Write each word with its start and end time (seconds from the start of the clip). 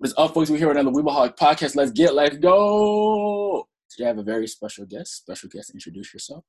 What's 0.00 0.14
up, 0.16 0.32
folks? 0.32 0.48
We're 0.48 0.56
here 0.56 0.68
with 0.68 0.78
another 0.78 0.96
Weebaholic 0.96 1.36
podcast. 1.36 1.76
Let's 1.76 1.90
get, 1.90 2.14
let's 2.14 2.38
go. 2.38 3.68
Today 3.90 4.04
I 4.04 4.08
have 4.08 4.16
a 4.16 4.22
very 4.22 4.46
special 4.46 4.86
guest. 4.86 5.14
Special 5.14 5.50
guest, 5.50 5.74
introduce 5.74 6.14
yourself. 6.14 6.42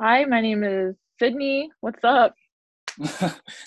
Hi, 0.00 0.24
my 0.24 0.40
name 0.40 0.64
is 0.64 0.96
Sydney. 1.20 1.70
What's 1.78 2.02
up? 2.02 2.34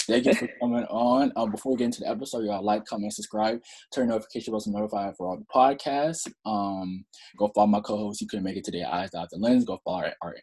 Thank 0.05 0.25
you 0.25 0.33
for 0.33 0.49
coming 0.59 0.83
on. 0.89 1.31
Um, 1.37 1.51
before 1.51 1.71
we 1.71 1.77
get 1.77 1.85
into 1.85 2.01
the 2.01 2.09
episode, 2.09 2.43
y'all 2.43 2.61
like, 2.61 2.83
comment, 2.83 3.13
subscribe, 3.13 3.61
turn 3.95 4.09
notification 4.09 4.51
bells 4.51 4.65
to 4.65 4.71
notify 4.71 5.13
for 5.17 5.29
all 5.29 5.37
the 5.37 5.45
podcasts. 5.45 6.29
Um, 6.45 7.05
go 7.37 7.49
follow 7.55 7.67
my 7.67 7.79
co-host. 7.79 8.19
You 8.19 8.27
couldn't 8.27 8.43
make 8.43 8.57
it 8.57 8.65
today. 8.65 8.83
Eyes 8.83 9.15
out 9.15 9.29
the 9.31 9.37
lens. 9.37 9.63
Go 9.63 9.79
follow 9.85 9.99
our, 9.99 10.13
our 10.21 10.35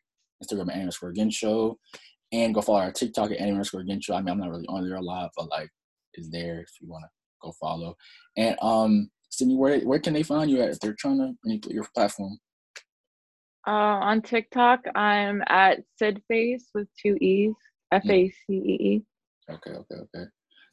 Instagram 0.43 0.71
at 0.71 0.77
Anime 0.77 1.11
Again 1.11 1.29
Show, 1.29 1.77
and 2.33 2.55
go 2.55 2.63
follow 2.63 2.79
our 2.79 2.91
TikTok 2.91 3.33
at 3.33 3.37
Anime 3.37 3.61
Again 3.61 4.01
Show. 4.01 4.15
I 4.15 4.23
mean, 4.23 4.31
I'm 4.31 4.39
not 4.39 4.49
really 4.49 4.67
on 4.69 4.83
there 4.83 4.97
a 4.97 5.03
lot, 5.03 5.31
but 5.37 5.51
like, 5.51 5.69
is 6.15 6.31
there 6.31 6.61
if 6.61 6.71
you 6.81 6.89
want 6.89 7.05
to 7.05 7.11
go 7.45 7.53
follow. 7.61 7.97
And 8.37 8.57
um, 8.63 9.11
Sydney, 9.31 9.57
where 9.57 9.81
where 9.81 9.99
can 9.99 10.15
they 10.15 10.23
find 10.23 10.51
you 10.51 10.63
at 10.63 10.71
if 10.71 10.81
they're 10.81 10.97
trying 10.99 11.19
to 11.19 11.75
your 11.75 11.87
platform? 11.95 12.39
Uh, 13.67 13.71
on 13.71 14.23
TikTok, 14.23 14.81
I'm 14.95 15.43
at 15.47 15.81
Sidface 16.01 16.65
with 16.75 16.89
two 17.01 17.17
E's, 17.21 17.55
F 17.93 18.03
A 18.09 18.29
C 18.29 18.35
E 18.51 18.57
E. 18.59 19.03
Okay, 19.51 19.71
okay, 19.71 19.95
okay. 19.95 20.25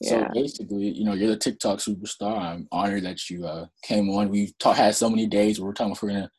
Yeah. 0.01 0.27
So 0.27 0.33
basically, 0.33 0.89
you 0.89 1.05
know, 1.05 1.13
you're 1.13 1.29
the 1.29 1.37
TikTok 1.37 1.79
superstar. 1.79 2.37
I'm 2.37 2.67
honored 2.71 3.03
that 3.03 3.29
you 3.29 3.45
uh, 3.45 3.67
came 3.83 4.09
on. 4.09 4.29
We've 4.29 4.57
ta- 4.57 4.73
had 4.73 4.95
so 4.95 5.09
many 5.09 5.27
days 5.27 5.59
where 5.59 5.67
we're 5.67 5.73
talking 5.73 5.93
if 5.93 6.01
we're 6.01 6.09
gonna 6.09 6.31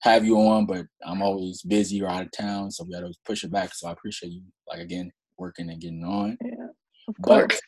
have 0.00 0.24
you 0.24 0.36
on, 0.38 0.66
but 0.66 0.86
I'm 1.04 1.22
always 1.22 1.62
busy 1.62 2.02
or 2.02 2.08
out 2.08 2.22
of 2.22 2.30
town, 2.32 2.70
so 2.70 2.84
we 2.84 2.92
gotta 2.92 3.12
push 3.24 3.44
it 3.44 3.52
back. 3.52 3.74
So 3.74 3.88
I 3.88 3.92
appreciate 3.92 4.32
you, 4.32 4.42
like 4.66 4.80
again, 4.80 5.12
working 5.36 5.70
and 5.70 5.80
getting 5.80 6.04
on. 6.04 6.38
Yeah, 6.42 6.68
of 7.08 7.14
But 7.18 7.50
course. 7.50 7.60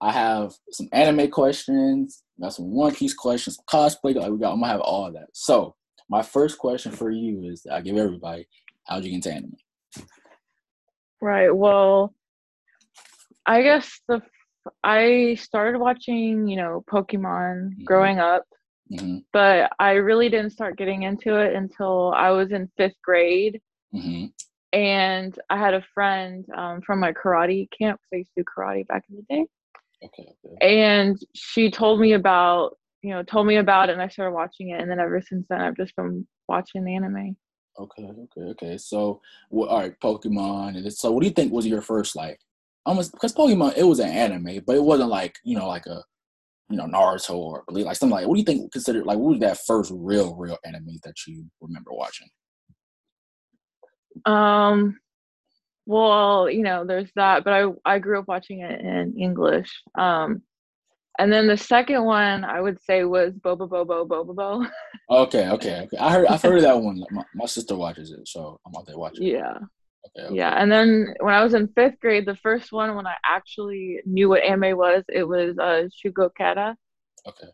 I 0.00 0.12
have 0.12 0.52
some 0.70 0.88
anime 0.92 1.30
questions, 1.30 2.22
got 2.40 2.52
some 2.54 2.70
One 2.70 2.94
Piece 2.94 3.14
questions, 3.14 3.58
cosplay. 3.68 4.14
Like 4.14 4.30
we 4.30 4.38
got, 4.38 4.52
I'm 4.52 4.60
gonna 4.60 4.68
have 4.72 4.80
all 4.80 5.06
of 5.06 5.14
that. 5.14 5.28
So 5.32 5.74
my 6.08 6.22
first 6.22 6.58
question 6.58 6.92
for 6.92 7.10
you 7.10 7.44
is, 7.44 7.66
I 7.70 7.80
give 7.80 7.96
everybody, 7.96 8.46
how'd 8.86 9.04
you 9.04 9.10
get 9.10 9.16
into 9.16 9.32
anime? 9.32 9.56
Right. 11.20 11.50
Well, 11.50 12.14
I 13.46 13.62
guess 13.62 14.00
the 14.08 14.20
I 14.82 15.36
started 15.40 15.78
watching, 15.78 16.48
you 16.48 16.56
know, 16.56 16.84
Pokemon 16.90 17.76
Mhm. 17.78 17.84
growing 17.84 18.18
up, 18.18 18.44
hmm 18.88 19.18
but 19.32 19.70
I 19.78 19.92
really 19.92 20.28
didn't 20.28 20.50
start 20.50 20.76
getting 20.78 21.02
into 21.02 21.36
it 21.38 21.54
until 21.54 22.12
I 22.12 22.30
was 22.30 22.52
in 22.52 22.68
fifth 22.76 23.00
grade. 23.02 23.60
hmm 23.92 24.26
And 24.72 25.38
I 25.48 25.56
had 25.58 25.74
a 25.74 25.82
friend 25.94 26.44
um, 26.54 26.80
from 26.82 27.00
my 27.00 27.12
karate 27.12 27.68
camp. 27.70 28.00
'cause 28.00 28.08
I 28.12 28.16
used 28.16 28.30
to 28.36 28.40
do 28.42 28.44
karate 28.44 28.86
back 28.86 29.04
in 29.08 29.16
the 29.16 29.22
day. 29.22 29.46
Okay, 30.04 30.26
okay. 30.44 30.56
and 30.60 31.18
she 31.34 31.70
told 31.70 32.00
me 32.00 32.12
about 32.12 32.76
you 33.02 33.10
know 33.10 33.22
told 33.22 33.46
me 33.46 33.56
about 33.56 33.88
it 33.88 33.92
and 33.92 34.02
i 34.02 34.08
started 34.08 34.34
watching 34.34 34.70
it 34.70 34.80
and 34.80 34.90
then 34.90 35.00
ever 35.00 35.22
since 35.22 35.46
then 35.48 35.60
i've 35.60 35.76
just 35.76 35.96
been 35.96 36.26
watching 36.48 36.84
the 36.84 36.94
anime 36.94 37.36
Okay, 37.78 38.04
okay, 38.04 38.40
okay. 38.40 38.78
So, 38.78 39.20
well, 39.50 39.68
all 39.68 39.80
right, 39.80 40.00
Pokemon. 40.00 40.68
And 40.68 40.78
it's- 40.78 40.98
so, 40.98 41.10
what 41.12 41.20
do 41.20 41.26
you 41.28 41.32
think 41.34 41.52
was 41.52 41.66
your 41.66 41.82
first 41.82 42.16
like? 42.16 42.40
Almost 42.86 43.12
because 43.12 43.34
Pokemon, 43.34 43.76
it 43.76 43.82
was 43.82 43.98
an 43.98 44.08
anime, 44.08 44.62
but 44.66 44.76
it 44.76 44.82
wasn't 44.82 45.10
like 45.10 45.36
you 45.44 45.56
know, 45.56 45.66
like 45.68 45.86
a 45.86 46.02
you 46.70 46.76
know 46.76 46.86
Naruto 46.86 47.34
or 47.34 47.64
believe 47.68 47.86
like 47.86 47.96
something 47.96 48.14
like. 48.14 48.26
What 48.26 48.34
do 48.34 48.40
you 48.40 48.44
think 48.46 48.72
considered 48.72 49.04
like? 49.04 49.18
What 49.18 49.32
was 49.32 49.40
that 49.40 49.58
first 49.66 49.92
real, 49.94 50.34
real 50.36 50.56
anime 50.64 50.98
that 51.04 51.14
you 51.26 51.44
remember 51.60 51.90
watching? 51.92 52.28
um 54.24 54.98
well 55.86 56.50
you 56.50 56.62
know 56.62 56.84
there's 56.84 57.10
that 57.16 57.44
but 57.44 57.52
i 57.52 57.66
i 57.84 57.98
grew 57.98 58.18
up 58.18 58.28
watching 58.28 58.60
it 58.60 58.80
in 58.80 59.14
english 59.18 59.70
um 59.96 60.42
and 61.18 61.32
then 61.32 61.46
the 61.46 61.56
second 61.56 62.04
one 62.04 62.44
i 62.44 62.60
would 62.60 62.78
say 62.82 63.04
was 63.04 63.32
boba 63.34 63.68
bobo 63.68 64.04
boba 64.04 64.34
bo 64.34 64.66
Okay, 65.08 65.48
okay, 65.50 65.82
okay. 65.84 65.96
I 65.98 66.12
heard, 66.12 66.26
I've 66.26 66.42
heard 66.42 66.56
of 66.56 66.62
that 66.62 66.80
one. 66.82 67.00
My, 67.12 67.22
my 67.34 67.46
sister 67.46 67.76
watches 67.76 68.10
it, 68.10 68.26
so 68.26 68.58
I'm 68.66 68.74
out 68.74 68.86
there 68.86 68.98
watching. 68.98 69.24
yeah 69.24 69.54
Okay, 70.08 70.26
okay. 70.26 70.34
yeah 70.36 70.54
and 70.60 70.70
then 70.70 71.14
when 71.20 71.34
i 71.34 71.42
was 71.44 71.54
in 71.54 71.68
fifth 71.68 71.98
grade 72.00 72.26
the 72.26 72.36
first 72.36 72.72
one 72.72 72.94
when 72.96 73.06
i 73.06 73.14
actually 73.24 74.00
knew 74.04 74.28
what 74.28 74.42
anime 74.42 74.76
was 74.76 75.04
it 75.08 75.24
was 75.24 75.56
uh 75.58 75.88
Shugo 75.94 76.30
Chara 76.36 76.76
okay, 77.26 77.48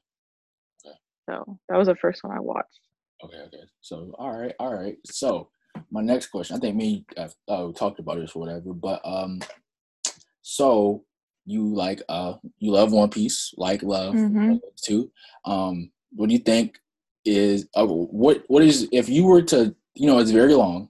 so 1.28 1.58
that 1.68 1.76
was 1.78 1.88
the 1.88 1.96
first 1.96 2.22
one 2.24 2.36
i 2.36 2.40
watched 2.40 2.80
okay, 3.24 3.38
okay. 3.46 3.62
So, 3.80 4.12
all 4.18 4.32
right, 4.36 4.54
all 4.58 4.74
right. 4.74 4.96
So, 5.06 5.48
my 5.90 6.02
next 6.02 6.28
question. 6.28 6.56
I 6.56 6.60
think 6.60 6.76
me 6.76 7.04
have 7.16 7.34
uh, 7.48 7.72
talked 7.72 7.98
about 7.98 8.18
this 8.18 8.34
or 8.34 8.40
whatever, 8.40 8.72
but 8.72 9.00
um, 9.04 9.40
so 10.42 11.04
you 11.44 11.74
like 11.74 12.02
uh, 12.08 12.34
you 12.58 12.72
love 12.72 12.92
One 12.92 13.10
Piece, 13.10 13.52
like 13.56 13.82
love 13.82 14.14
Mhm. 14.14 14.60
too. 14.82 15.10
Um, 15.44 15.90
what 16.12 16.28
do 16.28 16.34
you 16.34 16.40
think 16.40 16.78
is 17.24 17.68
uh, 17.74 17.86
what 17.86 18.42
what 18.48 18.62
is 18.62 18.88
if 18.92 19.08
you 19.08 19.24
were 19.24 19.42
to 19.42 19.74
you 19.94 20.06
know 20.06 20.18
it's 20.18 20.30
very 20.30 20.54
long, 20.54 20.88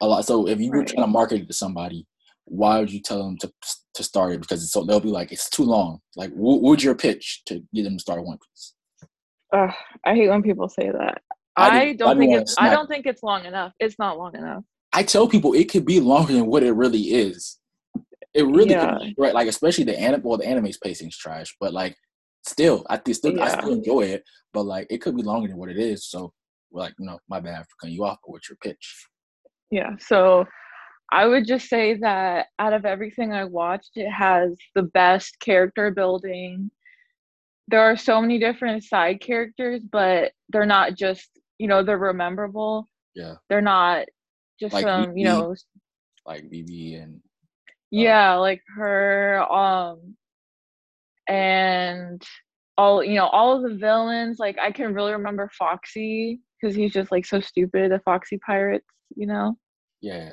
a 0.00 0.06
lot. 0.06 0.24
So 0.24 0.46
if 0.48 0.60
you 0.60 0.70
were 0.70 0.78
Right. 0.78 0.88
trying 0.88 1.06
to 1.06 1.12
market 1.12 1.42
it 1.42 1.46
to 1.48 1.52
somebody, 1.52 2.06
why 2.44 2.78
would 2.78 2.92
you 2.92 3.00
tell 3.00 3.22
them 3.24 3.38
to 3.38 3.52
to 3.94 4.02
start 4.02 4.32
it? 4.32 4.40
Because 4.40 4.62
it's 4.62 4.72
so 4.72 4.84
they'll 4.84 5.00
be 5.00 5.08
like 5.08 5.32
it's 5.32 5.50
too 5.50 5.64
long. 5.64 6.00
Like, 6.16 6.30
what 6.32 6.62
would 6.62 6.82
your 6.82 6.94
pitch 6.94 7.42
to 7.46 7.62
get 7.74 7.84
them 7.84 7.94
to 7.96 8.00
start 8.00 8.24
One 8.24 8.38
Piece? 8.38 8.74
Ugh, 9.52 9.70
I 10.04 10.14
hate 10.14 10.28
when 10.28 10.42
people 10.42 10.68
say 10.68 10.90
that. 10.90 11.22
I 11.60 11.80
I, 11.80 11.92
do- 11.92 11.98
don't 11.98 12.16
I 12.16 12.18
think 12.18 12.34
it's 12.34 12.54
I 12.58 12.70
don't 12.70 12.86
think 12.88 13.06
it's 13.06 13.22
long 13.22 13.44
enough. 13.44 13.72
It's 13.80 13.98
not 13.98 14.18
long 14.18 14.34
enough. 14.36 14.64
I 14.92 15.02
tell 15.02 15.28
people 15.28 15.52
it 15.54 15.70
could 15.70 15.84
be 15.84 16.00
longer 16.00 16.32
than 16.32 16.46
what 16.46 16.62
it 16.62 16.72
really 16.72 17.00
is. 17.00 17.58
It 18.34 18.42
really 18.44 18.70
Yeah. 18.70 18.98
could 18.98 19.00
be, 19.00 19.14
right. 19.18 19.34
Like 19.34 19.48
especially 19.48 19.84
the 19.84 19.98
anime. 19.98 20.22
Well, 20.22 20.38
the 20.38 20.46
anime's 20.46 20.78
pacing's 20.78 21.16
trash, 21.16 21.54
but 21.60 21.72
like 21.72 21.96
still, 22.46 22.84
I 22.88 22.96
think 22.96 23.16
still 23.16 23.40
I 23.42 23.48
still 23.48 23.72
enjoy 23.72 24.02
it. 24.02 24.24
But 24.52 24.64
like 24.64 24.86
it 24.90 24.98
could 24.98 25.16
be 25.16 25.22
longer 25.22 25.48
than 25.48 25.56
what 25.58 25.68
it 25.70 25.78
is. 25.78 26.06
So 26.08 26.32
like 26.72 26.94
you 26.98 27.06
know, 27.06 27.18
my 27.28 27.40
bad 27.40 27.62
for 27.62 27.76
cutting 27.80 27.94
you 27.96 28.04
off. 28.04 28.18
But 28.24 28.32
what's 28.32 28.48
your 28.48 28.56
pitch? 28.62 29.06
Yeah. 29.70 29.90
So 30.00 30.46
I 31.12 31.26
would 31.26 31.44
just 31.46 31.68
say 31.68 31.94
that 31.94 32.46
out 32.60 32.72
of 32.72 32.84
everything 32.84 33.32
I 33.32 33.44
watched, 33.44 33.90
it 33.96 34.08
has 34.10 34.56
the 34.76 34.82
best 34.84 35.38
character 35.40 35.90
building. 35.90 36.70
There 37.66 37.80
are 37.80 37.96
so 37.96 38.20
many 38.20 38.38
different 38.38 38.84
side 38.84 39.20
characters, 39.20 39.82
but 39.90 40.32
they're 40.50 40.66
not 40.66 40.94
just, 40.96 41.28
you 41.60 41.68
know, 41.68 41.82
they're 41.82 41.98
rememberable. 41.98 42.88
Yeah, 43.14 43.34
They're 43.48 43.60
not 43.60 44.06
just 44.58 44.72
Like 44.74 44.84
some, 44.84 45.16
you 45.16 45.24
know, 45.26 45.54
like 46.26 46.44
BB 46.50 47.02
and 47.02 47.20
yeah, 47.90 48.34
like 48.36 48.62
her 48.76 49.40
um 49.52 50.16
and 51.28 52.22
all 52.78 53.04
you 53.04 53.14
know, 53.16 53.26
all 53.26 53.56
of 53.56 53.62
the 53.70 53.76
villains, 53.76 54.38
like 54.38 54.58
I 54.58 54.70
can 54.72 54.94
really 54.94 55.12
remember 55.12 55.50
Foxy 55.58 56.40
because 56.60 56.74
he's 56.74 56.92
just 56.92 57.12
like 57.12 57.26
so 57.26 57.40
stupid, 57.40 57.92
the 57.92 58.00
Foxy 58.00 58.38
Pirates, 58.38 58.86
you 59.16 59.26
know. 59.26 59.56
yeah. 60.00 60.30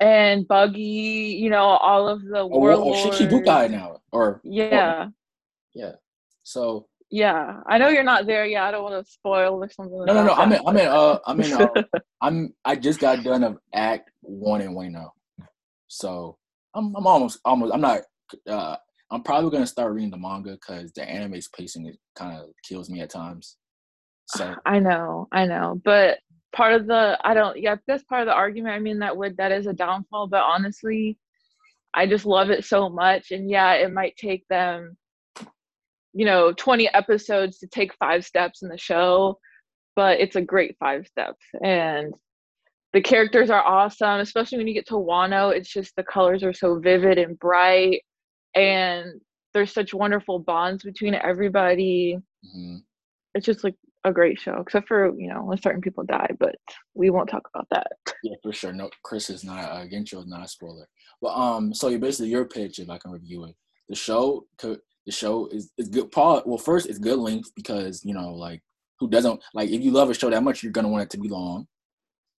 and 0.00 0.46
Buggy, 0.48 1.38
you 1.40 1.50
know, 1.50 1.62
all 1.64 2.08
of 2.08 2.22
the 2.24 2.38
Oh, 2.40 2.46
well, 2.46 2.82
warlords. 2.84 3.06
oh 3.06 3.10
Shichibukai 3.10 3.70
now, 3.70 4.00
or 4.12 4.40
Yeah, 4.44 5.08
yeah. 5.74 5.92
So 6.42 6.88
yeah. 7.14 7.60
I 7.68 7.78
know 7.78 7.88
you're 7.90 8.02
not 8.02 8.26
there 8.26 8.44
yet. 8.44 8.64
I 8.64 8.70
don't 8.72 8.82
want 8.82 9.06
to 9.06 9.12
spoil 9.12 9.62
or 9.62 9.70
something. 9.70 10.04
no, 10.04 10.12
no, 10.12 10.24
no. 10.24 10.32
I'm 10.32 10.52
in. 10.52 10.60
I'm 10.66 10.76
in. 10.76 10.88
Uh, 10.88 11.18
I'm 11.24 11.40
in. 11.40 11.52
Uh, 11.52 11.68
I'm. 12.20 12.54
I 12.64 12.74
just 12.74 12.98
got 12.98 13.22
done 13.22 13.44
of 13.44 13.58
Act 13.72 14.10
One 14.20 14.60
and 14.60 14.76
Wano, 14.76 15.10
so 15.86 16.38
I'm. 16.74 16.94
I'm 16.96 17.06
almost. 17.06 17.38
Almost. 17.44 17.72
I'm 17.72 17.80
not. 17.80 18.00
Uh, 18.48 18.76
I'm 19.12 19.22
probably 19.22 19.52
gonna 19.52 19.66
start 19.66 19.92
reading 19.92 20.10
the 20.10 20.16
manga 20.16 20.52
because 20.52 20.90
the 20.92 21.08
anime's 21.08 21.48
pacing 21.56 21.86
it 21.86 21.98
kind 22.16 22.36
of 22.36 22.46
kills 22.68 22.90
me 22.90 23.00
at 23.00 23.10
times. 23.10 23.58
So 24.26 24.56
I 24.66 24.80
know, 24.80 25.28
I 25.30 25.46
know, 25.46 25.80
but 25.84 26.18
part 26.52 26.72
of 26.72 26.88
the 26.88 27.16
I 27.22 27.32
don't. 27.32 27.60
Yeah, 27.60 27.76
that's 27.86 28.02
part 28.02 28.22
of 28.22 28.26
the 28.26 28.34
argument. 28.34 28.74
I 28.74 28.80
mean, 28.80 28.98
that 28.98 29.16
would 29.16 29.36
that 29.36 29.52
is 29.52 29.68
a 29.68 29.72
downfall, 29.72 30.26
but 30.26 30.42
honestly, 30.42 31.16
I 31.94 32.08
just 32.08 32.26
love 32.26 32.50
it 32.50 32.64
so 32.64 32.88
much, 32.88 33.30
and 33.30 33.48
yeah, 33.48 33.74
it 33.74 33.92
might 33.92 34.16
take 34.16 34.48
them, 34.48 34.96
you 36.14 36.24
know, 36.24 36.52
20 36.52 36.88
episodes 36.94 37.58
to 37.58 37.66
take 37.66 37.92
five 37.94 38.24
steps 38.24 38.62
in 38.62 38.68
the 38.68 38.78
show, 38.78 39.38
but 39.96 40.20
it's 40.20 40.36
a 40.36 40.42
great 40.42 40.76
five 40.78 41.06
steps, 41.06 41.44
and 41.62 42.14
the 42.92 43.02
characters 43.02 43.50
are 43.50 43.62
awesome, 43.64 44.20
especially 44.20 44.58
when 44.58 44.68
you 44.68 44.74
get 44.74 44.86
to 44.86 44.94
Wano. 44.94 45.54
It's 45.54 45.68
just 45.68 45.96
the 45.96 46.04
colors 46.04 46.44
are 46.44 46.52
so 46.52 46.78
vivid 46.78 47.18
and 47.18 47.38
bright, 47.38 48.02
and 48.54 49.20
there's 49.52 49.72
such 49.72 49.92
wonderful 49.92 50.38
bonds 50.38 50.84
between 50.84 51.14
everybody. 51.14 52.18
mhm. 52.56 52.78
It's 53.34 53.46
just 53.46 53.64
like 53.64 53.74
a 54.04 54.12
great 54.12 54.38
show, 54.38 54.60
except 54.60 54.86
for 54.86 55.12
you 55.18 55.28
know 55.28 55.42
when 55.44 55.60
certain 55.60 55.80
people 55.80 56.04
die, 56.04 56.30
but 56.38 56.54
we 56.94 57.10
won't 57.10 57.28
talk 57.28 57.48
about 57.52 57.66
that. 57.70 57.88
yeah, 58.22 58.36
for 58.42 58.52
sure. 58.52 58.72
No, 58.72 58.90
Chris 59.02 59.30
is 59.30 59.44
not. 59.44 59.64
Uh, 59.64 59.86
Gensho 59.86 60.20
is 60.20 60.26
not 60.26 60.44
a 60.44 60.48
spoiler. 60.48 60.86
Well, 61.20 61.34
um, 61.34 61.74
so 61.74 61.88
you 61.88 61.98
basically 61.98 62.28
your 62.28 62.44
pitch, 62.44 62.78
if 62.78 62.90
I 62.90 62.98
can 62.98 63.10
review 63.10 63.44
it, 63.44 63.56
the 63.88 63.96
show 63.96 64.46
could. 64.58 64.80
The 65.06 65.12
show 65.12 65.46
is 65.48 65.70
is 65.76 65.88
good. 65.88 66.10
Paul, 66.10 66.42
well, 66.46 66.58
first 66.58 66.88
it's 66.88 66.98
good 66.98 67.18
length 67.18 67.52
because 67.54 68.04
you 68.04 68.14
know, 68.14 68.32
like, 68.34 68.62
who 68.98 69.08
doesn't 69.08 69.42
like 69.52 69.70
if 69.70 69.82
you 69.82 69.90
love 69.90 70.10
a 70.10 70.14
show 70.14 70.30
that 70.30 70.42
much, 70.42 70.62
you're 70.62 70.72
gonna 70.72 70.88
want 70.88 71.04
it 71.04 71.10
to 71.10 71.18
be 71.18 71.28
long. 71.28 71.66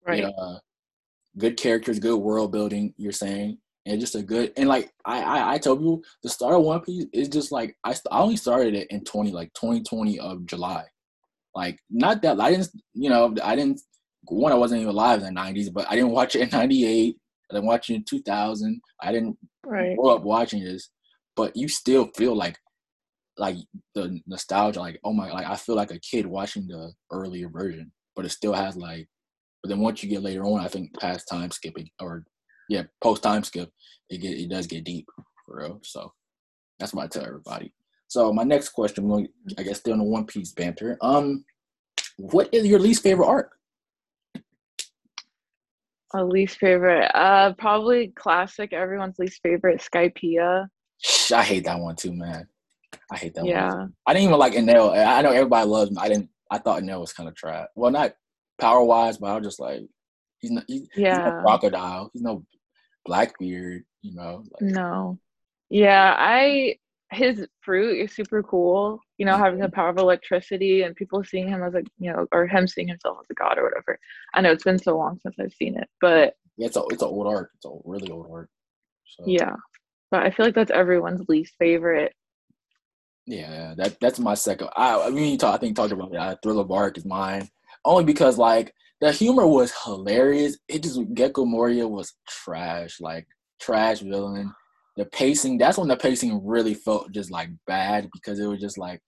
Right. 0.05 0.21
Yeah, 0.21 0.29
uh, 0.29 0.59
good 1.37 1.57
characters, 1.57 1.99
good 1.99 2.17
world 2.17 2.51
building. 2.51 2.93
You're 2.97 3.11
saying 3.11 3.57
and 3.85 3.99
just 3.99 4.15
a 4.15 4.23
good 4.23 4.51
and 4.57 4.67
like 4.67 4.91
I 5.05 5.21
I, 5.21 5.53
I 5.53 5.57
told 5.57 5.81
you 5.81 6.03
the 6.23 6.29
start 6.29 6.55
of 6.55 6.63
One 6.63 6.81
Piece 6.81 7.05
is 7.13 7.29
just 7.29 7.51
like 7.51 7.75
I 7.83 7.95
I 8.11 8.19
only 8.19 8.37
started 8.37 8.73
it 8.73 8.87
in 8.89 9.03
twenty 9.03 9.31
like 9.31 9.53
twenty 9.53 9.83
twenty 9.83 10.19
of 10.19 10.45
July, 10.45 10.85
like 11.53 11.79
not 11.89 12.21
that 12.23 12.39
I 12.39 12.51
didn't 12.51 12.69
you 12.93 13.09
know 13.09 13.33
I 13.43 13.55
didn't 13.55 13.81
one 14.23 14.51
I 14.51 14.55
wasn't 14.55 14.81
even 14.81 14.93
alive 14.93 15.19
in 15.19 15.25
the 15.25 15.31
nineties, 15.31 15.69
but 15.69 15.85
I 15.89 15.95
didn't 15.95 16.11
watch 16.11 16.35
it 16.35 16.41
in 16.41 16.49
ninety 16.49 16.85
eight. 16.85 17.17
I 17.49 17.55
didn't 17.55 17.67
watch 17.67 17.89
it 17.89 17.95
in 17.95 18.03
two 18.03 18.21
thousand. 18.23 18.81
I 19.01 19.11
didn't 19.11 19.37
right. 19.65 19.95
grow 19.95 20.15
up 20.15 20.23
watching 20.23 20.63
this, 20.63 20.89
but 21.35 21.55
you 21.55 21.67
still 21.67 22.09
feel 22.15 22.35
like 22.35 22.57
like 23.37 23.57
the 23.93 24.19
nostalgia, 24.27 24.79
like 24.79 24.99
oh 25.03 25.13
my, 25.13 25.31
like 25.31 25.45
I 25.45 25.55
feel 25.55 25.75
like 25.75 25.91
a 25.91 25.99
kid 25.99 26.25
watching 26.25 26.67
the 26.67 26.93
earlier 27.11 27.49
version, 27.49 27.91
but 28.15 28.25
it 28.25 28.29
still 28.29 28.53
has 28.53 28.75
like. 28.75 29.07
But 29.61 29.69
then 29.69 29.79
once 29.79 30.03
you 30.03 30.09
get 30.09 30.21
later 30.21 30.43
on, 30.45 30.61
I 30.61 30.67
think 30.67 30.97
past 30.99 31.27
time 31.27 31.51
skipping 31.51 31.89
or 31.99 32.23
yeah, 32.69 32.83
post 33.01 33.23
time 33.23 33.43
skip, 33.43 33.69
it 34.09 34.19
get 34.19 34.37
it 34.37 34.49
does 34.49 34.67
get 34.67 34.83
deep 34.83 35.07
for 35.45 35.57
real. 35.57 35.79
So 35.83 36.13
that's 36.79 36.93
what 36.93 37.03
I 37.03 37.07
tell 37.07 37.25
everybody. 37.25 37.73
So 38.07 38.31
my 38.31 38.43
next 38.43 38.69
question, 38.69 39.27
I 39.57 39.63
guess 39.63 39.79
still 39.79 39.93
in 39.93 39.99
the 39.99 40.05
One 40.05 40.25
Piece 40.25 40.51
banter. 40.51 40.97
Um, 41.01 41.43
what 42.17 42.53
is 42.53 42.65
your 42.65 42.79
least 42.79 43.03
favorite 43.03 43.27
arc? 43.27 43.51
A 46.13 46.23
least 46.23 46.59
favorite, 46.59 47.11
uh, 47.13 47.53
probably 47.53 48.09
classic. 48.15 48.71
Everyone's 48.71 49.19
least 49.19 49.41
favorite, 49.41 49.81
Skypiea. 49.81 50.67
I 51.33 51.43
hate 51.43 51.65
that 51.65 51.79
one 51.79 51.95
too, 51.95 52.13
man. 52.13 52.47
I 53.11 53.17
hate 53.17 53.35
that 53.35 53.45
yeah. 53.45 53.73
one. 53.73 53.93
I 54.05 54.13
didn't 54.13 54.27
even 54.27 54.39
like 54.39 54.53
Enel. 54.53 54.95
I 54.97 55.21
know 55.21 55.31
everybody 55.31 55.67
loves 55.67 55.91
him. 55.91 55.99
I 55.99 56.07
didn't. 56.07 56.29
I 56.51 56.57
thought 56.57 56.81
Enel 56.81 57.01
was 57.01 57.13
kind 57.13 57.29
of 57.29 57.35
trash. 57.35 57.67
Well, 57.75 57.91
not 57.91 58.15
power 58.59 58.83
wise, 58.83 59.17
but 59.17 59.27
I 59.27 59.35
was 59.35 59.45
just 59.45 59.59
like, 59.59 59.81
he's 60.39 60.51
not. 60.51 60.63
He's, 60.67 60.87
yeah. 60.95 61.15
He's 61.15 61.33
no 61.33 61.41
crocodile. 61.41 62.09
He's 62.13 62.21
no 62.21 62.45
Blackbeard. 63.05 63.83
You 64.01 64.15
know. 64.15 64.43
Like, 64.51 64.71
no. 64.71 65.19
Yeah, 65.69 66.15
I 66.17 66.77
his 67.11 67.45
fruit 67.61 67.99
is 67.99 68.13
super 68.13 68.43
cool. 68.43 68.99
You 69.17 69.25
know, 69.25 69.33
mm-hmm. 69.33 69.43
having 69.43 69.59
the 69.59 69.69
power 69.69 69.89
of 69.89 69.97
electricity 69.97 70.83
and 70.83 70.95
people 70.95 71.23
seeing 71.23 71.47
him 71.47 71.63
as 71.63 71.73
a 71.75 71.83
you 71.97 72.11
know, 72.11 72.27
or 72.31 72.47
him 72.47 72.67
seeing 72.67 72.87
himself 72.87 73.17
as 73.21 73.27
a 73.29 73.33
god 73.33 73.57
or 73.57 73.63
whatever. 73.63 73.99
I 74.33 74.41
know 74.41 74.51
it's 74.51 74.63
been 74.63 74.79
so 74.79 74.97
long 74.97 75.19
since 75.21 75.35
I've 75.39 75.53
seen 75.53 75.77
it, 75.77 75.89
but 76.01 76.35
yeah, 76.57 76.67
it's 76.67 76.77
a 76.77 76.83
it's 76.89 77.01
an 77.01 77.09
old 77.09 77.27
art. 77.27 77.51
It's 77.55 77.65
a 77.65 77.71
really 77.83 78.11
old 78.11 78.27
art. 78.31 78.49
So. 79.05 79.23
Yeah, 79.25 79.55
but 80.17 80.25
I 80.25 80.31
feel 80.31 80.45
like 80.45 80.55
that's 80.55 80.71
everyone's 80.71 81.27
least 81.27 81.53
favorite 81.59 82.13
yeah, 83.27 83.73
that 83.77 83.99
that's 83.99 84.19
my 84.19 84.35
second. 84.35 84.69
I, 84.75 85.07
I 85.07 85.09
mean, 85.09 85.37
talk, 85.37 85.55
I 85.55 85.57
think 85.57 85.75
talked 85.75 85.91
about 85.91 86.11
that. 86.11 86.19
Uh, 86.19 86.35
Thriller 86.43 86.63
Bark 86.63 86.97
is 86.97 87.05
mine 87.05 87.49
only 87.83 88.03
because 88.03 88.37
like 88.37 88.73
the 89.01 89.11
humor 89.11 89.47
was 89.47 89.73
hilarious. 89.83 90.57
It 90.67 90.83
just 90.83 90.99
Gecko 91.13 91.45
Moria 91.45 91.87
was 91.87 92.13
trash, 92.27 93.01
like 93.01 93.27
trash 93.59 94.01
villain. 94.01 94.53
The 94.97 95.05
pacing, 95.05 95.57
that's 95.57 95.77
when 95.77 95.87
the 95.87 95.97
pacing 95.97 96.45
really 96.45 96.73
felt 96.73 97.11
just 97.11 97.31
like 97.31 97.49
bad 97.67 98.09
because 98.13 98.39
it 98.39 98.45
was 98.45 98.61
just 98.61 98.77
like 98.77 99.01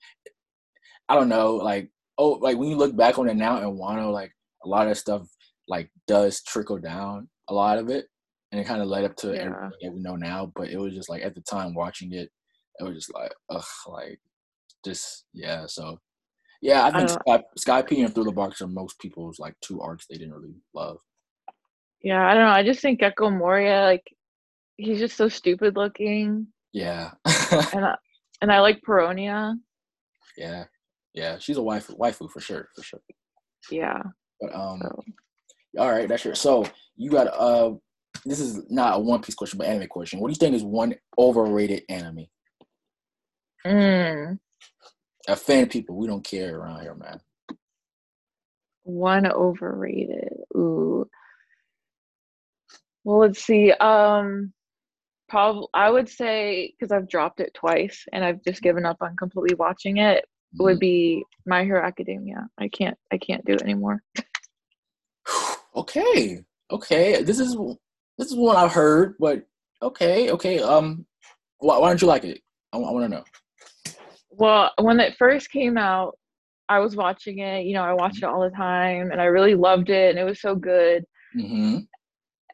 I 1.07 1.15
don't 1.15 1.29
know, 1.29 1.55
like 1.55 1.89
oh, 2.17 2.31
like 2.31 2.57
when 2.57 2.69
you 2.69 2.75
look 2.75 2.95
back 2.95 3.19
on 3.19 3.29
it 3.29 3.35
now 3.35 3.57
and 3.57 3.79
Wano, 3.79 4.11
like 4.11 4.31
a 4.65 4.67
lot 4.67 4.87
of 4.87 4.97
stuff 4.97 5.27
like 5.67 5.91
does 6.07 6.41
trickle 6.41 6.79
down 6.79 7.29
a 7.49 7.53
lot 7.53 7.77
of 7.77 7.89
it, 7.89 8.07
and 8.51 8.61
it 8.61 8.65
kind 8.65 8.81
of 8.81 8.87
led 8.87 9.05
up 9.05 9.15
to 9.17 9.33
yeah. 9.33 9.41
everything 9.41 9.71
that 9.81 9.93
we 9.93 10.01
know 10.01 10.15
now. 10.15 10.51
But 10.55 10.69
it 10.69 10.77
was 10.77 10.93
just 10.93 11.09
like 11.09 11.23
at 11.23 11.35
the 11.35 11.41
time 11.41 11.73
watching 11.73 12.13
it, 12.13 12.29
it 12.79 12.83
was 12.83 12.95
just 12.95 13.13
like, 13.13 13.33
ugh, 13.49 13.63
like 13.87 14.19
just 14.85 15.25
yeah. 15.33 15.65
So 15.67 15.99
yeah, 16.61 16.85
I 16.85 16.91
think 16.91 17.19
I 17.27 17.43
Sky, 17.57 17.81
Skypiea 17.81 18.05
and 18.05 18.15
Through 18.15 18.25
the 18.25 18.31
Barks 18.31 18.61
are 18.61 18.67
most 18.67 18.99
people's 18.99 19.39
like 19.39 19.55
two 19.61 19.81
arcs 19.81 20.05
they 20.07 20.17
didn't 20.17 20.33
really 20.33 20.55
love. 20.73 20.97
Yeah, 22.01 22.25
I 22.27 22.33
don't 22.33 22.43
know. 22.43 22.51
I 22.51 22.63
just 22.63 22.79
think 22.79 22.99
Gecko 22.99 23.29
Moria, 23.29 23.81
like, 23.81 24.03
he's 24.77 24.99
just 24.99 25.17
so 25.17 25.27
stupid 25.29 25.75
looking. 25.75 26.47
Yeah. 26.71 27.11
and 27.73 27.85
I, 27.85 27.95
and 28.41 28.51
I 28.51 28.59
like 28.59 28.81
Perona. 28.87 29.55
Yeah, 30.37 30.65
yeah, 31.13 31.37
she's 31.39 31.57
a 31.57 31.61
waifu, 31.61 31.97
waifu 31.97 32.29
for 32.29 32.39
sure, 32.39 32.69
for 32.75 32.83
sure. 32.83 33.01
Yeah. 33.71 34.03
But 34.39 34.53
um, 34.53 34.79
so. 34.81 35.03
all 35.79 35.91
right, 35.91 36.07
that's 36.07 36.21
sure. 36.21 36.35
So 36.35 36.65
you 36.95 37.09
got 37.09 37.27
uh, 37.27 37.73
this 38.25 38.39
is 38.39 38.69
not 38.69 38.95
a 38.95 38.99
One 38.99 39.21
Piece 39.21 39.35
question, 39.35 39.57
but 39.57 39.67
anime 39.67 39.87
question. 39.87 40.19
What 40.19 40.27
do 40.27 40.31
you 40.31 40.37
think 40.37 40.55
is 40.55 40.63
one 40.63 40.95
overrated 41.17 41.83
anime? 41.89 42.27
Mm. 43.65 44.39
Offend 45.27 45.69
people. 45.69 45.95
We 45.95 46.07
don't 46.07 46.23
care 46.23 46.57
around 46.57 46.81
here, 46.81 46.95
man. 46.95 47.19
One 48.83 49.29
overrated. 49.29 50.33
Ooh. 50.55 51.09
Well, 53.03 53.19
let's 53.19 53.43
see. 53.43 53.71
Um, 53.71 54.53
probably 55.27 55.67
I 55.73 55.89
would 55.89 56.07
say 56.09 56.73
because 56.77 56.91
I've 56.91 57.09
dropped 57.09 57.39
it 57.41 57.53
twice 57.53 58.05
and 58.13 58.23
I've 58.23 58.43
just 58.43 58.61
given 58.61 58.85
up 58.85 58.97
on 59.01 59.15
completely 59.17 59.55
watching 59.55 59.97
it. 59.97 60.25
Mm-hmm. 60.55 60.63
Would 60.63 60.79
be 60.79 61.25
My 61.45 61.63
Hero 61.65 61.85
Academia. 61.85 62.47
I 62.57 62.69
can't. 62.69 62.97
I 63.11 63.17
can't 63.17 63.43
do 63.45 63.53
it 63.53 63.61
anymore. 63.61 64.01
okay. 65.75 66.43
Okay. 66.71 67.23
This 67.23 67.39
is 67.39 67.57
this 68.17 68.27
is 68.27 68.35
one 68.35 68.55
I've 68.55 68.71
heard, 68.71 69.15
but 69.19 69.45
okay. 69.81 70.31
Okay. 70.31 70.59
Um, 70.59 71.05
why, 71.59 71.77
why 71.77 71.89
don't 71.89 72.01
you 72.01 72.07
like 72.07 72.23
it? 72.23 72.41
I, 72.73 72.77
I 72.77 72.91
want 72.91 73.05
to 73.05 73.17
know. 73.17 73.23
Well, 74.31 74.71
when 74.79 74.99
it 74.99 75.15
first 75.17 75.51
came 75.51 75.77
out, 75.77 76.17
I 76.69 76.79
was 76.79 76.95
watching 76.95 77.39
it. 77.39 77.65
You 77.65 77.73
know, 77.73 77.83
I 77.83 77.93
watched 77.93 78.17
it 78.17 78.25
all 78.25 78.41
the 78.41 78.55
time, 78.55 79.11
and 79.11 79.21
I 79.21 79.25
really 79.25 79.55
loved 79.55 79.89
it, 79.89 80.09
and 80.09 80.19
it 80.19 80.23
was 80.23 80.41
so 80.41 80.55
good. 80.55 81.05
Mm-hmm. 81.35 81.79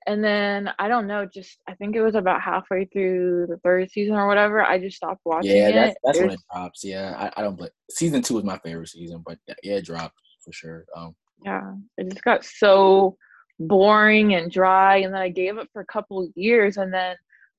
And 0.06 0.24
then 0.24 0.70
I 0.80 0.90
don't 0.90 1.08
know, 1.08 1.26
just 1.26 1.60
I 1.68 1.76
think 1.76 1.96
it 1.96 2.02
was 2.02 2.16
about 2.16 2.42
halfway 2.42 2.86
through 2.86 3.48
the 3.48 3.58
third 3.64 3.90
season 3.90 4.16
or 4.16 4.28
whatever. 4.28 4.62
I 4.62 4.78
just 4.78 4.98
stopped 4.98 5.22
watching 5.24 5.56
yeah, 5.56 5.72
that's, 5.72 5.92
it. 5.92 5.98
that's 6.04 6.20
when 6.20 6.30
it 6.32 6.40
drops. 6.52 6.84
Yeah, 6.84 7.16
I, 7.18 7.40
I 7.40 7.44
don't. 7.44 7.58
But 7.58 7.72
Season 7.90 8.22
two 8.22 8.38
is 8.38 8.44
my 8.44 8.58
favorite 8.58 8.90
season, 8.90 9.24
but 9.26 9.38
yeah, 9.48 9.76
it 9.76 9.86
dropped 9.86 10.20
for 10.44 10.52
sure. 10.52 10.84
Um, 10.96 11.16
yeah, 11.46 11.74
it 11.98 12.10
just 12.10 12.24
got 12.24 12.44
so 12.44 13.16
boring 13.60 14.36
and 14.36 14.52
dry, 14.52 14.98
and 14.98 15.14
then 15.14 15.22
I 15.22 15.30
gave 15.30 15.58
it 15.58 15.70
for 15.74 15.82
a 15.82 15.86
couple 15.86 16.30
years, 16.36 16.78
and 16.78 16.94
then 16.94 17.16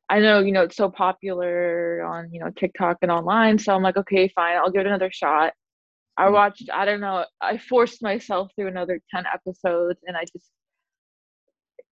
I 0.09 0.21
know, 0.21 0.41
you 0.41 0.53
know, 0.53 0.63
it's 0.63 0.77
so 0.77 0.91
popular 0.91 2.05
on, 2.05 2.33
you 2.33 2.41
know, 2.41 2.51
TikTok 2.51 2.99
and 3.03 3.11
online. 3.11 3.59
So 3.59 3.75
I'm 3.75 3.83
like, 3.83 3.97
okay, 3.97 4.29
fine, 4.29 4.57
I'll 4.57 4.71
give 4.71 4.83
it 4.83 4.87
another 4.87 5.11
shot. 5.11 5.55
I 6.17 6.25
mm-hmm. 6.25 6.35
watched, 6.35 6.69
I 6.73 6.85
don't 6.85 7.01
know, 7.01 7.25
I 7.41 7.57
forced 7.57 8.03
myself 8.03 8.51
through 8.55 8.69
another 8.69 9.01
10 9.15 9.25
episodes 9.33 9.99
and 10.07 10.17
I 10.17 10.25
just, 10.25 10.51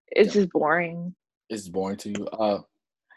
it's 0.09 0.33
just 0.33 0.50
boring. 0.50 1.15
It's 1.50 1.69
boring 1.69 1.99
to 1.99 2.09
you. 2.09 2.27
Uh, 2.29 2.62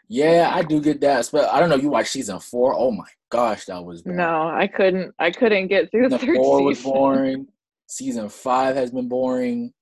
yeah, 0.08 0.50
I 0.52 0.62
do 0.62 0.80
get 0.80 1.00
that. 1.00 1.28
But 1.32 1.50
I 1.50 1.58
don't 1.58 1.70
know. 1.70 1.76
You 1.76 1.88
watched 1.88 2.10
season 2.10 2.38
four. 2.38 2.74
Oh 2.74 2.90
my 2.90 3.06
gosh, 3.30 3.64
that 3.66 3.82
was 3.82 4.02
boring. 4.02 4.18
no. 4.18 4.48
I 4.48 4.66
couldn't. 4.66 5.14
I 5.18 5.30
couldn't 5.30 5.68
get 5.68 5.90
through 5.90 6.10
the 6.10 6.18
third 6.18 6.36
four 6.36 6.58
season. 6.58 6.64
was 6.66 6.82
boring. 6.82 7.46
season 7.86 8.28
five 8.28 8.76
has 8.76 8.90
been 8.90 9.08
boring. 9.08 9.72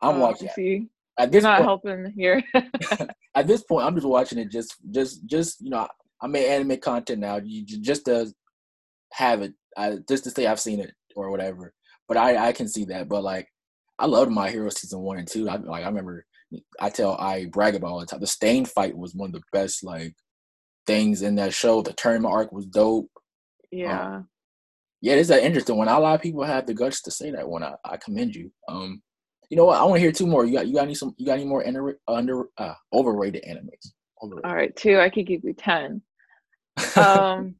I'm 0.00 0.16
oh, 0.16 0.20
watching. 0.20 0.48
See, 0.54 0.88
at 1.18 1.30
this 1.30 1.42
You're 1.42 1.50
not 1.50 1.56
point, 1.58 1.66
helping 1.66 2.12
here. 2.16 2.42
at 3.34 3.46
this 3.46 3.62
point, 3.64 3.86
I'm 3.86 3.94
just 3.94 4.06
watching 4.06 4.38
it 4.38 4.50
just, 4.50 4.76
just, 4.90 5.26
just 5.26 5.60
you 5.60 5.70
know, 5.70 5.86
I 6.20 6.26
make 6.26 6.46
anime 6.46 6.78
content 6.78 7.20
now, 7.20 7.40
you 7.42 7.64
just 7.66 8.04
to 8.06 8.32
have 9.12 9.42
it, 9.42 9.54
I, 9.76 9.98
just 10.08 10.24
to 10.24 10.30
say 10.30 10.46
I've 10.46 10.60
seen 10.60 10.80
it 10.80 10.92
or 11.16 11.30
whatever. 11.30 11.74
But 12.08 12.16
I, 12.16 12.48
I 12.48 12.52
can 12.52 12.68
see 12.68 12.84
that. 12.86 13.08
But 13.08 13.22
like, 13.22 13.48
I 13.98 14.06
loved 14.06 14.30
My 14.30 14.50
Hero 14.50 14.68
season 14.70 15.00
one 15.00 15.18
and 15.18 15.28
two. 15.28 15.48
I 15.48 15.56
like, 15.56 15.84
I 15.84 15.88
remember, 15.88 16.24
I 16.80 16.90
tell, 16.90 17.16
I 17.16 17.46
brag 17.46 17.74
about 17.74 17.90
all 17.90 18.00
the 18.00 18.06
time. 18.06 18.20
The 18.20 18.26
Stain 18.26 18.64
fight 18.64 18.96
was 18.96 19.14
one 19.14 19.30
of 19.30 19.34
the 19.34 19.42
best 19.52 19.84
like 19.84 20.14
things 20.86 21.22
in 21.22 21.36
that 21.36 21.54
show. 21.54 21.82
The 21.82 21.92
tournament 21.92 22.32
arc 22.32 22.52
was 22.52 22.66
dope. 22.66 23.10
Yeah. 23.70 24.16
Um, 24.16 24.28
yeah, 25.00 25.14
it's 25.14 25.28
that 25.30 25.42
interesting 25.42 25.76
one. 25.76 25.88
A 25.88 25.98
lot 25.98 26.14
of 26.14 26.22
people 26.22 26.44
have 26.44 26.66
the 26.66 26.74
guts 26.74 27.02
to 27.02 27.10
say 27.10 27.32
that 27.32 27.48
one. 27.48 27.64
I, 27.64 27.74
I 27.84 27.96
commend 27.96 28.36
you. 28.36 28.52
Um, 28.68 29.02
you 29.52 29.56
know 29.56 29.66
what? 29.66 29.78
I 29.78 29.84
want 29.84 29.96
to 29.96 30.00
hear 30.00 30.12
two 30.12 30.26
more. 30.26 30.46
You 30.46 30.54
got 30.54 30.66
you 30.66 30.72
got 30.72 30.84
any 30.84 30.94
some 30.94 31.14
you 31.18 31.26
got 31.26 31.34
any 31.34 31.44
more 31.44 31.62
under 31.66 31.98
under 32.08 32.44
uh, 32.56 32.72
overrated 32.90 33.44
animes? 33.46 33.92
Overrated. 34.22 34.46
All 34.46 34.54
right, 34.54 34.74
two. 34.74 34.98
I 34.98 35.10
could 35.10 35.26
give 35.26 35.44
you 35.44 35.52
ten. 35.52 36.00
um, 36.96 37.54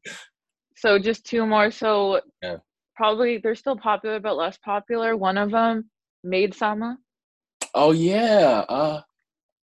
so 0.75 0.97
just 0.97 1.23
two 1.23 1.45
more. 1.45 1.69
So 1.69 2.19
yeah. 2.41 2.57
probably 2.95 3.37
they're 3.37 3.53
still 3.53 3.77
popular 3.77 4.19
but 4.19 4.35
less 4.35 4.57
popular. 4.57 5.15
One 5.15 5.37
of 5.37 5.51
them, 5.51 5.87
Maid 6.23 6.55
Sama. 6.55 6.97
Oh 7.75 7.91
yeah, 7.91 8.65
uh, 8.67 9.01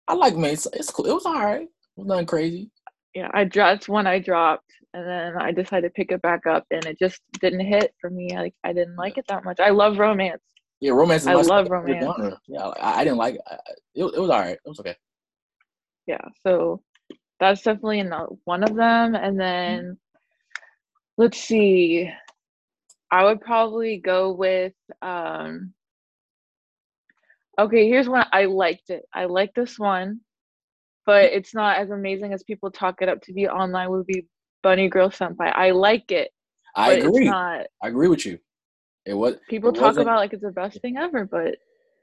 I 0.09 0.15
like 0.15 0.35
Maid. 0.35 0.61
It's 0.73 0.91
cool. 0.91 1.05
It 1.05 1.13
was 1.13 1.27
all 1.27 1.35
right. 1.35 1.65
It 1.65 1.69
was 1.95 2.07
nothing 2.07 2.25
crazy. 2.25 2.71
Yeah, 3.15 3.29
I 3.35 3.45
dropped 3.45 3.91
one. 3.91 4.07
I 4.07 4.19
dropped, 4.19 4.73
and 4.95 5.07
then 5.07 5.37
I 5.37 5.53
decided 5.53 5.89
to 5.89 5.93
pick 5.93 6.11
it 6.11 6.23
back 6.23 6.47
up, 6.47 6.65
and 6.71 6.87
it 6.87 6.99
just 6.99 7.21
didn't 7.39 7.67
hit 7.67 7.93
for 8.01 8.09
me. 8.09 8.31
Like 8.35 8.55
I 8.65 8.73
didn't 8.73 8.97
like 8.97 9.19
it 9.19 9.27
that 9.29 9.45
much. 9.45 9.61
I 9.61 9.69
love 9.69 9.99
romance, 9.99 10.41
yeah, 10.81 10.93
romance. 10.93 11.23
Is 11.23 11.29
I 11.29 11.35
love 11.35 11.71
romance. 11.71 12.05
Genre. 12.05 12.39
Yeah, 12.47 12.67
I, 12.67 13.01
I, 13.01 13.05
didn't 13.05 13.19
like 13.19 13.37
it. 13.37 13.43
it. 13.95 14.05
It 14.05 14.21
was 14.21 14.31
all 14.31 14.41
right. 14.41 14.59
It 14.65 14.69
was 14.69 14.81
okay. 14.81 14.97
Yeah, 16.07 16.21
so 16.47 16.83
that's 17.41 17.63
definitely 17.63 18.03
not 18.03 18.29
one 18.45 18.63
of 18.63 18.75
them. 18.75 19.15
And 19.15 19.39
then 19.39 19.81
mm-hmm. 19.85 19.93
let's 21.17 21.39
see. 21.39 22.11
I 23.11 23.25
would 23.25 23.41
probably 23.41 23.99
go 23.99 24.33
with. 24.33 24.75
um 25.03 25.73
Okay, 27.59 27.89
here's 27.89 28.09
one. 28.09 28.27
I 28.33 28.47
liked 28.47 28.91
it. 28.91 29.05
I 29.15 29.27
like 29.27 29.55
this 29.55 29.79
one. 29.79 30.21
but 31.07 31.25
it's 31.25 31.55
not 31.55 31.79
as 31.79 31.91
amazing 31.91 32.33
as 32.33 32.43
people 32.43 32.71
talk 32.71 33.01
it 33.03 33.09
up 33.09 33.21
to 33.23 33.33
be 33.33 33.47
online 33.47 33.91
would 33.91 34.07
be 34.07 34.27
bunny 34.63 34.89
girl 34.89 35.11
senpai 35.11 35.53
i 35.55 35.71
like 35.71 36.11
it 36.11 36.31
I 36.77 36.93
agree. 36.95 37.25
not 37.25 37.67
I 37.83 37.89
agree 37.89 38.09
with 38.09 38.27
you. 38.27 38.39
It 39.07 39.15
was 39.15 39.37
people 39.49 39.71
it 39.71 39.75
talk 39.77 39.97
about 39.97 40.17
like 40.17 40.33
it's 40.33 40.43
the 40.43 40.51
best 40.51 40.81
thing 40.81 40.97
ever 40.97 41.25
but 41.25 41.57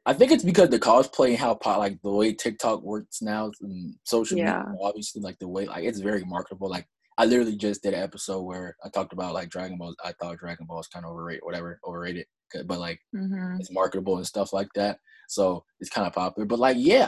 I 0.05 0.13
think 0.13 0.31
it's 0.31 0.43
because 0.43 0.70
the 0.70 0.79
cosplay 0.79 1.29
and 1.29 1.38
how 1.38 1.53
po- 1.53 1.77
like 1.77 2.01
the 2.01 2.10
way 2.10 2.34
TikTok 2.34 2.81
works 2.81 3.22
now 3.22 3.51
and 3.62 3.96
social 4.03 4.38
Yeah. 4.38 4.63
media, 4.65 4.75
obviously 4.81 5.22
like 5.22 5.38
the 5.39 5.48
way 5.48 5.67
like 5.67 5.84
it's 5.84 6.00
very 6.00 6.24
marketable. 6.24 6.70
Like 6.70 6.88
I 7.17 7.25
literally 7.25 7.55
just 7.55 7.84
did 7.84 7.93
an 7.93 8.01
episode 8.01 8.41
where 8.41 8.75
I 8.84 8.89
talked 8.89 9.13
about 9.13 9.34
like 9.36 9.50
Dragon 9.50 9.77
Ball. 9.77 9.93
I 10.03 10.13
thought 10.13 10.39
Dragon 10.39 10.65
Ball 10.65 10.79
is 10.79 10.88
kind 10.88 11.05
of 11.05 11.12
overrated, 11.12 11.43
whatever, 11.43 11.79
overrated. 11.86 12.25
But 12.65 12.79
like 12.79 13.00
mhm. 13.15 13.60
it's 13.60 13.72
marketable 13.72 14.17
and 14.17 14.25
stuff 14.25 14.53
like 14.53 14.70
that. 14.75 14.98
So 15.29 15.63
it's 15.79 15.89
kind 15.89 16.08
of 16.08 16.13
popular. 16.13 16.46
But 16.46 16.60
like, 16.60 16.77
yeah, 16.79 17.05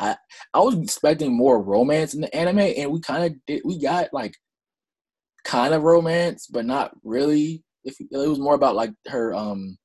I, 0.54 0.58
I 0.58 0.62
was 0.62 0.76
expecting 0.76 1.36
more 1.36 1.62
romance 1.62 2.14
in 2.14 2.22
the 2.22 2.34
anime, 2.34 2.60
and 2.60 2.92
we 2.92 3.02
kind 3.02 3.26
of 3.26 3.34
did. 3.48 3.64
We 3.66 3.80
got 3.82 4.14
like 4.14 4.34
kind 5.44 5.74
of 5.74 5.84
romance, 5.84 6.48
but 6.48 6.66
not 6.66 6.92
really. 7.04 7.64
If 7.84 7.96
it 8.00 8.08
was 8.30 8.40
more 8.40 8.54
about 8.56 8.76
like 8.76 8.92
her 9.08 9.34
um 9.34 9.78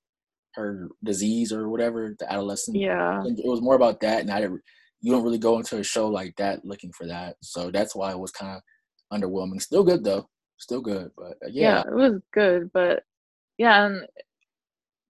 her 0.58 0.88
disease 1.04 1.52
or 1.52 1.68
whatever, 1.68 2.14
the 2.18 2.30
adolescent. 2.32 2.76
yeah 2.76 3.22
It 3.24 3.48
was 3.48 3.62
more 3.62 3.74
about 3.76 4.00
that, 4.00 4.20
and 4.20 4.30
I 4.30 4.40
didn't. 4.40 4.60
You 5.00 5.12
don't 5.12 5.22
really 5.22 5.38
go 5.38 5.56
into 5.58 5.78
a 5.78 5.84
show 5.84 6.08
like 6.08 6.34
that 6.36 6.64
looking 6.64 6.92
for 6.92 7.06
that, 7.06 7.36
so 7.40 7.70
that's 7.70 7.94
why 7.94 8.10
it 8.12 8.18
was 8.18 8.32
kind 8.32 8.56
of 8.56 8.62
underwhelming. 9.12 9.62
Still 9.62 9.84
good 9.84 10.04
though, 10.04 10.28
still 10.58 10.80
good, 10.80 11.10
but 11.16 11.32
uh, 11.44 11.48
yeah 11.50 11.76
yeah, 11.76 11.80
it 11.80 11.94
was 11.94 12.20
good 12.32 12.70
but 12.72 13.02
yeah 13.58 13.86
and 13.86 14.06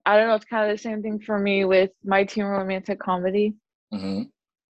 i 0.06 0.16
don't 0.16 0.28
know 0.28 0.34
it's 0.34 0.44
kind 0.46 0.70
of 0.70 0.74
the 0.76 0.82
same 0.82 1.02
thing 1.02 1.18
for 1.20 1.38
me 1.38 1.64
with 1.66 1.90
my 2.04 2.24
teen 2.24 2.44
romantic 2.44 2.98
comedy 2.98 3.54
hmm 3.92 4.22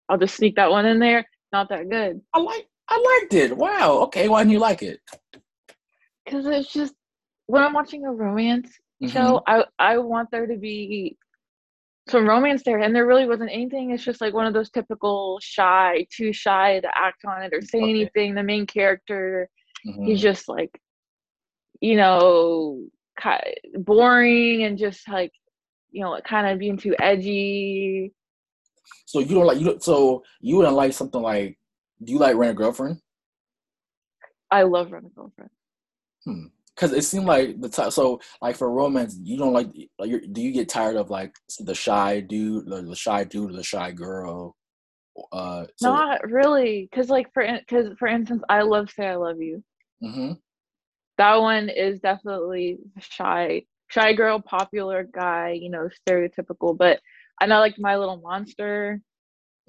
i'll 0.10 0.18
just 0.18 0.36
sneak 0.36 0.56
that 0.56 0.72
one 0.72 0.86
in 0.86 0.98
there 1.00 1.24
not 1.52 1.70
that 1.70 1.90
good 1.90 2.20
I 2.34 2.40
like. 2.40 2.68
I 2.90 3.20
liked 3.22 3.34
it. 3.34 3.56
Wow. 3.58 4.00
Okay. 4.04 4.30
Why 4.30 4.42
didn't 4.42 4.54
you 4.54 4.60
like 4.60 4.82
it? 4.82 5.00
because 6.26 6.46
it's 6.46 6.72
just 6.72 6.94
when 7.48 7.64
i'm 7.64 7.74
watching 7.74 8.06
a 8.06 8.12
romance 8.12 8.70
Mhm. 9.04 9.10
show 9.12 9.42
i 9.48 9.64
i 9.80 9.98
want 9.98 10.30
there 10.32 10.48
to 10.48 10.58
be 10.58 11.18
some 12.10 12.28
romance 12.28 12.64
there 12.64 12.80
and 12.80 12.96
there 12.96 13.06
really 13.06 13.28
wasn't 13.28 13.52
anything 13.52 13.92
it's 13.92 14.04
just 14.04 14.22
like 14.22 14.34
one 14.34 14.48
of 14.48 14.54
those 14.54 14.70
typical 14.72 15.40
shy 15.42 16.06
too 16.10 16.32
shy 16.34 16.80
to 16.80 16.90
act 16.98 17.26
on 17.26 17.44
it 17.44 17.54
or 17.54 17.62
say 17.62 17.80
Okay. 17.80 17.90
anything 17.90 18.34
the 18.34 18.44
main 18.44 18.66
character 18.66 19.50
Mhm. 19.86 20.06
he's 20.06 20.22
just 20.22 20.48
like 20.48 20.80
you 21.82 21.96
know 21.96 22.84
boring 23.76 24.64
and 24.64 24.78
just 24.78 25.08
like 25.10 25.32
you 25.92 26.02
know 26.02 26.20
kind 26.26 26.48
of 26.48 26.60
being 26.60 26.78
too 26.78 26.96
edgy 27.00 28.14
So 29.06 29.20
you 29.20 29.36
don't 29.36 29.46
like 29.46 29.60
you. 29.60 29.66
Don't, 29.66 29.84
so 29.84 30.24
you 30.40 30.58
wouldn't 30.58 30.76
like 30.76 30.94
something 30.94 31.22
like? 31.22 31.58
Do 32.04 32.12
you 32.14 32.20
like 32.20 32.36
Rent 32.36 32.52
a 32.52 32.56
Girlfriend? 32.56 33.02
i 34.52 34.64
love 34.64 34.92
Rent 34.92 35.06
a 35.06 35.10
Girlfriend 35.10 35.52
Because 36.78 36.94
it 36.94 37.04
seemed 37.04 37.26
like 37.26 37.60
the 37.60 37.70
time. 37.70 37.90
So 37.90 38.22
like 38.40 38.56
for 38.56 38.72
romance, 38.72 39.18
you 39.22 39.36
don't 39.36 39.54
like. 39.54 39.70
like 39.98 40.10
you're, 40.10 40.22
do 40.22 40.42
you 40.42 40.52
get 40.52 40.70
tired 40.70 40.96
of 40.96 41.10
like 41.10 41.36
the 41.60 41.74
shy 41.74 42.20
dude, 42.22 42.70
the, 42.70 42.84
the 42.84 42.96
shy 42.96 43.24
dude, 43.24 43.50
or 43.50 43.54
the 43.54 43.64
shy 43.64 43.92
girl? 43.92 44.56
Uh, 45.32 45.66
so, 45.78 45.92
not 45.92 46.30
really 46.30 46.88
because 46.90 47.10
like 47.10 47.32
for 47.34 47.46
because 47.60 47.88
for 47.98 48.08
instance 48.08 48.44
i 48.50 48.62
love 48.62 48.90
say 48.90 49.08
i 49.08 49.16
love 49.16 49.42
you 49.42 49.64
hmm 50.02 50.34
that 51.18 51.36
one 51.38 51.70
is 51.70 52.00
definitely 52.00 52.78
shy 53.00 53.64
shy 53.88 54.14
girl 54.14 54.40
popular 54.40 55.04
guy 55.04 55.52
you 55.52 55.70
know 55.70 55.90
stereotypical 56.08 56.78
but 56.78 57.00
i 57.42 57.46
know 57.46 57.60
like 57.60 57.76
my 57.80 57.96
little 57.98 58.22
monster 58.22 59.02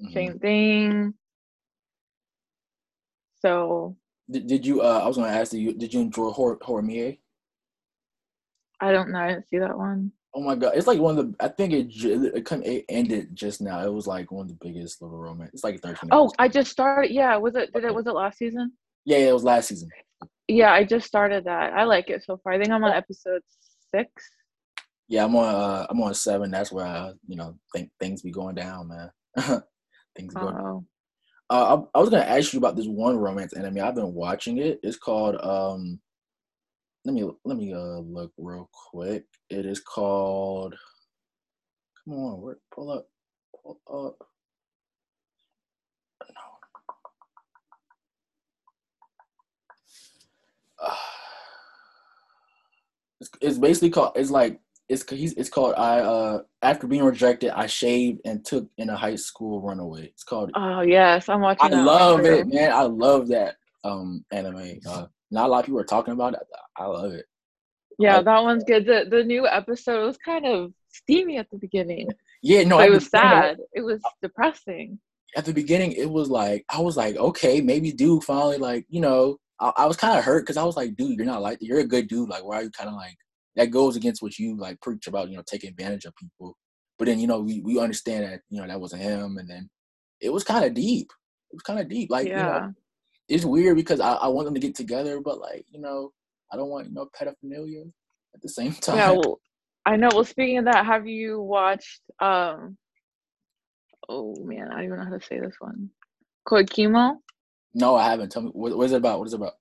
mm-hmm. 0.01 0.13
same 0.13 0.39
thing 0.39 1.13
so 3.41 3.95
Did, 4.29 4.47
did 4.47 4.65
you? 4.65 4.81
Uh, 4.81 5.01
I 5.03 5.07
was 5.07 5.17
gonna 5.17 5.29
ask 5.29 5.53
you. 5.53 5.73
Did 5.73 5.93
you 5.93 6.01
enjoy 6.01 6.29
Hor 6.29 6.57
Horimiya? 6.59 7.17
i 8.81 8.91
don't 8.91 9.11
know 9.11 9.19
i 9.19 9.29
didn't 9.29 9.49
see 9.49 9.59
that 9.59 9.77
one 9.77 10.11
Oh 10.35 10.41
my 10.43 10.53
god, 10.53 10.73
it's 10.75 10.85
like 10.85 10.99
one 10.99 11.17
of 11.17 11.25
the. 11.25 11.35
I 11.43 11.47
think 11.47 11.73
it 11.73 11.87
it, 12.05 12.47
it 12.63 12.85
ended 12.87 13.35
just 13.35 13.61
now. 13.61 13.83
It 13.83 13.91
was 13.91 14.05
like 14.05 14.31
one 14.31 14.43
of 14.43 14.49
the 14.49 14.57
biggest 14.61 15.01
little 15.01 15.17
romance. 15.17 15.49
It's 15.55 15.63
like 15.63 15.81
thirteen. 15.81 16.11
oh 16.13 16.31
i 16.37 16.47
just 16.47 16.69
started 16.69 17.11
yeah 17.11 17.35
was 17.35 17.55
it 17.55 17.73
did 17.73 17.83
it 17.83 17.93
was 17.93 18.05
it 18.05 18.13
last 18.13 18.37
season 18.37 18.71
yeah, 19.05 19.17
yeah, 19.17 19.29
it 19.29 19.33
was 19.33 19.43
last 19.43 19.69
season. 19.69 19.89
yeah 20.47 20.71
i 20.71 20.83
just 20.83 21.07
started 21.07 21.45
that 21.45 21.73
i 21.73 21.83
like 21.83 22.11
it 22.11 22.23
so 22.23 22.37
far 22.43 22.53
i 22.53 22.59
think 22.59 22.69
i'm 22.69 22.83
on 22.83 22.91
episode 22.91 23.41
six 23.93 24.11
Yeah, 25.07 25.25
I'm 25.25 25.35
on. 25.35 25.55
Uh, 25.55 25.87
I'm 25.89 26.01
on 26.01 26.13
seven. 26.13 26.51
That's 26.51 26.71
where 26.71 26.85
I, 26.85 27.13
you 27.27 27.35
know 27.35 27.55
think 27.73 27.89
things 27.99 28.21
be 28.21 28.29
going 28.31 28.53
down, 28.55 28.89
man. 28.89 29.11
things 30.15 30.35
going. 30.35 30.55
oh 30.55 30.85
Uh, 31.49 31.83
I, 31.93 31.97
I 31.97 32.01
was 32.01 32.09
gonna 32.09 32.23
ask 32.23 32.53
you 32.53 32.59
about 32.59 32.75
this 32.75 32.85
one 32.87 33.17
romance 33.17 33.53
anime. 33.53 33.79
I've 33.79 33.95
been 33.95 34.13
watching 34.13 34.59
it. 34.59 34.79
It's 34.83 34.97
called. 34.97 35.35
Um, 35.41 35.99
let 37.05 37.15
me 37.15 37.27
let 37.43 37.57
me 37.57 37.73
uh 37.73 37.99
look 37.99 38.31
real 38.37 38.69
quick. 38.71 39.25
It 39.49 39.65
is 39.65 39.79
called. 39.79 40.75
Come 42.05 42.13
on, 42.13 42.41
work, 42.41 42.59
pull 42.73 42.91
up, 42.91 43.07
pull 43.63 43.79
up. 43.89 44.17
No. 46.29 46.35
Uh, 50.81 50.95
it's, 53.19 53.29
it's 53.41 53.57
basically 53.57 53.89
called. 53.89 54.13
It's 54.15 54.29
like 54.31 54.61
it's 54.89 55.09
he's 55.09 55.33
it's 55.33 55.49
called. 55.49 55.75
I 55.77 55.99
uh 55.99 56.41
after 56.61 56.87
being 56.87 57.03
rejected, 57.03 57.51
I 57.51 57.67
shaved 57.67 58.21
and 58.25 58.43
took 58.43 58.67
in 58.77 58.89
a 58.89 58.97
high 58.97 59.15
school 59.15 59.61
runaway. 59.61 60.05
It's 60.05 60.23
called 60.23 60.51
oh 60.55 60.81
yes 60.81 61.29
i'm 61.29 61.41
watching 61.41 61.73
I 61.73 61.83
love 61.83 62.25
it, 62.25 62.47
man. 62.47 62.71
I 62.71 62.81
love 62.81 63.27
that 63.29 63.55
um 63.83 64.25
anime. 64.31 64.79
Uh, 64.87 65.05
not 65.31 65.45
a 65.45 65.49
lot 65.51 65.59
of 65.59 65.65
people 65.65 65.79
are 65.79 65.83
talking 65.85 66.13
about 66.13 66.33
it. 66.33 66.39
I 66.75 66.85
love 66.85 67.13
it. 67.13 67.25
yeah 67.99 68.17
like- 68.17 68.25
that 68.25 68.43
one's 68.43 68.63
good 68.63 68.85
the 68.85 69.05
the 69.09 69.23
new 69.23 69.47
episode 69.47 70.05
was 70.05 70.17
kind 70.17 70.45
of 70.45 70.73
steamy 70.89 71.37
at 71.37 71.49
the 71.51 71.57
beginning 71.57 72.07
Yeah, 72.41 72.63
no, 72.63 72.79
it 72.79 72.89
was 72.89 73.07
sad 73.07 73.57
it 73.73 73.81
was 73.81 74.01
depressing 74.21 74.97
At 75.35 75.45
the 75.45 75.53
beginning, 75.53 75.91
it 75.91 76.09
was 76.09 76.29
like 76.29 76.65
I 76.69 76.79
was 76.81 76.97
like, 76.97 77.15
okay, 77.15 77.61
maybe 77.61 77.91
dude 77.91 78.23
finally 78.23 78.57
like 78.57 78.85
you 78.89 79.01
know. 79.01 79.37
I, 79.61 79.71
I 79.83 79.85
was 79.87 79.97
kind 79.97 80.17
of 80.17 80.23
hurt 80.23 80.43
because 80.43 80.55
I 80.55 80.63
was 80.63 80.77
like, 80.77 80.95
dude, 80.95 81.17
you're 81.17 81.25
not 81.33 81.41
like 81.41 81.59
you're 81.61 81.79
a 81.81 81.93
good 81.93 82.07
dude. 82.07 82.29
Like, 82.29 82.43
why 82.45 82.55
are 82.59 82.63
you 82.63 82.71
kind 82.71 82.89
of 82.89 82.95
like 82.95 83.17
that 83.59 83.71
goes 83.71 83.95
against 83.95 84.21
what 84.21 84.39
you 84.39 84.57
like 84.57 84.81
preach 84.81 85.07
about? 85.07 85.29
You 85.29 85.37
know, 85.37 85.43
taking 85.45 85.69
advantage 85.69 86.05
of 86.05 86.15
people. 86.15 86.57
But 86.97 87.05
then 87.05 87.19
you 87.19 87.27
know 87.27 87.39
we 87.39 87.61
we 87.61 87.79
understand 87.79 88.25
that 88.25 88.41
you 88.49 88.59
know 88.59 88.67
that 88.67 88.81
wasn't 88.81 89.03
him, 89.03 89.37
and 89.37 89.47
then 89.47 89.69
it 90.19 90.33
was 90.33 90.43
kind 90.43 90.65
of 90.65 90.73
deep. 90.73 91.11
It 91.51 91.55
was 91.55 91.63
kind 91.63 91.79
of 91.79 91.87
deep. 91.87 92.09
Like 92.09 92.27
you 92.27 92.35
know, 92.35 92.41
yeah 92.41 92.67
it's 93.29 93.45
weird 93.45 93.77
because 93.77 93.99
I, 93.99 94.13
I 94.13 94.27
want 94.27 94.45
them 94.45 94.55
to 94.55 94.59
get 94.59 94.75
together, 94.75 95.21
but 95.21 95.39
like 95.39 95.65
you 95.69 95.79
know, 95.79 96.11
I 96.51 96.57
don't 96.57 96.69
want 96.69 96.87
you 96.87 96.93
know 96.93 97.07
pedophilia 97.15 97.89
at 98.33 98.41
the 98.41 98.49
same 98.49 98.73
time. 98.81 98.97
Yeah, 98.97 99.11
well, 99.11 99.39
I 99.85 99.95
know. 99.95 100.09
Well, 100.13 100.25
speaking 100.25 100.57
of 100.57 100.65
that, 100.65 100.85
have 100.85 101.07
you 101.07 101.41
watched? 101.41 102.01
um 102.19 102.77
Oh 104.09 104.35
man, 104.43 104.69
I 104.71 104.77
don't 104.77 104.85
even 104.85 104.97
know 104.97 105.05
how 105.05 105.17
to 105.17 105.25
say 105.25 105.39
this 105.39 105.55
one. 105.59 105.89
Koikimo. 106.47 107.17
no, 107.75 107.95
I 107.95 108.09
haven't. 108.09 108.31
Tell 108.31 108.41
me 108.41 108.49
what, 108.49 108.75
what 108.75 108.85
is 108.85 108.91
it 108.91 108.97
about? 108.97 109.19
What 109.19 109.27
is 109.27 109.33
it 109.33 109.37
about? 109.37 109.53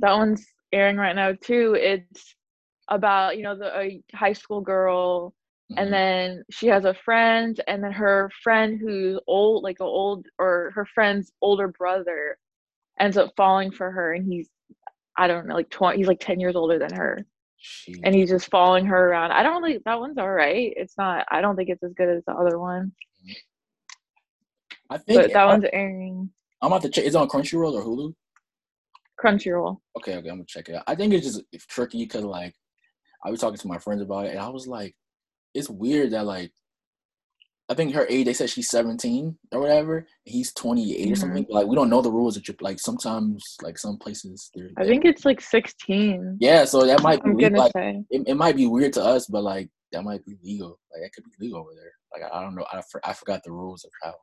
That 0.00 0.12
one's 0.12 0.44
airing 0.72 0.98
right 0.98 1.16
now 1.16 1.32
too. 1.32 1.74
It's 1.78 2.34
about 2.96 3.36
you 3.36 3.42
know 3.42 3.56
the 3.56 3.76
a 3.78 4.02
high 4.14 4.32
school 4.34 4.60
girl, 4.60 5.34
Mhm. 5.70 5.76
and 5.78 5.92
then 5.92 6.44
she 6.50 6.66
has 6.68 6.84
a 6.84 6.94
friend, 6.94 7.60
and 7.66 7.82
then 7.82 7.92
her 7.92 8.30
friend 8.42 8.78
who's 8.78 9.18
old, 9.26 9.62
like 9.64 9.80
a 9.80 9.84
old, 9.84 10.26
or 10.38 10.70
her 10.74 10.84
friend's 10.86 11.32
older 11.40 11.68
brother, 11.68 12.38
ends 13.00 13.16
up 13.16 13.32
falling 13.36 13.70
for 13.72 13.90
her, 13.90 14.12
and 14.14 14.24
he's 14.30 14.48
I 15.16 15.26
don't 15.28 15.46
know, 15.46 15.54
like 15.54 15.70
twenty. 15.70 15.98
He's 15.98 16.06
like 16.08 16.20
ten 16.20 16.40
years 16.40 16.56
older 16.56 16.78
than 16.78 16.92
her. 16.94 17.24
She, 17.56 17.94
and 18.02 18.14
he's 18.14 18.28
just 18.30 18.50
following 18.50 18.86
her 18.86 19.08
around. 19.10 19.30
I 19.32 19.42
don't 19.44 19.62
really 19.62 19.78
that 19.84 20.00
one's 20.00 20.18
all 20.18 20.30
right. 20.30 20.72
It's 20.76 20.96
not 20.98 21.26
I 21.30 21.40
don't 21.40 21.54
think 21.56 21.68
it's 21.68 21.82
as 21.82 21.94
good 21.94 22.08
as 22.08 22.24
the 22.26 22.32
other 22.32 22.58
one. 22.58 22.92
I 24.90 24.98
think 24.98 25.20
But 25.22 25.32
that 25.32 25.42
I'm, 25.44 25.48
one's 25.48 25.66
airing 25.72 26.30
I'm 26.60 26.72
about 26.72 26.82
to 26.82 26.88
check. 26.90 27.04
It's 27.04 27.14
on 27.16 27.28
Crunchyroll 27.28 27.74
or 27.74 27.82
Hulu. 27.84 28.14
Crunchyroll. 29.22 29.78
Okay, 29.98 30.16
okay, 30.16 30.28
I'm 30.28 30.36
gonna 30.36 30.44
check 30.46 30.68
it 30.68 30.74
out. 30.74 30.84
I 30.86 30.94
think 30.94 31.12
it's 31.12 31.26
just 31.26 31.68
tricky 31.68 32.04
because 32.04 32.24
like 32.24 32.54
I 33.24 33.30
was 33.30 33.40
talking 33.40 33.58
to 33.58 33.68
my 33.68 33.78
friends 33.78 34.02
about 34.02 34.26
it, 34.26 34.30
and 34.30 34.40
I 34.40 34.48
was 34.48 34.66
like, 34.66 34.94
it's 35.54 35.68
weird 35.70 36.10
that 36.12 36.24
like 36.26 36.52
I 37.68 37.74
think 37.74 37.94
her 37.94 38.06
age. 38.10 38.26
They 38.26 38.32
said 38.34 38.50
she's 38.50 38.68
17 38.68 39.38
or 39.52 39.60
whatever. 39.60 39.98
And 39.98 40.06
he's 40.24 40.52
28 40.52 41.08
or 41.08 41.12
Mhm. 41.12 41.16
something. 41.18 41.46
Like 41.48 41.66
we 41.68 41.76
don't 41.76 41.88
know 41.88 42.02
the 42.02 42.10
rules 42.10 42.36
of 42.36 42.42
Jap- 42.42 42.60
like 42.60 42.78
sometimes 42.80 43.56
like 43.62 43.78
some 43.78 43.96
places. 43.96 44.50
they're- 44.54 44.72
I 44.76 44.84
think 44.84 45.04
it's 45.04 45.24
like 45.24 45.40
sixteen. 45.40 46.36
yeah. 46.40 46.64
So 46.64 46.84
that 46.84 47.02
might 47.02 47.22
be 47.22 47.30
I'm 47.30 47.38
gonna 47.38 47.58
like 47.58 47.72
it, 47.76 48.22
it 48.26 48.34
might 48.34 48.56
be 48.56 48.66
weird 48.66 48.92
to 48.94 49.02
us, 49.04 49.26
but 49.26 49.42
like 49.42 49.70
that 49.92 50.02
might 50.04 50.24
be 50.26 50.36
legal. 50.42 50.78
Like 50.92 51.02
that 51.02 51.12
could 51.14 51.24
be 51.24 51.30
legal 51.46 51.60
over 51.60 51.70
there. 51.74 51.92
Like 52.12 52.30
I, 52.30 52.38
I 52.38 52.42
don't 52.42 52.54
know. 52.56 52.66
I, 52.70 52.82
for, 52.90 53.00
I 53.06 53.12
forgot 53.14 53.42
the 53.44 53.52
rules 53.52 53.84
of 53.84 53.90
how, 54.02 54.14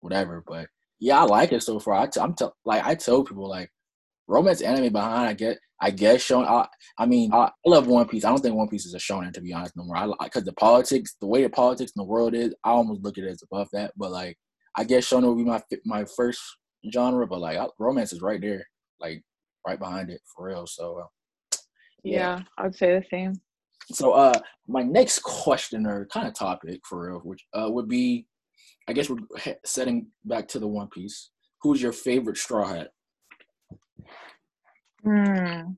whatever. 0.00 0.42
But 0.46 0.66
yeah, 0.98 1.20
I 1.20 1.24
like 1.24 1.52
it 1.52 1.62
so 1.62 1.78
far. 1.78 1.94
I 1.94 2.06
t- 2.06 2.20
I'm 2.20 2.34
t- 2.34 2.46
like 2.64 2.84
I 2.84 2.94
tell 2.96 3.22
people 3.22 3.48
like 3.48 3.70
romance 4.28 4.60
anime 4.60 4.92
behind. 4.92 5.28
I 5.28 5.32
get 5.34 5.58
I 5.80 5.90
guess 5.90 6.22
shown. 6.22 6.44
I 6.44 6.66
I 6.98 7.06
mean 7.06 7.32
I, 7.32 7.46
I 7.46 7.50
love 7.66 7.86
One 7.86 8.06
Piece. 8.08 8.24
I 8.24 8.30
don't 8.30 8.40
think 8.40 8.54
One 8.54 8.68
Piece 8.68 8.86
is 8.86 8.94
a 8.94 8.98
shonen 8.98 9.32
to 9.32 9.40
be 9.40 9.52
honest 9.52 9.76
no 9.76 9.84
more. 9.84 9.96
I 9.96 10.08
because 10.24 10.44
the 10.44 10.52
politics, 10.54 11.16
the 11.20 11.26
way 11.26 11.42
the 11.42 11.50
politics 11.50 11.92
in 11.96 12.00
the 12.00 12.04
world 12.04 12.34
is, 12.34 12.54
I 12.64 12.70
almost 12.70 13.02
look 13.02 13.18
at 13.18 13.24
it 13.24 13.30
as 13.30 13.42
above 13.42 13.68
that. 13.72 13.92
But 13.96 14.12
like 14.12 14.36
I 14.76 14.84
guess 14.84 15.08
shonen 15.08 15.28
would 15.28 15.38
be 15.38 15.44
my 15.44 15.62
my 15.84 16.04
first 16.16 16.40
genre, 16.92 17.26
but 17.26 17.40
like 17.40 17.58
romance 17.78 18.12
is 18.12 18.22
right 18.22 18.40
there, 18.40 18.66
like 19.00 19.22
right 19.66 19.78
behind 19.78 20.10
it 20.10 20.20
for 20.34 20.46
real. 20.46 20.66
So 20.66 21.00
uh, 21.00 21.56
yeah. 22.04 22.18
yeah, 22.18 22.40
I'd 22.58 22.74
say 22.74 22.98
the 22.98 23.04
same. 23.10 23.34
So 23.90 24.12
uh, 24.12 24.38
my 24.68 24.82
next 24.82 25.22
question 25.22 25.86
or 25.86 26.06
kind 26.06 26.28
of 26.28 26.34
topic 26.34 26.80
for 26.88 27.08
real, 27.08 27.20
which 27.20 27.44
uh 27.54 27.68
would 27.68 27.88
be, 27.88 28.26
I 28.88 28.92
guess 28.92 29.10
we're 29.10 29.18
setting 29.64 30.06
back 30.24 30.48
to 30.48 30.58
the 30.58 30.68
One 30.68 30.88
Piece. 30.88 31.30
Who's 31.62 31.82
your 31.82 31.92
favorite 31.92 32.36
Straw 32.36 32.66
Hat? 32.66 32.90
Hmm. 35.02 35.72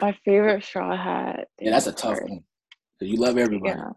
My 0.00 0.16
favorite 0.24 0.64
Straw 0.64 0.96
Hat. 0.96 1.48
Yeah, 1.60 1.70
that's 1.70 1.86
a 1.86 1.92
tough 1.92 2.20
one. 2.20 2.44
Cause 2.98 3.08
you 3.08 3.16
love 3.16 3.38
everybody. 3.38 3.78
Yeah. 3.78 3.90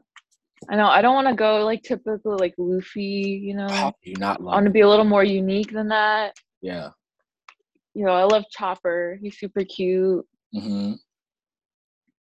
I 0.70 0.75
know. 0.75 0.88
I 0.88 1.01
don't 1.01 1.13
want 1.13 1.27
to 1.27 1.36
go 1.36 1.66
like 1.66 1.84
typical 1.84 2.38
like 2.38 2.56
Luffy. 2.58 3.42
You 3.44 3.56
know. 3.56 3.68
How 3.70 3.94
do 4.04 4.10
you 4.10 4.16
not 4.18 4.42
love? 4.42 4.54
I 4.54 4.56
want 4.56 4.66
to 4.66 4.72
be 4.72 4.82
a 4.82 4.89
little 4.89 5.06
more 5.06 5.24
unique 5.24 5.72
than 5.72 5.89
that. 5.89 6.36
Yeah. 6.62 6.89
You 7.94 8.06
know, 8.06 8.12
I 8.12 8.24
love 8.24 8.44
Chopper. 8.51 9.18
He's 9.22 9.38
super 9.38 9.63
cute. 9.63 10.25
Mm-hmm. 10.56 10.94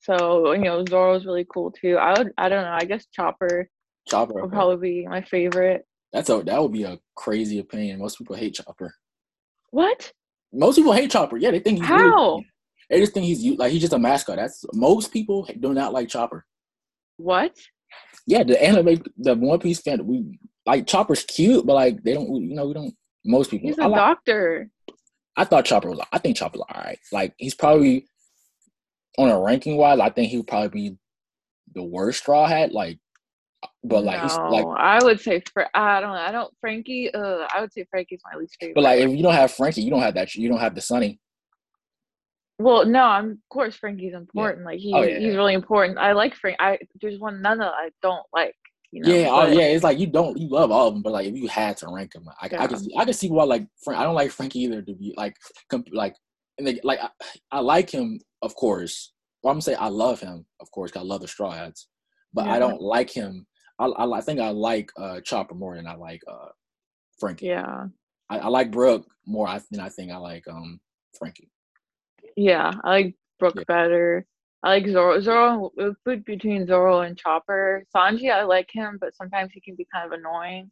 So 0.01 0.53
you 0.53 0.63
know, 0.63 0.85
Zoro's 0.89 1.27
really 1.27 1.47
cool 1.53 1.71
too. 1.71 1.97
I 1.97 2.19
would. 2.19 2.33
I 2.37 2.49
don't 2.49 2.63
know. 2.65 2.77
I 2.79 2.85
guess 2.85 3.07
Chopper. 3.13 3.69
Chopper 4.09 4.43
would 4.43 4.53
probably 4.53 5.03
be 5.03 5.07
my 5.07 5.23
favorite. 5.23 5.87
That's 6.13 6.29
a 6.29 6.43
that 6.43 6.61
would 6.63 6.73
be 6.73 6.85
a 6.85 6.99
crazy 7.17 7.59
opinion. 7.59 7.99
Most 7.99 8.19
people 8.19 8.37
hate 8.37 8.55
Chopper. 8.55 8.95
What? 9.75 10.13
Most 10.53 10.77
people 10.77 10.93
hate 10.93 11.11
Chopper. 11.11 11.37
Yeah, 11.37 11.51
they 11.51 11.59
think 11.59 11.79
he's 11.81 11.89
how. 11.89 11.97
Really, 11.97 12.47
they 12.91 13.01
just 13.01 13.13
think 13.13 13.27
he's 13.27 13.59
like 13.59 13.73
he's 13.73 13.81
just 13.81 13.93
a 13.93 13.99
mascot. 13.99 14.37
That's 14.37 14.65
most 14.73 15.13
people 15.13 15.49
do 15.59 15.75
not 15.75 15.93
like 15.93 16.09
Chopper. 16.09 16.47
What? 17.17 17.59
Yeah, 18.25 18.45
the 18.45 18.63
anime, 18.63 19.03
the 19.17 19.35
One 19.35 19.59
Piece 19.59 19.81
fan, 19.81 20.07
we 20.07 20.39
like 20.65 20.87
Chopper's 20.87 21.25
cute, 21.25 21.67
but 21.67 21.75
like 21.75 22.05
they 22.05 22.15
don't, 22.15 22.29
you 22.41 22.55
know, 22.55 22.69
we 22.69 22.75
don't. 22.75 22.95
Most 23.25 23.51
people. 23.51 23.69
He's 23.69 23.79
a 23.79 23.83
I 23.83 23.87
like, 23.87 23.99
doctor. 23.99 24.71
I 25.37 25.45
thought 25.45 25.65
Chopper 25.65 25.91
was. 25.91 25.99
I 26.13 26.19
think 26.19 26.37
Chopper's 26.37 26.61
all 26.61 26.81
right. 26.81 27.01
Like 27.11 27.35
he's 27.37 27.57
probably 27.57 28.07
on 29.19 29.31
a 29.31 29.41
ranking 29.41 29.77
wise. 29.77 29.99
I 29.99 30.11
think 30.11 30.31
he 30.31 30.37
would 30.37 30.47
probably 30.47 30.69
be 30.69 30.97
the 31.75 31.83
worst 31.83 32.21
Straw 32.21 32.47
Hat. 32.47 32.71
Like, 32.71 33.01
but 33.85 34.03
like 34.03 34.23
no, 34.23 34.49
like. 34.49 34.67
I 34.79 35.05
would 35.05 35.21
say 35.21 35.43
for 35.53 35.67
I 35.75 36.01
don't. 36.01 36.11
I 36.11 36.33
don't. 36.33 36.53
Franky. 36.61 37.13
Uh, 37.13 37.47
I 37.55 37.61
would 37.61 37.73
say 37.73 37.87
Franky's 37.91 38.21
my 38.33 38.39
least 38.39 38.57
favorite. 38.59 38.75
But 38.75 38.85
like, 38.85 39.01
if 39.01 39.11
you 39.11 39.23
don't 39.23 39.35
have 39.35 39.53
Franky, 39.53 39.83
you 39.83 39.91
don't 39.91 40.01
have 40.01 40.15
that. 40.15 40.35
You 40.35 40.49
don't 40.49 40.61
have 40.61 40.75
the 40.75 40.81
Sunny. 40.81 41.21
Well, 42.59 42.87
no, 42.87 43.03
I'm 43.03 43.31
of 43.33 43.39
course 43.51 43.77
Franky's 43.77 44.15
important. 44.15 44.61
Yeah. 44.61 44.67
Like 44.67 44.79
he, 44.79 44.93
oh, 44.95 45.03
yeah. 45.03 45.19
he's 45.19 45.37
really 45.37 45.55
important. 45.55 45.99
I 45.99 46.13
like 46.13 46.35
Frank. 46.35 46.57
I 46.61 46.79
there's 47.01 47.19
one 47.19 47.43
none 47.43 47.59
that 47.59 47.73
I 47.75 47.91
don't 48.03 48.25
like. 48.33 48.55
You 48.93 49.03
know, 49.03 49.13
yeah, 49.13 49.29
oh, 49.29 49.47
yeah. 49.49 49.65
It's 49.65 49.83
like 49.83 49.99
you 49.99 50.07
don't 50.07 50.39
you 50.39 50.49
love 50.49 50.71
all 50.71 50.87
of 50.87 50.95
them, 50.95 51.03
but 51.03 51.13
like 51.13 51.27
if 51.27 51.35
you 51.35 51.49
had 51.49 51.77
to 51.79 51.89
rank 51.89 52.13
them, 52.13 52.29
I, 52.41 52.49
yeah. 52.51 52.63
I 52.63 52.67
can 52.69 52.79
see, 52.79 52.95
I 52.97 53.05
can 53.05 53.13
see 53.13 53.29
why 53.29 53.43
like 53.43 53.67
Frank. 53.83 54.01
I 54.01 54.05
don't 54.05 54.15
like 54.15 54.31
Franky 54.31 54.61
either. 54.61 54.83
To 54.83 54.95
be 54.95 55.13
like 55.17 55.35
comp- 55.69 55.89
like 55.93 56.15
and 56.59 56.67
they, 56.67 56.81
like 56.85 57.01
I, 57.01 57.09
I, 57.51 57.61
like 57.61 57.91
him 57.91 58.21
of 58.41 58.55
course. 58.55 59.13
Well, 59.43 59.51
I'm 59.51 59.57
gonna 59.57 59.63
say 59.63 59.75
I 59.75 59.89
love 59.89 60.21
him 60.21 60.47
of 60.61 60.71
course. 60.71 60.93
I 60.95 61.01
love 61.01 61.23
the 61.23 61.29
Straw 61.29 61.51
Hats, 61.51 61.89
but 62.33 62.47
I 62.47 62.61
don't 62.61 62.81
like 62.81 63.11
him. 63.11 63.47
I, 63.79 63.87
I, 63.87 64.19
I 64.19 64.21
think 64.21 64.41
I 64.41 64.51
like 64.51 64.91
uh, 64.97 65.21
Chopper 65.21 65.55
more 65.55 65.77
than 65.77 65.87
I 65.87 65.95
like 65.97 66.23
uh, 66.29 66.49
Franky. 67.19 67.47
Yeah. 67.47 67.87
I, 68.31 68.39
I 68.39 68.49
like 68.49 68.71
Brook 68.71 69.07
more 69.27 69.49
than 69.71 69.81
I 69.81 69.89
think 69.89 70.13
I 70.13 70.17
like 70.17 70.47
um 70.49 70.81
Franky. 71.19 71.51
Yeah, 72.37 72.73
I 72.85 72.91
like 72.91 73.15
Brook 73.39 73.55
yeah. 73.57 73.65
better. 73.69 74.27
I 74.63 74.69
like 74.71 74.89
Zoro. 74.89 75.21
Zoro, 75.21 75.71
food 76.05 76.25
between 76.25 76.67
Zoro 76.67 77.03
and 77.03 77.17
Chopper. 77.19 77.85
Sanji, 77.95 78.33
I 78.33 78.45
like 78.45 78.69
him, 78.73 78.97
but 78.99 79.15
sometimes 79.15 79.53
he 79.53 79.61
can 79.61 79.75
be 79.75 79.87
kind 79.93 80.07
of 80.07 80.19
annoying. 80.19 80.71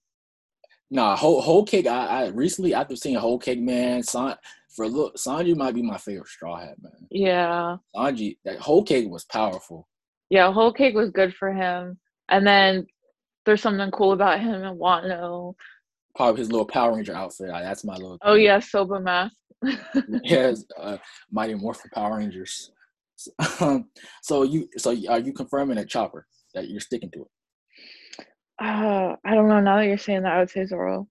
Nah, 0.90 1.16
whole 1.16 1.40
whole 1.40 1.64
cake. 1.64 1.86
I, 1.86 2.24
I 2.24 2.26
recently 2.28 2.74
after 2.74 2.96
seeing 2.96 3.16
Whole 3.16 3.38
Cake 3.38 3.60
Man, 3.60 4.02
San, 4.02 4.34
for 4.74 4.88
look, 4.88 5.16
Sanji 5.16 5.56
might 5.56 5.74
be 5.74 5.82
my 5.82 5.98
favorite 5.98 6.28
Straw 6.28 6.56
Hat 6.56 6.76
man. 6.82 7.06
Yeah. 7.10 7.76
Sanji, 7.94 8.36
that 8.44 8.58
Whole 8.58 8.82
Cake 8.82 9.08
was 9.08 9.24
powerful. 9.24 9.88
Yeah, 10.30 10.52
Whole 10.52 10.72
Cake 10.72 10.94
was 10.94 11.10
good 11.10 11.34
for 11.34 11.52
him, 11.52 11.98
and 12.28 12.46
then 12.46 12.86
there's 13.44 13.62
something 13.62 13.90
cool 13.90 14.12
about 14.12 14.40
him 14.40 14.62
and 14.62 14.78
Wano. 14.78 15.54
Probably 16.14 16.40
his 16.40 16.50
little 16.50 16.66
Power 16.66 16.94
Ranger 16.94 17.14
outfit. 17.14 17.48
That's 17.48 17.84
my 17.84 17.94
little. 17.94 18.18
Oh 18.22 18.34
yeah, 18.34 18.60
Soba 18.60 19.00
mask. 19.00 19.34
yes, 20.24 20.64
uh, 20.78 20.98
Mighty 21.30 21.54
Morphin 21.54 21.90
Power 21.94 22.18
Rangers. 22.18 22.70
so 24.22 24.42
you, 24.42 24.68
so 24.76 24.90
are 25.08 25.20
you 25.20 25.32
confirming 25.32 25.76
that 25.76 25.88
Chopper 25.88 26.26
that 26.54 26.68
you're 26.68 26.80
sticking 26.80 27.10
to 27.12 27.20
it? 27.20 28.26
Uh, 28.60 29.16
I 29.24 29.34
don't 29.34 29.48
know. 29.48 29.60
Now 29.60 29.76
that 29.76 29.86
you're 29.86 29.98
saying 29.98 30.22
that, 30.22 30.32
I 30.32 30.38
would 30.40 30.50
say 30.50 30.64
Zoro. 30.66 31.08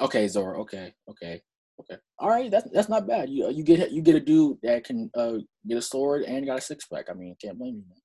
Okay, 0.00 0.28
Zoro. 0.28 0.60
Okay, 0.60 0.92
okay, 1.08 1.40
okay. 1.80 1.96
All 2.18 2.28
right, 2.28 2.50
that's 2.50 2.68
that's 2.72 2.88
not 2.88 3.06
bad. 3.06 3.30
You 3.30 3.50
you 3.50 3.62
get 3.62 3.90
you 3.90 4.02
get 4.02 4.16
a 4.16 4.20
dude 4.20 4.58
that 4.62 4.84
can 4.84 5.10
uh 5.16 5.38
get 5.66 5.78
a 5.78 5.82
sword 5.82 6.22
and 6.22 6.46
got 6.46 6.58
a 6.58 6.60
six 6.60 6.86
pack. 6.86 7.06
I 7.10 7.14
mean, 7.14 7.34
can't 7.40 7.58
blame 7.58 7.76
you. 7.76 7.84
Man. 7.88 8.01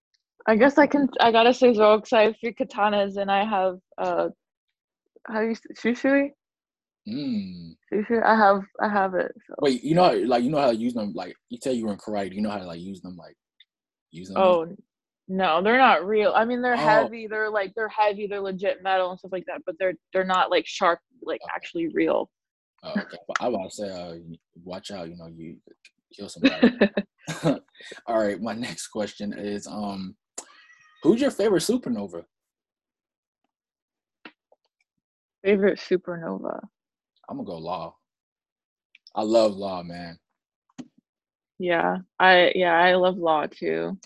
I 0.48 0.56
guess 0.56 0.78
I 0.78 0.88
can. 0.88 1.10
I 1.20 1.32
gotta 1.32 1.54
say 1.54 1.74
Zoro 1.74 1.98
because 1.98 2.14
I 2.14 2.24
have 2.24 2.36
three 2.40 2.54
katanas 2.54 3.18
and 3.18 3.30
I 3.30 3.44
have 3.44 3.80
uh, 3.98 4.30
how 5.28 5.42
do 5.42 5.48
you 5.48 5.56
Shusui? 5.76 6.30
Mm. 7.08 7.76
I 8.26 8.36
have 8.36 8.62
I 8.82 8.90
have 8.90 9.14
it. 9.14 9.34
So. 9.48 9.56
Wait, 9.62 9.84
you 9.84 9.96
know 9.96 10.12
like 10.12 10.44
you 10.44 10.50
know 10.50 10.60
how 10.60 10.72
to 10.72 10.76
use 10.76 10.94
them 10.94 11.14
like 11.14 11.36
you 11.50 11.58
tell 11.58 11.74
you 11.74 11.86
were 11.86 11.94
in 11.94 12.00
karate, 12.00 12.34
you 12.34 12.42
know 12.42 12.50
how 12.50 12.60
to 12.60 12.66
like 12.66 12.80
use 12.80 13.02
them 13.02 13.16
like 13.18 13.36
use 14.12 14.30
them? 14.30 14.38
Oh 14.38 14.76
no, 15.28 15.62
they're 15.62 15.78
not 15.78 16.06
real. 16.06 16.34
I 16.36 16.46
mean 16.46 16.62
they're 16.62 16.74
oh. 16.74 16.78
heavy, 16.78 17.28
they're 17.28 17.50
like 17.50 17.74
they're 17.76 17.90
heavy, 17.90 18.28
they're 18.28 18.42
legit 18.42 18.84
metal 18.84 19.12
and 19.12 19.20
stuff 19.20 19.32
like 19.32 19.46
that, 19.48 19.62
but 19.66 19.76
they're 19.80 19.94
they're 20.14 20.26
not 20.26 20.50
like 20.50 20.66
sharp 20.66 21.00
like 21.22 21.42
okay. 21.44 21.52
actually 21.56 21.88
real. 21.90 22.30
Oh, 22.84 22.92
okay. 22.92 23.18
Well, 23.28 23.36
I 23.40 23.48
was 23.50 23.76
to 23.78 23.88
say 23.88 23.90
uh, 23.90 24.16
watch 24.64 24.92
out, 24.92 25.10
you 25.10 25.18
know, 25.18 25.28
you 25.28 25.58
kill 26.16 26.30
somebody. 26.30 26.78
All 28.06 28.20
right, 28.20 28.42
my 28.42 28.54
next 28.54 28.88
question 28.88 29.34
is 29.34 29.68
um 29.68 30.16
who's 31.04 31.22
your 31.22 31.32
favorite 31.32 31.62
supernova? 31.62 32.24
Favorite 35.44 35.80
supernova. 35.80 36.60
I'm 37.30 37.38
gonna 37.38 37.46
go 37.46 37.58
law. 37.58 37.96
I 39.16 39.24
love 39.24 39.56
law, 39.56 39.84
man. 39.84 40.18
Yeah, 41.60 41.98
I 42.20 42.52
yeah 42.56 42.74
I 42.74 42.96
love 42.96 43.18
law 43.18 43.48
too. 43.48 43.98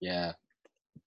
Yeah, 0.00 0.32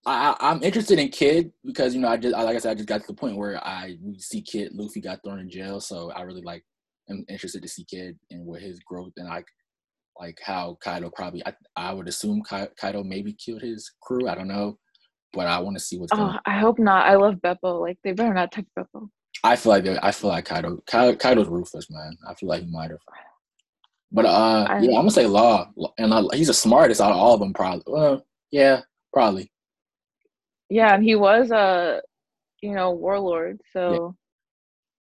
I, 0.04 0.36
I 0.38 0.52
am 0.52 0.62
interested 0.62 0.98
in 0.98 1.08
Kid 1.08 1.52
because 1.64 1.94
you 1.94 2.00
know 2.00 2.08
I 2.08 2.16
just 2.16 2.34
like 2.34 2.56
I 2.56 2.58
said 2.58 2.72
I 2.72 2.74
just 2.74 2.88
got 2.88 3.00
to 3.00 3.06
the 3.06 3.14
point 3.14 3.36
where 3.36 3.62
I 3.64 3.96
see 4.18 4.42
Kid 4.42 4.72
Luffy 4.74 5.00
got 5.00 5.20
thrown 5.24 5.40
in 5.40 5.50
jail, 5.50 5.80
so 5.80 6.10
I 6.12 6.22
really 6.22 6.42
like 6.42 6.64
am 7.08 7.24
interested 7.28 7.62
to 7.62 7.68
see 7.68 7.84
Kid 7.84 8.18
and 8.30 8.44
what 8.44 8.60
his 8.60 8.78
growth 8.80 9.12
and 9.16 9.28
like 9.28 9.46
like 10.22 10.38
how 10.42 10.78
Kaido 10.82 11.10
probably 11.10 11.42
I 11.44 11.52
I 11.76 11.92
would 11.92 12.06
assume 12.06 12.42
Kaido 12.42 13.02
maybe 13.02 13.32
killed 13.32 13.62
his 13.62 13.92
crew. 14.00 14.28
I 14.28 14.34
don't 14.36 14.48
know, 14.48 14.78
but 15.32 15.46
I 15.48 15.58
want 15.58 15.76
to 15.76 15.82
see 15.82 15.98
what's. 15.98 16.12
Oh, 16.12 16.16
going 16.16 16.38
I 16.46 16.58
hope 16.58 16.78
not. 16.78 17.06
I 17.06 17.16
love 17.16 17.36
Bepo. 17.44 17.80
Like 17.80 17.98
they 18.04 18.12
better 18.12 18.32
not 18.32 18.52
touch 18.52 18.66
Bepo. 18.78 19.08
I 19.42 19.56
feel 19.56 19.72
like 19.72 19.86
I 20.02 20.12
feel 20.12 20.30
like 20.30 20.44
Kaido, 20.44 20.78
Kaido 20.86 21.16
Kaido's 21.16 21.48
ruthless, 21.48 21.90
man. 21.90 22.16
I 22.28 22.34
feel 22.34 22.48
like 22.48 22.62
he 22.62 22.70
might 22.70 22.90
have. 22.90 23.00
But 24.12 24.26
uh, 24.26 24.66
I, 24.68 24.78
yeah, 24.78 24.90
I'm 24.90 25.02
gonna 25.02 25.10
say 25.10 25.26
Law, 25.26 25.72
and 25.98 26.12
uh, 26.12 26.28
he's 26.32 26.46
the 26.48 26.54
smartest 26.54 27.00
out 27.00 27.10
of 27.10 27.16
all 27.16 27.34
of 27.34 27.40
them, 27.40 27.52
probably. 27.52 27.82
Well, 27.86 28.24
yeah, 28.52 28.82
probably. 29.12 29.50
Yeah, 30.68 30.94
and 30.94 31.02
he 31.02 31.16
was 31.16 31.50
a, 31.50 32.00
you 32.62 32.74
know, 32.74 32.92
warlord. 32.92 33.60
So. 33.72 34.14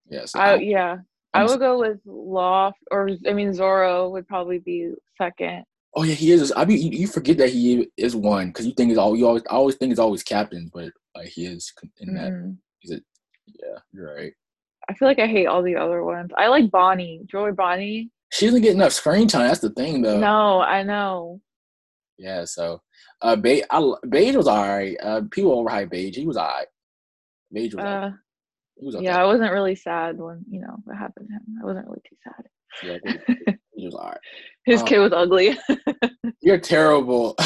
Yeah. 0.09 0.19
Yes. 0.19 0.35
I, 0.35 0.57
yeah. 0.57 0.97
I'm, 1.33 1.43
I 1.43 1.51
would 1.51 1.61
go 1.61 1.79
with 1.79 1.99
Loft, 2.05 2.79
or 2.91 3.11
I 3.27 3.33
mean 3.33 3.55
Zoro 3.55 4.09
would 4.11 4.27
probably 4.27 4.59
be 4.59 4.93
second. 5.17 5.65
Oh 5.95 6.03
yeah, 6.03 6.15
he 6.15 6.33
is. 6.33 6.53
I 6.57 6.65
mean, 6.65 6.81
you, 6.81 7.01
you 7.01 7.07
forget 7.07 7.39
that 7.39 7.51
he 7.51 7.89
is 7.97 8.15
one 8.15 8.49
because 8.49 8.67
you 8.67 8.73
think 8.73 8.91
it's 8.91 8.99
all 8.99 9.17
you 9.17 9.27
always 9.27 9.43
I 9.51 9.55
always 9.55 9.77
think 9.77 9.91
it's 9.91 10.01
always 10.01 10.23
captains, 10.23 10.71
but 10.73 10.93
like 11.15 11.29
he 11.29 11.47
is 11.47 11.73
in 12.01 12.15
that. 12.15 12.33
Mm-hmm. 12.33 12.53
He's 12.81 12.93
a 12.93 13.01
yeah, 13.47 13.79
you're 13.93 14.15
right. 14.15 14.33
I 14.89 14.95
feel 14.95 15.07
like 15.07 15.19
I 15.19 15.27
hate 15.27 15.47
all 15.47 15.63
the 15.63 15.77
other 15.77 16.05
ones. 16.05 16.31
I 16.37 16.49
like 16.49 16.71
Bonnie, 16.71 17.21
Joy 17.27 17.53
Bonnie. 17.53 18.11
She 18.33 18.47
doesn't 18.47 18.63
get 18.63 18.75
enough 18.75 18.93
screen 18.93 19.29
time. 19.29 19.47
That's 19.47 19.61
the 19.61 19.71
thing, 19.71 20.03
though. 20.03 20.19
No, 20.19 20.61
I 20.61 20.83
know. 20.83 21.41
Yeah, 22.19 22.45
so 22.45 22.83
uh, 23.23 23.37
Be- 23.37 23.65
I, 23.71 23.79
Bege 24.07 24.37
was 24.37 24.49
alright. 24.49 24.97
Uh, 25.03 25.23
people 25.31 25.65
overhype 25.65 25.93
Bege. 25.93 26.17
He 26.17 26.27
was 26.27 26.37
alright. 26.37 26.67
Bege 27.55 27.75
was. 27.75 27.85
Uh, 27.85 27.87
was 27.87 28.09
okay. 28.09 28.17
Yeah, 28.81 29.21
I 29.21 29.27
wasn't 29.27 29.53
really 29.53 29.75
sad 29.75 30.19
when 30.19 30.45
you 30.51 30.61
know 30.61 30.77
what 30.85 30.97
happened 30.97 31.29
to 31.29 31.35
him. 31.35 31.59
I 31.63 31.67
wasn't 31.67 31.87
really 31.87 32.03
too 32.09 32.17
sad. 32.23 32.45
Yeah, 32.83 33.57
he 33.75 33.85
was 33.85 33.95
alright. 33.97 34.19
His 34.65 34.81
um, 34.81 34.87
kid 34.87 34.99
was 34.99 35.13
ugly. 35.13 35.59
you're 36.41 36.59
terrible. 36.59 37.37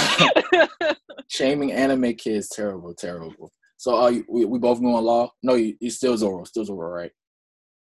Shaming 1.28 1.72
anime 1.72 2.14
kids, 2.14 2.48
terrible, 2.48 2.94
terrible. 2.94 3.52
So 3.76 3.96
uh, 3.96 4.12
we 4.28 4.44
we 4.44 4.58
both 4.58 4.80
going 4.80 5.04
law. 5.04 5.30
No, 5.42 5.54
you, 5.54 5.76
you 5.80 5.90
still 5.90 6.16
Zoro, 6.16 6.44
still 6.44 6.64
Zoro, 6.64 6.88
right? 6.88 7.10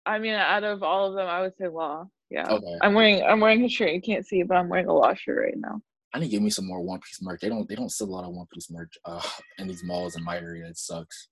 I 0.06 0.18
mean, 0.18 0.34
out 0.34 0.64
of 0.64 0.82
all 0.82 1.08
of 1.08 1.14
them, 1.14 1.28
I 1.28 1.42
would 1.42 1.56
say 1.56 1.68
law. 1.68 2.06
Yeah. 2.30 2.48
Okay. 2.48 2.78
I'm 2.80 2.94
wearing 2.94 3.22
I'm 3.22 3.40
wearing 3.40 3.64
a 3.64 3.68
shirt. 3.68 3.92
You 3.92 4.00
can't 4.00 4.26
see 4.26 4.42
but 4.42 4.56
I'm 4.56 4.68
wearing 4.68 4.88
a 4.88 4.92
law 4.92 5.14
shirt 5.14 5.44
right 5.44 5.54
now. 5.56 5.80
I 6.14 6.18
need 6.18 6.26
to 6.26 6.30
give 6.30 6.42
me 6.42 6.50
some 6.50 6.66
more 6.66 6.80
One 6.80 7.00
Piece 7.00 7.20
merch. 7.22 7.40
They 7.40 7.48
don't 7.48 7.68
they 7.68 7.74
don't 7.74 7.92
sell 7.92 8.08
a 8.08 8.10
lot 8.10 8.24
of 8.24 8.32
One 8.32 8.46
Piece 8.52 8.70
merch 8.70 8.96
uh, 9.04 9.22
in 9.58 9.68
these 9.68 9.84
malls 9.84 10.16
in 10.16 10.24
my 10.24 10.36
area. 10.38 10.66
It 10.66 10.78
sucks. 10.78 11.28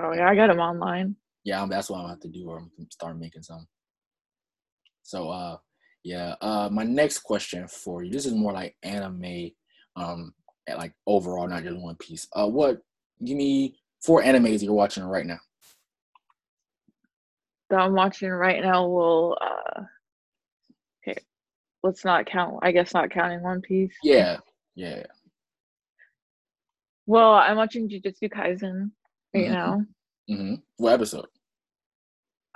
Oh 0.00 0.12
yeah, 0.12 0.28
I 0.28 0.34
got 0.34 0.48
them 0.48 0.58
online. 0.58 1.16
Yeah, 1.44 1.66
that's 1.68 1.90
what 1.90 1.96
I'm 1.96 2.02
gonna 2.04 2.14
have 2.14 2.20
to 2.20 2.28
do, 2.28 2.48
or 2.48 2.62
start 2.90 3.18
making 3.18 3.42
some. 3.42 3.66
So, 5.02 5.30
uh, 5.30 5.56
yeah. 6.04 6.34
Uh, 6.40 6.68
my 6.70 6.84
next 6.84 7.20
question 7.20 7.66
for 7.68 8.02
you. 8.02 8.10
This 8.10 8.26
is 8.26 8.34
more 8.34 8.52
like 8.52 8.76
anime, 8.82 9.50
um, 9.96 10.32
like 10.76 10.92
overall, 11.06 11.48
not 11.48 11.64
just 11.64 11.76
One 11.76 11.96
Piece. 11.96 12.28
Uh, 12.32 12.48
what? 12.48 12.78
Give 13.24 13.36
me 13.36 13.78
four 14.04 14.22
animes 14.22 14.62
you're 14.62 14.72
watching 14.72 15.04
right 15.04 15.26
now. 15.26 15.38
That 17.70 17.80
I'm 17.80 17.94
watching 17.94 18.30
right 18.30 18.62
now 18.62 18.86
will. 18.86 19.38
Uh, 19.40 19.82
okay, 21.02 21.18
let's 21.82 22.04
not 22.04 22.26
count. 22.26 22.58
I 22.62 22.72
guess 22.72 22.94
not 22.94 23.10
counting 23.10 23.42
One 23.42 23.60
Piece. 23.60 23.94
Yeah, 24.02 24.38
yeah. 24.74 25.04
Well, 27.06 27.32
I'm 27.32 27.56
watching 27.56 27.88
Jujutsu 27.88 28.30
Kaisen 28.30 28.90
right 29.34 29.44
mm-hmm. 29.44 29.52
now. 29.52 29.84
Mm-hmm. 30.30 30.54
What 30.76 30.94
episode? 30.94 31.26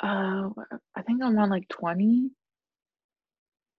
Uh, 0.02 0.50
I 0.94 1.02
think 1.06 1.22
I'm 1.22 1.38
on 1.38 1.50
like 1.50 1.68
20. 1.68 2.30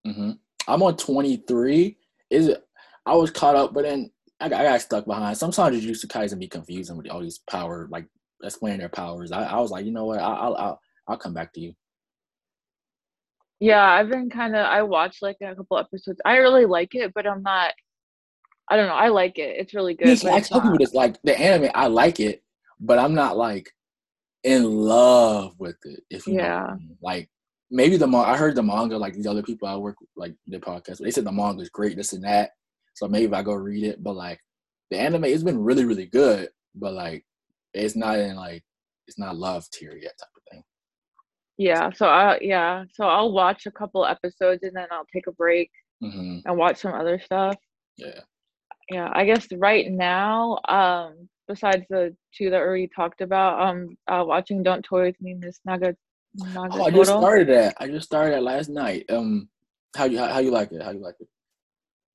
Mm-hmm. 0.05 0.31
I'm 0.67 0.83
on 0.83 0.97
23. 0.97 1.97
Is 2.29 2.47
it? 2.47 2.63
I 3.05 3.15
was 3.15 3.31
caught 3.31 3.55
up, 3.55 3.73
but 3.73 3.83
then 3.83 4.11
I 4.39 4.49
got, 4.49 4.61
I 4.61 4.63
got 4.63 4.81
stuck 4.81 5.05
behind. 5.05 5.37
Sometimes 5.37 5.83
Jujutsu 5.83 6.07
Kaisen 6.07 6.39
be 6.39 6.47
confusing 6.47 6.97
with 6.97 7.09
all 7.09 7.21
these 7.21 7.39
power, 7.49 7.87
like 7.89 8.05
explaining 8.43 8.79
their 8.79 8.89
powers. 8.89 9.31
I, 9.31 9.43
I 9.43 9.59
was 9.59 9.71
like, 9.71 9.85
you 9.85 9.91
know 9.91 10.05
what? 10.05 10.19
I, 10.19 10.33
I'll, 10.33 10.55
I'll 10.55 10.81
I'll 11.07 11.17
come 11.17 11.33
back 11.33 11.53
to 11.53 11.61
you. 11.61 11.73
Yeah, 13.59 13.83
I've 13.83 14.09
been 14.09 14.29
kind 14.29 14.55
of. 14.55 14.65
I 14.65 14.83
watched 14.83 15.21
like 15.21 15.37
a 15.41 15.55
couple 15.55 15.77
episodes. 15.77 16.19
I 16.25 16.37
really 16.37 16.65
like 16.65 16.93
it, 16.93 17.13
but 17.13 17.25
I'm 17.25 17.41
not. 17.41 17.73
I 18.69 18.75
don't 18.75 18.87
know. 18.87 18.93
I 18.93 19.07
like 19.07 19.39
it. 19.39 19.55
It's 19.57 19.73
really 19.73 19.95
good. 19.95 20.09
I 20.25 20.41
tell 20.41 20.61
people 20.61 20.77
this 20.77 20.93
like 20.93 21.15
the 21.23 21.39
anime. 21.39 21.71
I 21.73 21.87
like 21.87 22.19
it, 22.19 22.43
but 22.79 22.99
I'm 22.99 23.15
not 23.15 23.37
like 23.37 23.71
in 24.47 24.63
love 24.63 25.53
with 25.59 25.75
it. 25.83 26.03
If 26.09 26.25
you 26.25 26.35
yeah, 26.35 26.75
know 26.79 26.79
like 27.01 27.29
maybe 27.69 27.97
the 27.97 28.07
manga 28.07 28.29
I 28.29 28.37
heard 28.37 28.55
the 28.55 28.63
manga 28.63 28.97
like 28.97 29.13
these 29.13 29.27
other 29.27 29.43
people 29.43 29.67
I 29.67 29.75
work 29.75 29.99
with, 29.99 30.09
like 30.15 30.33
the 30.47 30.59
podcast. 30.59 30.99
They 30.99 31.11
said 31.11 31.25
the 31.25 31.31
manga 31.31 31.61
is 31.61 31.69
great, 31.69 31.97
this 31.97 32.13
and 32.13 32.23
that. 32.23 32.51
So 32.95 33.07
maybe 33.07 33.33
I 33.33 33.43
go 33.43 33.53
read 33.53 33.83
it, 33.83 34.01
but 34.01 34.15
like 34.15 34.39
the 34.89 34.97
anime, 34.97 35.25
it's 35.25 35.43
been 35.43 35.59
really 35.59 35.83
really 35.83 36.05
good, 36.05 36.49
but 36.75 36.93
like 36.93 37.25
it's 37.73 37.95
not 37.95 38.17
in 38.17 38.37
like 38.37 38.63
it's 39.07 39.19
not 39.19 39.35
love 39.35 39.69
tier 39.69 39.95
yet 39.95 40.13
type 40.17 40.29
of 40.35 40.43
thing. 40.49 40.63
Yeah. 41.57 41.91
So 41.91 42.07
I 42.07 42.39
yeah. 42.41 42.85
So 42.93 43.05
I'll 43.05 43.33
watch 43.33 43.65
a 43.65 43.71
couple 43.71 44.05
episodes 44.05 44.63
and 44.63 44.75
then 44.75 44.87
I'll 44.91 45.07
take 45.13 45.27
a 45.27 45.33
break 45.33 45.69
mm-hmm. 46.01 46.39
and 46.45 46.57
watch 46.57 46.77
some 46.77 46.93
other 46.93 47.19
stuff. 47.19 47.57
Yeah. 47.97 48.21
Yeah. 48.89 49.09
I 49.11 49.25
guess 49.25 49.45
right 49.57 49.91
now, 49.91 50.59
um, 50.69 51.27
besides 51.47 51.85
the 51.89 52.15
two 52.35 52.49
that 52.49 52.57
we 52.57 52.63
already 52.63 52.89
talked 52.95 53.21
about, 53.21 53.61
um, 53.61 53.97
uh, 54.07 54.23
watching 54.25 54.63
Don't 54.63 54.83
Toy 54.83 55.05
with 55.05 55.21
Me, 55.21 55.33
Miss 55.33 55.59
Naga 55.65 55.95
Oh, 56.55 56.83
I 56.83 56.91
just 56.91 57.09
started 57.09 57.47
that. 57.49 57.75
I 57.79 57.87
just 57.87 58.05
started 58.05 58.33
that 58.33 58.43
last 58.43 58.69
night. 58.69 59.05
Um, 59.09 59.49
how 59.95 60.05
you 60.05 60.19
how, 60.19 60.27
how 60.27 60.39
you 60.39 60.51
like 60.51 60.71
it? 60.71 60.81
How 60.81 60.91
you 60.91 61.01
like 61.01 61.15
it? 61.19 61.27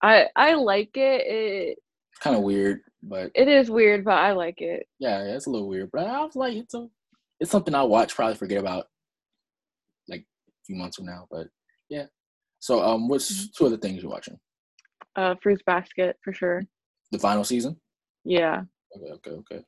I 0.03 0.27
I 0.37 0.55
like 0.55 0.97
it. 0.97 1.27
It 1.27 1.79
kind 2.21 2.37
of 2.37 2.43
weird, 2.43 2.81
but 3.03 3.31
it 3.35 3.49
is 3.49 3.71
weird, 3.71 4.05
but 4.05 4.15
I 4.15 4.33
like 4.33 4.61
it. 4.61 4.87
Yeah, 4.99 5.25
yeah, 5.25 5.35
it's 5.35 5.47
a 5.47 5.51
little 5.51 5.69
weird, 5.69 5.91
but 5.93 6.07
I 6.07 6.21
was 6.25 6.37
like, 6.37 6.55
it's 6.55 6.75
a, 6.75 6.87
it's 7.41 7.51
something 7.51 7.75
I'll 7.75 7.89
watch. 7.89 8.15
Probably 8.15 8.37
forget 8.37 8.59
about 8.59 8.87
like 10.09 10.21
a 10.21 10.65
few 10.67 10.77
months 10.77 10.97
from 10.97 11.07
now, 11.07 11.27
but 11.31 11.49
yeah. 11.89 12.07
So, 12.61 12.83
um, 12.83 13.09
what's 13.09 13.33
mm-hmm. 13.33 13.47
two 13.57 13.67
other 13.67 13.77
things 13.77 14.03
you're 14.03 14.13
watching? 14.13 14.39
Uh, 15.17 15.35
Fruits 15.43 15.63
Basket 15.67 16.17
for 16.23 16.33
sure. 16.33 16.63
The 17.11 17.19
final 17.19 17.45
season. 17.45 17.77
Yeah. 18.25 18.63
Okay. 18.97 19.13
Okay. 19.13 19.31
Okay. 19.31 19.65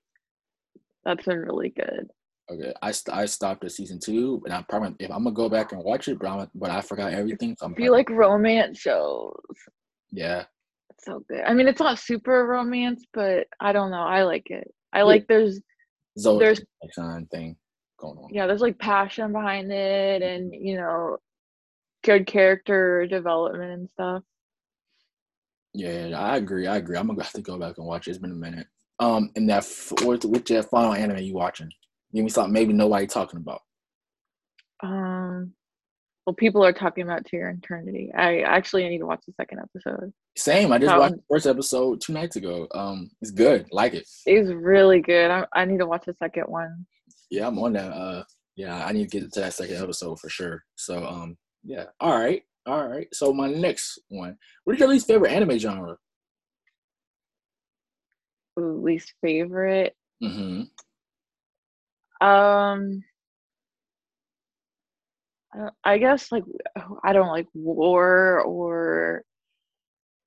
That's 1.04 1.24
been 1.24 1.38
really 1.38 1.70
good. 1.70 2.08
Okay, 2.50 2.74
I 2.82 2.90
st- 2.90 3.16
I 3.16 3.24
stopped 3.24 3.64
at 3.64 3.72
season 3.72 3.98
two, 3.98 4.42
and 4.44 4.52
I'm 4.52 4.64
probably 4.64 4.94
if 4.98 5.10
I'm 5.10 5.24
gonna 5.24 5.34
go 5.34 5.48
back 5.48 5.72
and 5.72 5.82
watch 5.82 6.08
it, 6.08 6.18
but 6.18 6.28
I'm, 6.28 6.50
but 6.54 6.70
I 6.70 6.82
forgot 6.82 7.12
everything. 7.12 7.56
So 7.58 7.66
I'm 7.66 7.74
you 7.78 7.90
like 7.90 8.10
romance 8.10 8.78
shows? 8.78 9.34
Yeah. 10.10 10.44
It's 10.90 11.06
so 11.06 11.24
good. 11.26 11.40
I 11.46 11.54
mean, 11.54 11.68
it's 11.68 11.80
not 11.80 11.98
super 11.98 12.46
romance, 12.46 13.04
but 13.14 13.46
I 13.60 13.72
don't 13.72 13.90
know. 13.90 14.02
I 14.02 14.24
like 14.24 14.50
it. 14.50 14.70
I 14.92 14.98
yeah. 14.98 15.04
like 15.04 15.26
there's 15.26 15.60
Zoe 16.18 16.38
there's 16.38 16.62
thing 17.32 17.56
going 17.98 18.18
on. 18.18 18.28
Yeah, 18.30 18.46
there's 18.46 18.60
like 18.60 18.78
passion 18.78 19.32
behind 19.32 19.72
it, 19.72 20.22
mm-hmm. 20.22 20.28
and 20.28 20.52
you 20.54 20.76
know, 20.76 21.16
good 22.04 22.26
character 22.26 23.06
development 23.06 23.72
and 23.72 23.88
stuff. 23.88 24.22
Yeah, 25.72 26.10
I 26.14 26.36
agree. 26.36 26.66
I 26.66 26.76
agree. 26.76 26.98
I'm 26.98 27.06
gonna 27.06 27.22
have 27.22 27.32
to 27.32 27.40
go 27.40 27.58
back 27.58 27.78
and 27.78 27.86
watch 27.86 28.06
it. 28.06 28.10
It's 28.10 28.18
been 28.18 28.32
a 28.32 28.34
minute. 28.34 28.66
Um, 29.00 29.30
and 29.34 29.48
that 29.48 29.66
which 30.02 30.22
that 30.22 30.70
final 30.70 30.94
anime 30.94 31.18
you 31.18 31.34
watching? 31.34 31.70
Give 32.14 32.24
me 32.24 32.30
something 32.30 32.52
maybe 32.52 32.72
nobody 32.72 33.06
talking 33.06 33.40
about. 33.40 33.60
Um, 34.82 35.54
well, 36.26 36.34
people 36.34 36.64
are 36.64 36.72
talking 36.72 37.04
about 37.04 37.26
To 37.26 37.36
Your 37.36 37.50
Eternity. 37.50 38.10
I 38.16 38.40
actually 38.40 38.86
I 38.86 38.88
need 38.88 38.98
to 38.98 39.06
watch 39.06 39.22
the 39.26 39.32
second 39.34 39.60
episode. 39.60 40.12
Same. 40.36 40.72
I 40.72 40.78
just 40.78 40.92
um, 40.92 41.00
watched 41.00 41.16
the 41.16 41.22
first 41.30 41.46
episode 41.46 42.00
two 42.00 42.12
nights 42.12 42.36
ago. 42.36 42.66
Um, 42.74 43.10
it's 43.20 43.30
good. 43.30 43.66
Like 43.70 43.94
it. 43.94 44.06
It's 44.24 44.50
really 44.50 45.00
good. 45.00 45.30
I, 45.30 45.46
I 45.54 45.64
need 45.64 45.78
to 45.78 45.86
watch 45.86 46.04
the 46.06 46.14
second 46.14 46.44
one. 46.44 46.86
Yeah, 47.30 47.48
I'm 47.48 47.58
on 47.58 47.74
that. 47.74 47.92
Uh, 47.92 48.24
yeah, 48.56 48.86
I 48.86 48.92
need 48.92 49.10
to 49.10 49.20
get 49.20 49.32
to 49.32 49.40
that 49.40 49.54
second 49.54 49.76
episode 49.76 50.18
for 50.18 50.30
sure. 50.30 50.62
So, 50.76 51.04
um, 51.04 51.36
yeah. 51.62 51.86
All 52.00 52.18
right, 52.18 52.42
all 52.64 52.88
right. 52.88 53.08
So 53.12 53.32
my 53.32 53.48
next 53.48 54.00
one. 54.08 54.36
What 54.64 54.74
is 54.74 54.80
your 54.80 54.88
least 54.88 55.06
favorite 55.06 55.32
anime 55.32 55.58
genre? 55.58 55.96
Least 58.56 59.14
favorite. 59.20 59.94
Mm-hmm. 60.22 60.62
Um, 62.26 63.04
I 65.82 65.98
guess 65.98 66.32
like 66.32 66.44
I 67.02 67.12
don't 67.12 67.28
like 67.28 67.46
war 67.54 68.40
or 68.40 69.22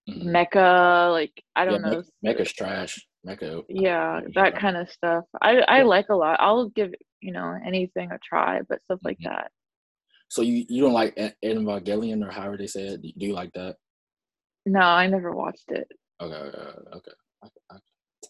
mm-hmm. 0.10 0.30
mecha. 0.30 1.12
Like 1.12 1.44
I 1.56 1.66
don't 1.66 1.84
yeah, 1.84 1.90
know. 1.90 2.04
Mecha's 2.26 2.54
trash. 2.54 3.06
Mecha. 3.26 3.63
Yeah, 3.70 4.22
that 4.36 4.52
trash. 4.52 4.62
kind 4.62 4.78
of 4.78 4.90
stuff. 4.90 5.26
I 5.42 5.58
I 5.60 5.82
like 5.84 6.10
a 6.10 6.16
lot. 6.16 6.40
I'll 6.40 6.70
give 6.70 6.94
you 7.22 7.32
know 7.32 7.58
anything 7.66 8.12
a 8.12 8.20
try, 8.20 8.62
but 8.68 8.82
stuff 8.84 9.00
like 9.04 9.18
mm-hmm. 9.20 9.34
that. 9.34 9.52
So 10.30 10.42
you 10.42 10.66
you 10.68 10.82
don't 10.82 10.94
like 10.94 11.16
Evangelion 11.44 12.26
or 12.26 12.32
however 12.32 12.58
they 12.58 12.68
say 12.68 12.88
it? 12.88 13.02
Do 13.02 13.12
you 13.16 13.34
like 13.34 13.54
that? 13.54 13.78
No, 14.66 14.82
I 14.82 15.08
never 15.08 15.32
watched 15.32 15.70
it. 15.70 15.88
Okay, 16.22 16.36
okay, 16.36 16.80
okay. 16.96 17.12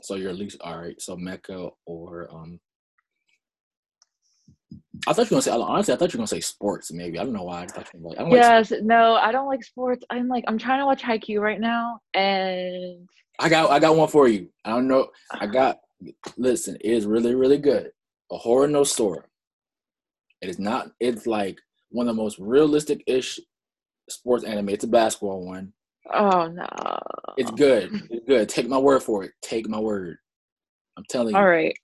So 0.01 0.15
you're 0.15 0.29
at 0.29 0.37
least 0.37 0.57
all 0.61 0.77
right. 0.77 0.99
So 1.01 1.15
Mecha 1.15 1.71
or 1.85 2.27
um 2.31 2.59
I 5.07 5.13
thought 5.13 5.29
you 5.29 5.35
were 5.35 5.41
gonna 5.41 5.41
say 5.41 5.51
honestly. 5.51 5.93
I 5.93 5.97
thought 5.97 6.13
you 6.13 6.17
were 6.17 6.21
gonna 6.21 6.27
say 6.27 6.39
sports. 6.39 6.91
Maybe 6.91 7.19
I 7.19 7.23
don't 7.23 7.33
know 7.33 7.43
why. 7.43 7.63
I 7.63 7.67
thought 7.67 7.87
you 7.93 7.99
were 8.01 8.09
like, 8.09 8.19
I 8.19 8.23
don't 8.23 8.31
yes, 8.31 8.71
like 8.71 8.83
no, 8.83 9.15
I 9.15 9.31
don't 9.31 9.47
like 9.47 9.63
sports. 9.63 10.03
I'm 10.09 10.27
like 10.27 10.43
I'm 10.47 10.57
trying 10.57 10.79
to 10.79 10.85
watch 10.85 11.03
Haikyuu 11.03 11.39
right 11.39 11.59
now, 11.59 11.99
and 12.13 13.07
I 13.39 13.49
got 13.49 13.69
I 13.69 13.79
got 13.79 13.95
one 13.95 14.07
for 14.07 14.27
you. 14.27 14.49
I 14.65 14.71
don't 14.71 14.87
know. 14.87 15.09
I 15.31 15.47
got 15.47 15.79
listen. 16.37 16.75
It 16.81 16.91
is 16.91 17.05
really 17.05 17.35
really 17.35 17.57
good. 17.57 17.91
Ahiru 18.31 18.69
no 18.69 18.83
Sora. 18.83 19.23
It 20.41 20.49
is 20.49 20.59
not. 20.59 20.91
It's 20.99 21.25
like 21.25 21.59
one 21.89 22.07
of 22.07 22.15
the 22.15 22.21
most 22.21 22.39
realistic 22.39 23.03
ish 23.07 23.39
sports 24.09 24.43
anime. 24.43 24.69
It's 24.69 24.83
a 24.83 24.87
basketball 24.87 25.45
one. 25.45 25.73
Oh 26.13 26.47
no. 26.47 26.67
It's 27.37 27.51
good. 27.51 27.91
It's 28.09 28.25
good. 28.25 28.49
Take 28.49 28.67
my 28.67 28.77
word 28.77 29.03
for 29.03 29.23
it. 29.23 29.31
Take 29.41 29.67
my 29.67 29.79
word. 29.79 30.17
I'm 30.97 31.03
telling 31.09 31.35
you. 31.35 31.37
All 31.37 31.47
right. 31.47 31.75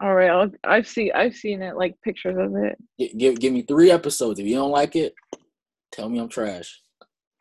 All 0.00 0.14
right, 0.14 0.30
I'll, 0.30 0.50
I've 0.62 0.86
seen 0.86 1.10
I've 1.12 1.34
seen 1.34 1.60
it 1.60 1.76
like 1.76 2.00
pictures 2.04 2.36
of 2.38 2.54
it. 2.54 2.78
Give, 2.98 3.18
give 3.18 3.40
give 3.40 3.52
me 3.52 3.62
three 3.62 3.90
episodes. 3.90 4.38
If 4.38 4.46
you 4.46 4.54
don't 4.54 4.70
like 4.70 4.94
it, 4.94 5.12
tell 5.90 6.08
me 6.08 6.20
I'm 6.20 6.28
trash. 6.28 6.80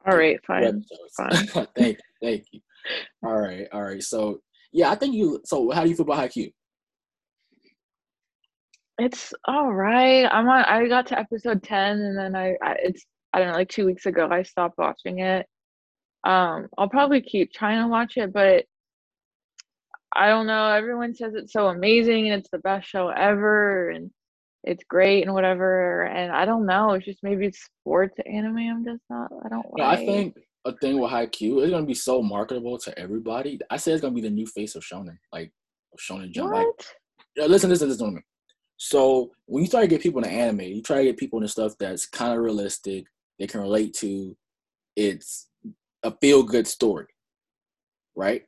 All 0.07 0.17
right, 0.17 0.39
fine. 0.45 0.83
fine. 1.15 1.67
thank 1.75 1.97
you, 1.97 2.03
thank 2.21 2.45
you. 2.51 2.59
All 3.23 3.37
right, 3.39 3.67
all 3.71 3.83
right. 3.83 4.01
So 4.01 4.39
yeah, 4.71 4.89
I 4.89 4.95
think 4.95 5.13
you. 5.13 5.39
So 5.45 5.69
how 5.69 5.83
do 5.83 5.89
you 5.89 5.95
feel 5.95 6.05
about 6.05 6.31
Haikyuu? 6.31 6.51
It's 8.97 9.33
all 9.45 9.71
right. 9.71 10.25
I'm 10.25 10.49
on. 10.49 10.63
I 10.65 10.87
got 10.87 11.05
to 11.07 11.19
episode 11.19 11.61
ten, 11.61 11.99
and 11.99 12.17
then 12.17 12.35
I, 12.35 12.55
I 12.63 12.75
it's 12.81 13.05
I 13.33 13.39
don't 13.39 13.49
know, 13.49 13.53
like 13.53 13.69
two 13.69 13.85
weeks 13.85 14.07
ago, 14.07 14.27
I 14.31 14.41
stopped 14.41 14.79
watching 14.79 15.19
it. 15.19 15.45
Um, 16.23 16.67
I'll 16.77 16.89
probably 16.89 17.21
keep 17.21 17.53
trying 17.53 17.81
to 17.81 17.87
watch 17.87 18.17
it, 18.17 18.33
but 18.33 18.65
I 20.13 20.27
don't 20.27 20.47
know. 20.47 20.67
Everyone 20.69 21.13
says 21.13 21.35
it's 21.35 21.53
so 21.53 21.67
amazing 21.67 22.29
and 22.29 22.39
it's 22.39 22.49
the 22.49 22.59
best 22.59 22.89
show 22.89 23.09
ever 23.09 23.89
and 23.89 24.11
it's 24.63 24.83
great 24.83 25.23
and 25.23 25.33
whatever. 25.33 26.03
And 26.03 26.31
I 26.31 26.45
don't 26.45 26.65
know. 26.65 26.91
It's 26.91 27.05
just 27.05 27.23
maybe 27.23 27.45
it's 27.45 27.63
sports 27.63 28.15
anime. 28.25 28.57
I'm 28.57 28.83
just 28.83 29.03
not. 29.09 29.31
I 29.45 29.49
don't. 29.49 29.65
Yeah, 29.77 29.87
like. 29.87 29.99
I 29.99 30.05
think 30.05 30.37
a 30.65 30.73
thing 30.73 30.99
with 30.99 31.11
Haikyuu 31.11 31.63
is 31.63 31.71
gonna 31.71 31.85
be 31.85 31.93
so 31.93 32.21
marketable 32.21 32.77
to 32.79 32.99
everybody. 32.99 33.59
I 33.69 33.77
say 33.77 33.93
it's 33.93 34.01
gonna 34.01 34.13
be 34.13 34.21
the 34.21 34.29
new 34.29 34.45
face 34.47 34.75
of 34.75 34.83
shonen, 34.83 35.17
like 35.31 35.51
shonen 35.99 36.31
jump. 36.31 36.51
What? 36.51 36.65
Like, 36.65 36.85
yeah, 37.35 37.45
listen, 37.45 37.69
listen, 37.69 37.87
listen 37.87 38.07
to 38.07 38.11
me. 38.13 38.21
So 38.77 39.31
when 39.45 39.63
you 39.63 39.69
try 39.69 39.81
to 39.81 39.87
get 39.87 40.01
people 40.01 40.23
into 40.23 40.35
anime, 40.35 40.61
you 40.61 40.81
try 40.81 40.97
to 40.97 41.03
get 41.05 41.17
people 41.17 41.39
into 41.39 41.49
stuff 41.49 41.73
that's 41.79 42.05
kind 42.05 42.33
of 42.33 42.39
realistic, 42.39 43.05
they 43.39 43.47
can 43.47 43.61
relate 43.61 43.93
to. 43.95 44.35
It's 44.95 45.47
a 46.03 46.13
feel 46.21 46.43
good 46.43 46.67
story, 46.67 47.07
right? 48.15 48.43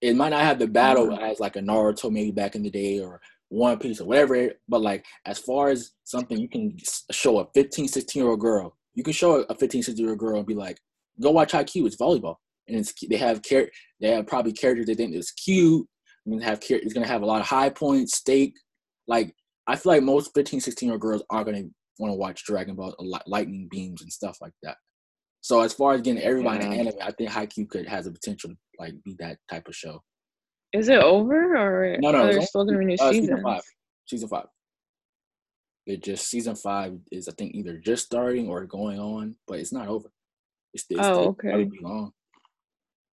it 0.00 0.16
might 0.16 0.30
not 0.30 0.42
have 0.42 0.58
the 0.58 0.66
battle 0.66 1.06
mm-hmm. 1.06 1.24
as 1.24 1.40
like 1.40 1.56
a 1.56 1.60
Naruto 1.60 2.10
maybe 2.10 2.30
back 2.30 2.54
in 2.54 2.62
the 2.62 2.70
day 2.70 3.00
or 3.00 3.20
One 3.48 3.78
Piece 3.78 4.00
or 4.00 4.06
whatever. 4.06 4.50
But 4.68 4.82
like 4.82 5.04
as 5.24 5.38
far 5.38 5.68
as 5.68 5.92
something 6.04 6.38
you 6.38 6.48
can 6.48 6.76
show 7.10 7.38
a 7.40 7.46
15, 7.54 7.88
16 7.88 8.22
year 8.22 8.30
old 8.30 8.40
girl, 8.40 8.76
you 8.94 9.02
can 9.02 9.12
show 9.12 9.42
a 9.42 9.54
15, 9.54 9.82
16 9.82 10.02
year 10.02 10.10
old 10.10 10.18
girl 10.18 10.38
and 10.38 10.46
be 10.46 10.54
like, 10.54 10.78
go 11.20 11.30
watch 11.30 11.52
Haikyuu, 11.52 11.86
It's 11.86 11.96
volleyball, 11.96 12.36
and 12.68 12.78
it's 12.78 12.92
they 13.08 13.16
have 13.16 13.42
char- 13.42 13.70
they 14.00 14.10
have 14.10 14.26
probably 14.26 14.52
characters 14.52 14.86
they 14.86 14.94
think 14.94 15.14
is 15.14 15.30
cute. 15.30 15.86
I 16.26 16.30
mean, 16.30 16.40
have 16.40 16.60
it's 16.68 16.92
gonna 16.92 17.06
have 17.06 17.22
a 17.22 17.26
lot 17.26 17.40
of 17.40 17.46
high 17.46 17.70
points, 17.70 18.16
stake. 18.16 18.54
Like 19.06 19.34
I 19.66 19.76
feel 19.76 19.92
like 19.92 20.02
most 20.02 20.32
15, 20.34 20.60
16 20.60 20.86
year 20.86 20.94
old 20.94 21.00
girls 21.00 21.22
are 21.30 21.44
gonna 21.44 21.64
want 21.98 22.12
to 22.12 22.16
watch 22.16 22.44
Dragon 22.44 22.74
Ball, 22.74 22.94
lightning 23.26 23.68
beams 23.70 24.02
and 24.02 24.12
stuff 24.12 24.36
like 24.42 24.52
that. 24.62 24.76
So 25.46 25.60
as 25.60 25.72
far 25.72 25.94
as 25.94 26.00
getting 26.00 26.20
everybody 26.24 26.64
yeah. 26.64 26.72
in 26.72 26.80
anime, 26.80 26.98
I 27.00 27.12
think 27.12 27.30
Haikyuu 27.30 27.68
could 27.68 27.86
has 27.86 28.08
a 28.08 28.10
potential 28.10 28.50
to 28.50 28.56
like 28.80 28.94
be 29.04 29.14
that 29.20 29.38
type 29.48 29.68
of 29.68 29.76
show. 29.76 30.02
Is 30.72 30.88
it 30.88 30.98
over 30.98 31.56
or 31.56 31.96
no? 32.00 32.10
No, 32.10 32.24
are 32.24 32.42
still 32.42 32.64
gonna 32.64 32.94
uh. 32.94 33.12
Season 33.12 33.40
five. 33.44 33.62
Season 34.08 34.28
five. 34.28 34.46
It 35.86 36.02
just 36.02 36.26
season 36.26 36.56
five 36.56 36.98
is 37.12 37.28
I 37.28 37.32
think 37.38 37.54
either 37.54 37.78
just 37.78 38.06
starting 38.06 38.48
or 38.48 38.64
going 38.64 38.98
on, 38.98 39.36
but 39.46 39.60
it's 39.60 39.72
not 39.72 39.86
over. 39.86 40.10
It's, 40.74 40.84
it's 40.90 40.98
oh 41.00 41.36
okay. 41.40 41.62
Be 41.62 41.78
long. 41.80 42.10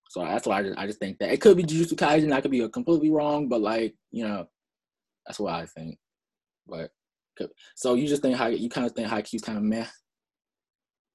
So 0.10 0.24
that's 0.24 0.48
why 0.48 0.60
I 0.60 0.64
just, 0.64 0.80
I 0.80 0.88
just 0.88 1.00
think 1.00 1.20
that 1.20 1.34
it 1.34 1.42
could 1.42 1.58
be 1.58 1.64
Jujutsu 1.64 1.96
Kaisen. 1.96 2.32
I 2.32 2.40
could 2.40 2.52
be 2.52 2.66
completely 2.70 3.10
wrong, 3.10 3.50
but 3.50 3.60
like 3.60 3.94
you 4.10 4.26
know, 4.26 4.48
that's 5.26 5.38
what 5.38 5.54
I 5.54 5.66
think. 5.66 5.98
But 6.66 6.92
so 7.76 7.96
you 7.96 8.08
just 8.08 8.22
think 8.22 8.38
how 8.38 8.48
you 8.48 8.70
kind 8.70 8.88
of 8.88 8.94
think 8.94 9.10
Haikyuu's 9.10 9.42
kind 9.42 9.58
of 9.58 9.66
meh. 9.66 9.88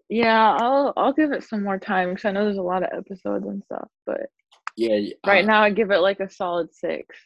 Yeah, 0.09 0.57
I'll 0.61 0.93
I'll 0.97 1.13
give 1.13 1.33
it 1.33 1.45
some 1.45 1.65
more 1.65 1.79
time 1.79 2.11
because 2.11 2.25
I 2.25 2.31
know 2.31 2.45
there's 2.45 2.59
a 2.59 2.63
lot 2.63 2.83
of 2.83 2.91
episodes 2.97 3.47
and 3.47 3.63
stuff. 3.65 3.89
But 4.05 4.29
yeah, 4.77 5.11
right 5.27 5.45
uh, 5.45 5.47
now 5.47 5.63
I 5.63 5.71
give 5.71 5.91
it 5.91 5.99
like 5.99 6.21
a 6.21 6.31
solid 6.31 6.75
six. 6.75 7.17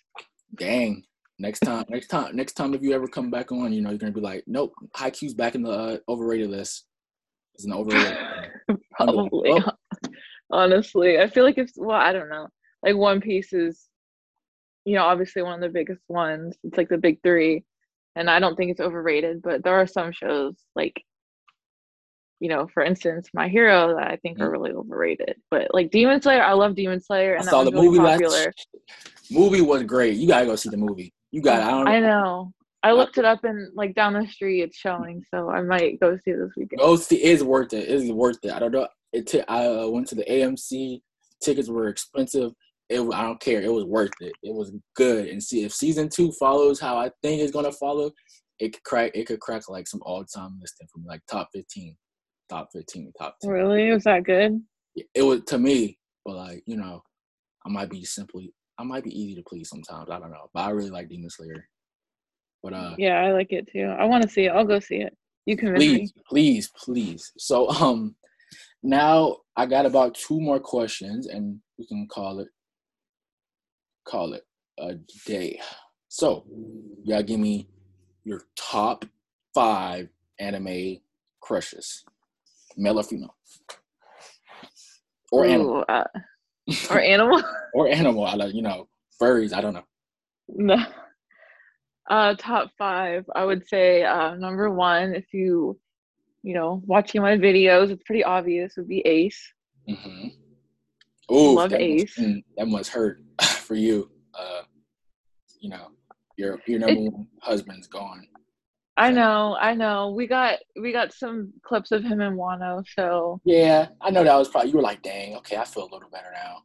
Dang. 0.54 1.04
Next 1.38 1.60
time, 1.60 1.86
next 1.88 2.08
time, 2.08 2.36
next 2.36 2.52
time, 2.52 2.74
if 2.74 2.82
you 2.82 2.92
ever 2.92 3.08
come 3.08 3.30
back 3.30 3.50
on, 3.50 3.72
you 3.72 3.80
know 3.80 3.88
you're 3.88 3.98
gonna 3.98 4.12
be 4.12 4.20
like, 4.20 4.44
nope, 4.46 4.74
Haikyuu's 4.94 5.32
back 5.32 5.54
in 5.54 5.62
the 5.62 5.70
uh, 5.70 5.96
overrated 6.06 6.50
list. 6.50 6.84
It's 7.54 7.64
an 7.64 7.72
overrated. 7.72 8.18
Probably. 8.92 9.52
Like, 9.52 9.64
oh. 9.66 10.08
Honestly, 10.50 11.18
I 11.18 11.28
feel 11.28 11.44
like 11.44 11.56
it's 11.56 11.74
well, 11.76 11.98
I 11.98 12.12
don't 12.12 12.28
know. 12.28 12.48
Like 12.82 12.96
One 12.96 13.20
Piece 13.20 13.52
is, 13.52 13.88
you 14.84 14.96
know, 14.96 15.04
obviously 15.04 15.42
one 15.42 15.54
of 15.54 15.60
the 15.60 15.68
biggest 15.68 16.02
ones. 16.08 16.56
It's 16.62 16.76
like 16.76 16.88
the 16.88 16.98
big 16.98 17.22
three, 17.22 17.64
and 18.16 18.28
I 18.28 18.38
don't 18.38 18.56
think 18.56 18.70
it's 18.70 18.80
overrated. 18.80 19.40
But 19.42 19.64
there 19.64 19.80
are 19.80 19.86
some 19.86 20.12
shows 20.12 20.56
like 20.74 21.02
you 22.40 22.48
know, 22.48 22.66
for 22.72 22.82
instance, 22.82 23.28
My 23.34 23.48
Hero 23.48 23.94
that 23.94 24.08
I 24.08 24.16
think 24.16 24.38
mm-hmm. 24.38 24.44
are 24.44 24.50
really 24.50 24.72
overrated. 24.72 25.36
But 25.50 25.72
like 25.72 25.90
Demon 25.90 26.20
Slayer, 26.20 26.42
I 26.42 26.54
love 26.54 26.74
Demon 26.74 27.00
Slayer, 27.00 27.34
and 27.34 27.46
I 27.46 27.50
saw 27.50 27.62
the 27.62 27.70
really 27.70 27.88
movie 27.88 27.98
popular. 27.98 28.46
Last, 28.46 28.66
movie 29.30 29.60
was 29.60 29.82
great. 29.84 30.16
You 30.16 30.26
gotta 30.26 30.46
go 30.46 30.56
see 30.56 30.70
the 30.70 30.78
movie. 30.78 31.12
You 31.30 31.42
got. 31.42 31.62
I 31.62 31.70
don't. 31.70 31.88
I 31.88 32.00
know. 32.00 32.52
I 32.82 32.92
looked 32.92 33.18
it 33.18 33.26
up 33.26 33.44
and 33.44 33.68
like 33.74 33.94
down 33.94 34.14
the 34.14 34.26
street 34.26 34.62
it's 34.62 34.78
showing, 34.78 35.22
so 35.32 35.50
I 35.50 35.60
might 35.60 36.00
go 36.00 36.16
see 36.24 36.32
this 36.32 36.50
weekend. 36.56 36.80
Go 36.80 36.96
see. 36.96 37.16
It's 37.16 37.42
worth 37.42 37.74
it. 37.74 37.88
It's 37.88 38.10
worth 38.10 38.38
it. 38.42 38.52
I 38.52 38.58
don't 38.58 38.72
know. 38.72 38.88
It. 39.12 39.26
T- 39.26 39.44
I 39.46 39.66
uh, 39.66 39.88
went 39.88 40.08
to 40.08 40.14
the 40.14 40.24
AMC. 40.24 41.02
Tickets 41.42 41.68
were 41.68 41.88
expensive. 41.88 42.52
It. 42.88 43.00
I 43.00 43.22
don't 43.22 43.40
care. 43.40 43.60
It 43.60 43.72
was 43.72 43.84
worth 43.84 44.12
it. 44.20 44.32
It 44.42 44.54
was 44.54 44.72
good. 44.96 45.28
And 45.28 45.42
see 45.42 45.64
if 45.64 45.74
season 45.74 46.08
two 46.08 46.32
follows 46.32 46.80
how 46.80 46.96
I 46.96 47.10
think 47.22 47.42
it's 47.42 47.52
gonna 47.52 47.70
follow, 47.70 48.12
it 48.58 48.72
could 48.72 48.84
crack. 48.84 49.10
It 49.14 49.26
could 49.26 49.40
crack 49.40 49.68
like 49.68 49.86
some 49.86 50.00
all 50.02 50.24
time 50.24 50.56
listing 50.58 50.88
from 50.90 51.04
like 51.04 51.20
top 51.30 51.50
fifteen 51.52 51.96
top 52.50 52.68
15, 52.72 53.12
top 53.18 53.36
10. 53.40 53.50
Really? 53.50 53.90
Was 53.90 54.04
that 54.04 54.24
good? 54.24 54.60
It 55.14 55.22
was 55.22 55.42
to 55.46 55.58
me, 55.58 55.98
but 56.24 56.36
like, 56.36 56.62
you 56.66 56.76
know, 56.76 57.02
I 57.64 57.70
might 57.70 57.88
be 57.88 58.04
simply, 58.04 58.52
I 58.78 58.84
might 58.84 59.04
be 59.04 59.18
easy 59.18 59.36
to 59.36 59.42
please 59.42 59.68
sometimes. 59.68 60.10
I 60.10 60.18
don't 60.18 60.30
know. 60.30 60.50
But 60.52 60.60
I 60.60 60.70
really 60.70 60.90
like 60.90 61.08
Demon 61.08 61.30
Slayer. 61.30 61.68
But 62.62 62.74
uh 62.74 62.94
Yeah, 62.98 63.20
I 63.20 63.32
like 63.32 63.52
it 63.52 63.68
too. 63.72 63.94
I 63.98 64.04
want 64.04 64.22
to 64.22 64.28
see 64.28 64.44
it. 64.46 64.50
I'll 64.50 64.66
go 64.66 64.80
see 64.80 64.96
it. 64.96 65.16
You 65.46 65.56
can 65.56 65.74
please, 65.74 66.12
me. 66.14 66.22
please, 66.28 66.70
please. 66.76 67.32
So 67.38 67.68
um 67.70 68.14
now 68.82 69.38
I 69.56 69.66
got 69.66 69.86
about 69.86 70.14
two 70.14 70.40
more 70.40 70.60
questions 70.60 71.26
and 71.26 71.58
we 71.78 71.86
can 71.86 72.06
call 72.08 72.40
it 72.40 72.48
call 74.06 74.34
it 74.34 74.42
a 74.78 74.94
day. 75.26 75.58
So 76.08 76.44
you 77.04 77.12
gotta 77.12 77.22
give 77.22 77.40
me 77.40 77.68
your 78.24 78.42
top 78.56 79.04
five 79.54 80.08
anime 80.38 80.98
crushes 81.40 82.04
male 82.76 82.98
or 82.98 83.02
female, 83.02 83.34
or 85.32 85.44
Ooh, 85.44 85.48
animal, 85.48 85.84
uh, 85.88 86.04
or 86.90 87.00
animal, 87.00 87.42
or 87.74 87.88
animal. 87.88 88.24
I 88.24 88.34
like 88.34 88.54
you 88.54 88.62
know 88.62 88.88
furries. 89.20 89.52
I 89.52 89.60
don't 89.60 89.74
know. 89.74 89.84
No. 90.48 90.84
Uh, 92.08 92.34
top 92.36 92.70
five. 92.76 93.24
I 93.36 93.44
would 93.44 93.66
say 93.68 94.02
uh, 94.02 94.34
number 94.34 94.68
one, 94.68 95.14
if 95.14 95.32
you, 95.32 95.78
you 96.42 96.54
know, 96.54 96.82
watching 96.84 97.22
my 97.22 97.36
videos, 97.36 97.90
it's 97.90 98.02
pretty 98.02 98.24
obvious. 98.24 98.76
Would 98.76 98.88
be 98.88 99.00
Ace. 99.06 99.40
Mm-hmm. 99.88 100.28
Oh, 101.28 101.52
love 101.52 101.70
that 101.70 101.80
Ace. 101.80 102.18
Must, 102.18 102.28
mm, 102.28 102.44
that 102.56 102.66
must 102.66 102.90
hurt 102.90 103.20
for 103.42 103.76
you. 103.76 104.10
Uh, 104.34 104.62
you 105.60 105.70
know, 105.70 105.88
your 106.36 106.58
your 106.66 106.80
number 106.80 107.00
it, 107.00 107.12
one 107.12 107.26
husband's 107.42 107.86
gone. 107.86 108.26
I 108.96 109.10
know, 109.10 109.56
I 109.58 109.74
know. 109.74 110.10
We 110.10 110.26
got 110.26 110.58
we 110.80 110.92
got 110.92 111.12
some 111.12 111.52
clips 111.62 111.90
of 111.90 112.02
him 112.02 112.20
in 112.20 112.36
Wano, 112.36 112.84
so 112.94 113.40
yeah, 113.44 113.88
I 114.00 114.10
know 114.10 114.24
that 114.24 114.36
was 114.36 114.48
probably 114.48 114.70
you 114.70 114.76
were 114.76 114.82
like, 114.82 115.02
dang, 115.02 115.36
okay, 115.36 115.56
I 115.56 115.64
feel 115.64 115.84
a 115.84 115.92
little 115.92 116.10
better 116.10 116.30
now. 116.32 116.58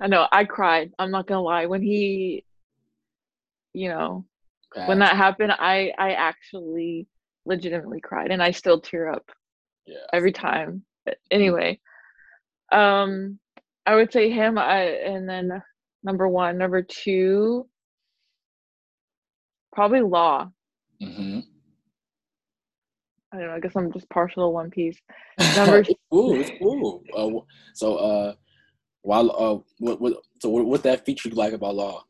I 0.00 0.06
know, 0.08 0.26
I 0.32 0.44
cried. 0.44 0.92
I'm 0.98 1.10
not 1.10 1.26
gonna 1.26 1.42
lie. 1.42 1.66
When 1.66 1.82
he, 1.82 2.44
you 3.72 3.88
know, 3.88 4.24
okay. 4.76 4.86
when 4.88 4.98
that 5.00 5.16
happened, 5.16 5.52
I 5.52 5.92
I 5.98 6.12
actually 6.12 7.06
legitimately 7.44 8.00
cried, 8.00 8.30
and 8.30 8.42
I 8.42 8.50
still 8.50 8.80
tear 8.80 9.10
up. 9.10 9.30
Yeah. 9.86 9.96
Every 10.12 10.32
time. 10.32 10.82
But 11.04 11.18
anyway, 11.30 11.80
um, 12.72 13.38
I 13.86 13.94
would 13.94 14.12
say 14.12 14.30
him. 14.30 14.58
I 14.58 14.82
and 14.82 15.28
then 15.28 15.62
number 16.02 16.26
one, 16.28 16.58
number 16.58 16.82
two, 16.82 17.68
probably 19.72 20.00
Law 20.00 20.50
Mm-hmm. 21.02 21.40
I 23.32 23.36
don't 23.36 23.46
know. 23.46 23.54
I 23.54 23.60
guess 23.60 23.76
I'm 23.76 23.92
just 23.92 24.08
partial 24.08 24.44
to 24.44 24.48
One 24.48 24.70
Piece. 24.70 24.98
Number 25.56 25.78
it's 25.78 25.90
cool. 26.10 26.40
It's 26.40 26.50
cool. 26.58 27.02
Uh, 27.14 27.44
so, 27.74 27.96
uh, 27.96 28.34
while 29.02 29.30
uh, 29.30 29.58
what, 29.78 30.00
what, 30.00 30.14
so 30.40 30.48
what, 30.48 30.64
what 30.64 30.82
that 30.84 31.04
feature 31.04 31.28
you 31.28 31.34
like 31.34 31.52
about 31.52 31.74
Law? 31.74 32.04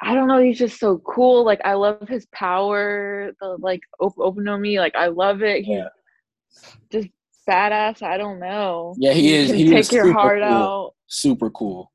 I 0.00 0.14
don't 0.14 0.28
know. 0.28 0.38
He's 0.38 0.58
just 0.58 0.78
so 0.78 0.98
cool. 0.98 1.44
Like 1.44 1.60
I 1.64 1.74
love 1.74 2.08
his 2.08 2.26
power. 2.32 3.32
The 3.40 3.56
like 3.60 3.80
op- 3.98 4.36
me. 4.36 4.78
Like 4.78 4.94
I 4.94 5.08
love 5.08 5.42
it. 5.42 5.64
He's 5.64 5.78
yeah. 5.78 5.88
just 6.90 7.08
badass. 7.48 8.02
I 8.02 8.16
don't 8.16 8.38
know. 8.38 8.94
Yeah, 8.98 9.12
he 9.12 9.34
is. 9.34 9.50
He 9.50 9.68
take 9.68 9.80
is 9.80 9.92
your 9.92 10.12
heart 10.12 10.40
cool. 10.40 10.48
out. 10.48 10.94
Super 11.06 11.50
cool. 11.50 11.90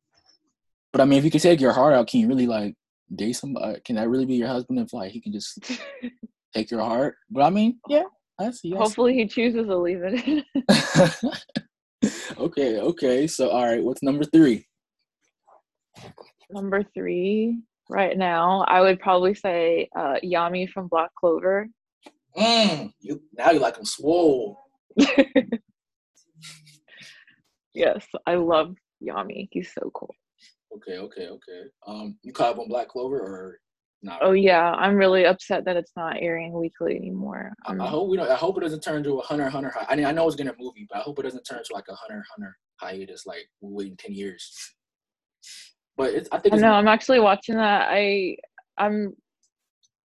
But 0.92 1.02
I 1.02 1.06
mean, 1.06 1.20
if 1.20 1.26
you 1.26 1.32
can 1.32 1.40
take 1.40 1.62
your 1.62 1.74
heart 1.74 1.94
out, 1.94 2.08
can 2.08 2.22
you 2.22 2.28
really 2.28 2.48
like 2.48 2.76
date 3.14 3.34
somebody? 3.34 3.80
Can 3.82 3.96
that 3.98 4.10
really 4.10 4.26
be 4.26 4.36
your 4.36 4.48
husband 4.48 4.80
if 4.80 4.94
like 4.94 5.12
he 5.12 5.22
can 5.22 5.34
just 5.34 5.60
take 6.54 6.72
your 6.72 6.82
heart? 6.82 7.16
But 7.30 7.44
I 7.44 7.50
mean, 7.50 7.80
yeah, 7.88 8.04
I 8.40 8.52
see. 8.52 8.74
I 8.74 8.78
Hopefully, 8.78 9.14
see. 9.14 9.20
he 9.20 9.28
chooses 9.28 9.68
to 9.68 9.78
leave 9.78 10.02
it. 10.04 10.46
okay, 12.38 12.80
okay. 12.80 13.28
So, 13.28 13.50
all 13.50 13.66
right, 13.66 13.84
what's 13.84 14.04
number 14.04 14.26
three? 14.26 14.66
Number 16.50 16.84
three, 16.94 17.60
right 17.90 18.18
now, 18.18 18.66
I 18.68 18.82
would 18.82 19.00
probably 19.00 19.34
say 19.34 19.90
uh, 19.98 20.16
Yami 20.24 20.70
from 20.70 20.88
Black 20.88 21.10
Clover. 21.20 21.68
Mm, 22.38 22.92
you 23.00 23.22
now 23.38 23.52
you 23.52 23.60
like 23.60 23.78
him 23.78 23.86
swole. 23.86 24.60
yes, 27.74 28.06
I 28.26 28.36
love 28.36 28.76
Yami. 29.02 29.48
He's 29.52 29.74
so 29.74 29.90
cool. 29.94 30.14
Okay, 30.76 30.98
okay, 30.98 31.28
okay. 31.28 31.62
Um, 31.88 32.18
you 32.24 32.34
caught 32.34 32.54
up 32.54 32.60
on 32.60 32.68
Black 32.68 32.90
Clover 32.90 33.20
or 33.20 33.60
not? 34.02 34.20
Oh 34.22 34.34
yeah, 34.34 34.72
I'm 34.72 34.96
really 34.96 35.26
upset 35.26 35.66
that 35.66 35.78
it's 35.78 35.94
not 35.96 36.18
airing 36.20 36.54
weekly 36.54 36.96
anymore. 36.96 37.54
Um, 37.66 37.82
I, 37.82 37.86
I, 37.86 37.88
hope 37.88 38.10
we 38.10 38.18
don't. 38.18 38.30
I 38.30 38.36
hope 38.36 38.58
it 38.58 38.62
doesn't 38.62 38.82
turn 38.84 39.04
to 39.04 39.20
a 39.20 39.22
Hunter 39.22 39.50
Hunter. 39.50 39.74
I 39.88 39.96
mean, 39.96 40.06
I 40.06 40.12
know 40.12 40.28
it's 40.28 40.36
gonna 40.36 40.54
movie, 40.60 40.88
but 40.90 41.00
I 41.00 41.02
hope 41.02 41.20
it 41.20 41.24
doesn't 41.24 41.44
turn 41.44 41.64
to 41.64 41.74
like 41.74 41.86
a 41.90 41.96
Hunter 41.96 42.24
Hunter 42.32 42.58
hiatus, 42.82 43.26
like 43.26 43.48
we're 43.62 43.72
waiting 43.72 43.98
ten 43.98 44.14
years. 44.14 44.52
But 45.98 46.14
it's, 46.14 46.30
I 46.32 46.40
think. 46.40 46.56
Know. 46.56 46.74
I'm 46.74 46.88
actually 46.88 47.20
watching 47.20 47.56
that. 47.56 47.88
I 47.90 48.38
I'm 48.78 49.14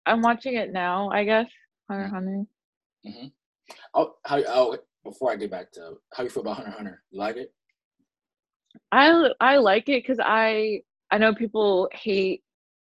I'm 0.06 0.22
watching 0.22 0.56
it 0.56 0.74
now. 0.74 1.10
I 1.10 1.24
guess 1.24 1.48
Hunter 1.90 2.06
mm-hmm. 2.06 2.16
Hunter. 2.16 2.44
Mm-hmm. 3.08 3.28
Oh, 3.94 4.14
how? 4.26 4.44
Oh, 4.48 4.78
before 5.04 5.32
I 5.32 5.38
get 5.38 5.52
back 5.52 5.72
to 5.74 5.94
how 6.14 6.24
you 6.24 6.30
feel 6.30 6.42
about 6.42 6.58
Hunter 6.58 6.72
Hunter, 6.72 7.04
you 7.12 7.20
like 7.20 7.38
it? 7.38 7.54
I 8.92 9.30
I 9.40 9.58
like 9.58 9.90
it 9.90 10.04
because 10.04 10.20
I 10.22 10.82
I 11.12 11.18
know 11.18 11.34
people 11.34 11.90
hate 11.94 12.44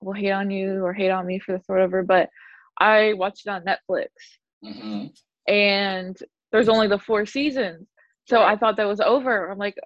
will 0.00 0.12
hate 0.12 0.32
on 0.32 0.50
you 0.50 0.84
or 0.84 0.92
hate 0.92 1.10
on 1.10 1.26
me 1.26 1.38
for 1.38 1.52
this 1.52 1.64
or 1.68 1.76
whatever, 1.76 2.02
but 2.02 2.28
I 2.78 3.14
watched 3.14 3.46
it 3.46 3.50
on 3.50 3.64
Netflix, 3.64 4.08
mm-hmm. 4.64 5.06
and 5.52 6.16
there's 6.52 6.68
only 6.68 6.88
the 6.88 6.98
four 6.98 7.26
seasons, 7.26 7.86
so 8.26 8.42
I 8.42 8.56
thought 8.56 8.76
that 8.76 8.88
was 8.88 9.00
over. 9.00 9.50
I'm 9.50 9.58
like, 9.58 9.76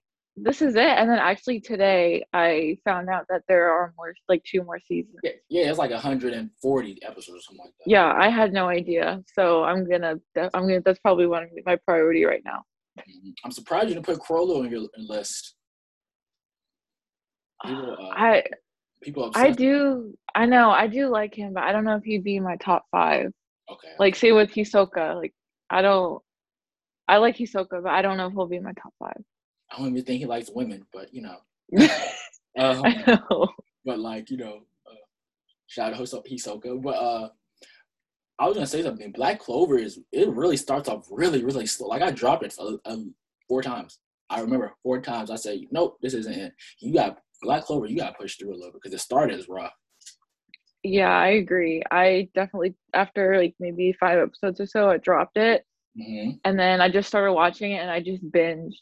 this 0.42 0.62
is 0.62 0.74
it. 0.74 0.86
And 0.86 1.10
then 1.10 1.18
actually 1.18 1.60
today 1.60 2.24
I 2.32 2.78
found 2.84 3.08
out 3.08 3.26
that 3.28 3.42
there 3.48 3.70
are 3.70 3.92
more, 3.96 4.14
like 4.28 4.42
two 4.44 4.62
more 4.62 4.78
seasons. 4.80 5.16
Yeah, 5.22 5.32
yeah, 5.48 5.68
it's 5.68 5.78
like 5.78 5.90
140 5.90 7.02
episodes 7.02 7.28
or 7.28 7.40
something 7.40 7.64
like 7.64 7.72
that. 7.78 7.90
Yeah, 7.90 8.14
I 8.16 8.28
had 8.28 8.52
no 8.52 8.68
idea. 8.68 9.22
So 9.34 9.64
I'm 9.64 9.88
gonna, 9.88 10.16
I'm 10.36 10.66
gonna. 10.66 10.80
That's 10.80 11.00
probably 11.00 11.26
one 11.26 11.44
of 11.44 11.50
my 11.64 11.76
priority 11.76 12.24
right 12.24 12.42
now. 12.44 12.62
Mhm. 12.98 13.32
I'm 13.44 13.52
surprised 13.52 13.88
you 13.88 13.94
didn't 13.94 14.06
put 14.06 14.18
Chrollo 14.20 14.60
on 14.60 14.70
your 14.70 14.88
list. 14.96 15.54
People, 17.64 17.96
uh, 17.98 18.08
I, 18.10 18.42
people 19.02 19.30
I 19.34 19.50
do. 19.50 20.16
I 20.34 20.46
know. 20.46 20.70
I 20.70 20.86
do 20.86 21.08
like 21.08 21.34
him, 21.34 21.54
but 21.54 21.64
I 21.64 21.72
don't 21.72 21.84
know 21.84 21.96
if 21.96 22.04
he'd 22.04 22.24
be 22.24 22.36
in 22.36 22.42
my 22.44 22.56
top 22.56 22.86
five. 22.90 23.32
Okay. 23.70 23.88
Like, 23.98 24.14
say 24.16 24.32
with 24.32 24.50
Hisoka, 24.52 25.16
like 25.16 25.34
I 25.70 25.82
don't. 25.82 26.22
I 27.08 27.16
like 27.16 27.36
Hisoka, 27.36 27.82
but 27.82 27.86
I 27.86 28.02
don't 28.02 28.16
know 28.16 28.26
if 28.26 28.32
he'll 28.32 28.46
be 28.46 28.56
in 28.56 28.62
my 28.62 28.72
top 28.74 28.92
five. 28.98 29.20
I 29.72 29.78
don't 29.78 29.88
even 29.88 30.04
think 30.04 30.20
he 30.20 30.26
likes 30.26 30.50
women, 30.50 30.84
but 30.92 31.12
you 31.12 31.22
know. 31.22 31.36
I 31.78 32.12
Um, 32.58 32.82
know. 33.06 33.48
but 33.84 33.98
like 33.98 34.30
you 34.30 34.36
know, 34.36 34.60
uh, 34.86 34.94
shout 35.66 35.92
out 35.92 35.98
to 36.06 36.16
Hisoka. 36.30 36.80
But 36.82 36.94
uh, 36.96 37.28
I 38.38 38.46
was 38.46 38.54
gonna 38.54 38.66
say 38.66 38.82
something. 38.82 39.12
Black 39.12 39.40
Clover 39.40 39.78
is 39.78 39.98
it 40.12 40.28
really 40.28 40.56
starts 40.56 40.88
off 40.88 41.06
really 41.10 41.44
really 41.44 41.66
slow. 41.66 41.88
Like 41.88 42.02
I 42.02 42.10
dropped 42.10 42.44
it 42.44 42.52
for, 42.52 42.78
um, 42.84 43.14
four 43.48 43.62
times. 43.62 43.98
I 44.30 44.40
remember 44.40 44.72
four 44.82 45.00
times 45.00 45.30
I 45.30 45.36
said, 45.36 45.60
nope, 45.70 45.98
this 46.02 46.12
isn't 46.12 46.34
it. 46.34 46.52
You 46.80 46.92
got 46.92 47.18
Black 47.42 47.64
Clover. 47.64 47.86
You 47.86 47.96
got 47.96 48.10
to 48.10 48.18
push 48.20 48.36
through 48.36 48.50
a 48.52 48.56
little 48.56 48.72
bit 48.72 48.74
because 48.82 48.92
the 48.92 48.98
start 48.98 49.30
is 49.32 49.48
rough. 49.48 49.72
Yeah, 50.82 51.10
I 51.16 51.28
agree. 51.28 51.82
I 51.90 52.28
definitely 52.34 52.74
after 52.94 53.36
like 53.36 53.54
maybe 53.58 53.92
five 53.98 54.18
episodes 54.18 54.60
or 54.60 54.66
so, 54.66 54.88
I 54.90 54.96
dropped 54.98 55.36
it, 55.36 55.64
Mm-hmm. 55.98 56.30
and 56.44 56.58
then 56.58 56.80
I 56.80 56.88
just 56.88 57.08
started 57.08 57.32
watching 57.32 57.72
it, 57.72 57.78
and 57.80 57.90
I 57.90 58.00
just 58.00 58.22
binged 58.30 58.76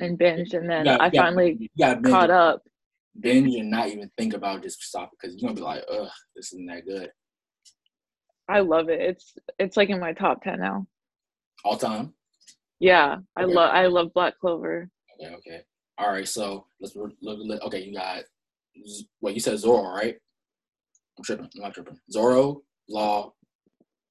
and 0.00 0.18
binged, 0.18 0.54
and 0.54 0.68
then 0.68 0.84
gotta- 0.84 1.02
I 1.04 1.10
finally 1.10 1.70
binge, 1.76 2.02
caught 2.04 2.30
up. 2.30 2.62
binge 3.20 3.54
and 3.54 3.70
not 3.70 3.88
even 3.88 4.10
think 4.18 4.34
about 4.34 4.62
just 4.64 4.82
stop 4.82 5.10
because 5.12 5.36
you're 5.36 5.48
gonna 5.48 5.54
be 5.54 5.62
like, 5.62 5.84
ugh, 5.90 6.08
this 6.34 6.52
isn't 6.52 6.66
that 6.66 6.84
good 6.86 7.10
I 8.48 8.58
love 8.60 8.88
it. 8.88 9.00
It's 9.00 9.34
it's 9.60 9.76
like 9.76 9.88
in 9.90 10.00
my 10.00 10.12
top 10.12 10.42
ten 10.42 10.58
now. 10.60 10.86
all 11.64 11.76
time. 11.76 12.12
Yeah, 12.80 13.18
I 13.36 13.44
Okay. 13.44 13.54
love 13.54 13.70
I 13.72 13.86
love 13.86 14.12
Black 14.12 14.36
Clover. 14.40 14.90
Okay, 15.20 15.34
okay. 15.36 15.60
All 16.02 16.10
right, 16.10 16.26
so 16.26 16.66
let's 16.80 16.96
look. 16.96 17.12
look 17.20 17.62
okay, 17.62 17.84
you 17.84 17.94
got 17.94 18.24
what 19.20 19.34
you 19.34 19.40
said 19.40 19.56
Zoro, 19.58 19.94
right? 19.94 20.16
I'm 21.16 21.22
tripping. 21.24 21.48
I'm 21.54 21.62
not 21.62 21.74
tripping. 21.74 21.96
Zoro, 22.10 22.62
Law. 22.88 23.32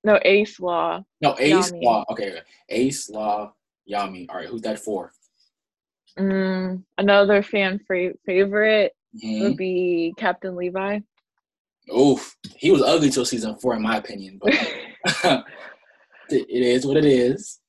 No, 0.05 0.17
Ace 0.23 0.57
Law. 0.61 1.03
No, 1.19 1.35
Ace, 1.37 1.71
Yami. 1.71 1.83
Law. 1.83 2.05
Okay, 2.11 2.31
okay. 2.31 2.41
Ace, 2.69 3.09
Law, 3.09 3.53
Yami. 3.91 4.27
All 4.29 4.37
right, 4.37 4.47
who's 4.47 4.61
that 4.61 4.79
for? 4.79 5.11
Mm, 6.17 6.81
another 6.97 7.43
fan 7.43 7.79
fra- 7.85 8.13
favorite 8.25 8.93
hmm 9.21 9.41
would 9.43 9.57
be 9.57 10.13
Captain 10.17 10.55
Levi. 10.55 10.99
Oof, 11.93 12.37
he 12.55 12.71
was 12.71 12.81
ugly 12.81 13.09
till 13.09 13.25
season 13.25 13.57
four, 13.57 13.75
in 13.75 13.81
my 13.81 13.97
opinion. 13.97 14.39
But 14.41 14.53
it 16.29 16.47
is 16.49 16.85
what 16.85 16.95
it 16.95 17.05
is. 17.05 17.60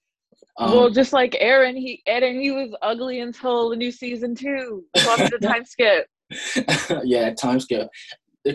Um, 0.59 0.73
well, 0.73 0.91
just 0.91 1.12
like 1.12 1.33
Eren, 1.43 1.77
he 1.77 2.03
Eren, 2.09 2.41
he 2.41 2.51
was 2.51 2.75
ugly 2.83 3.21
until 3.21 3.71
the 3.71 3.77
new 3.77 3.91
season 3.91 4.35
two. 4.35 4.85
So 4.97 5.11
after 5.11 5.38
the 5.38 5.49
time 5.49 5.65
skip. 5.65 6.07
yeah, 7.05 7.33
time 7.35 7.59
skip. 7.61 7.88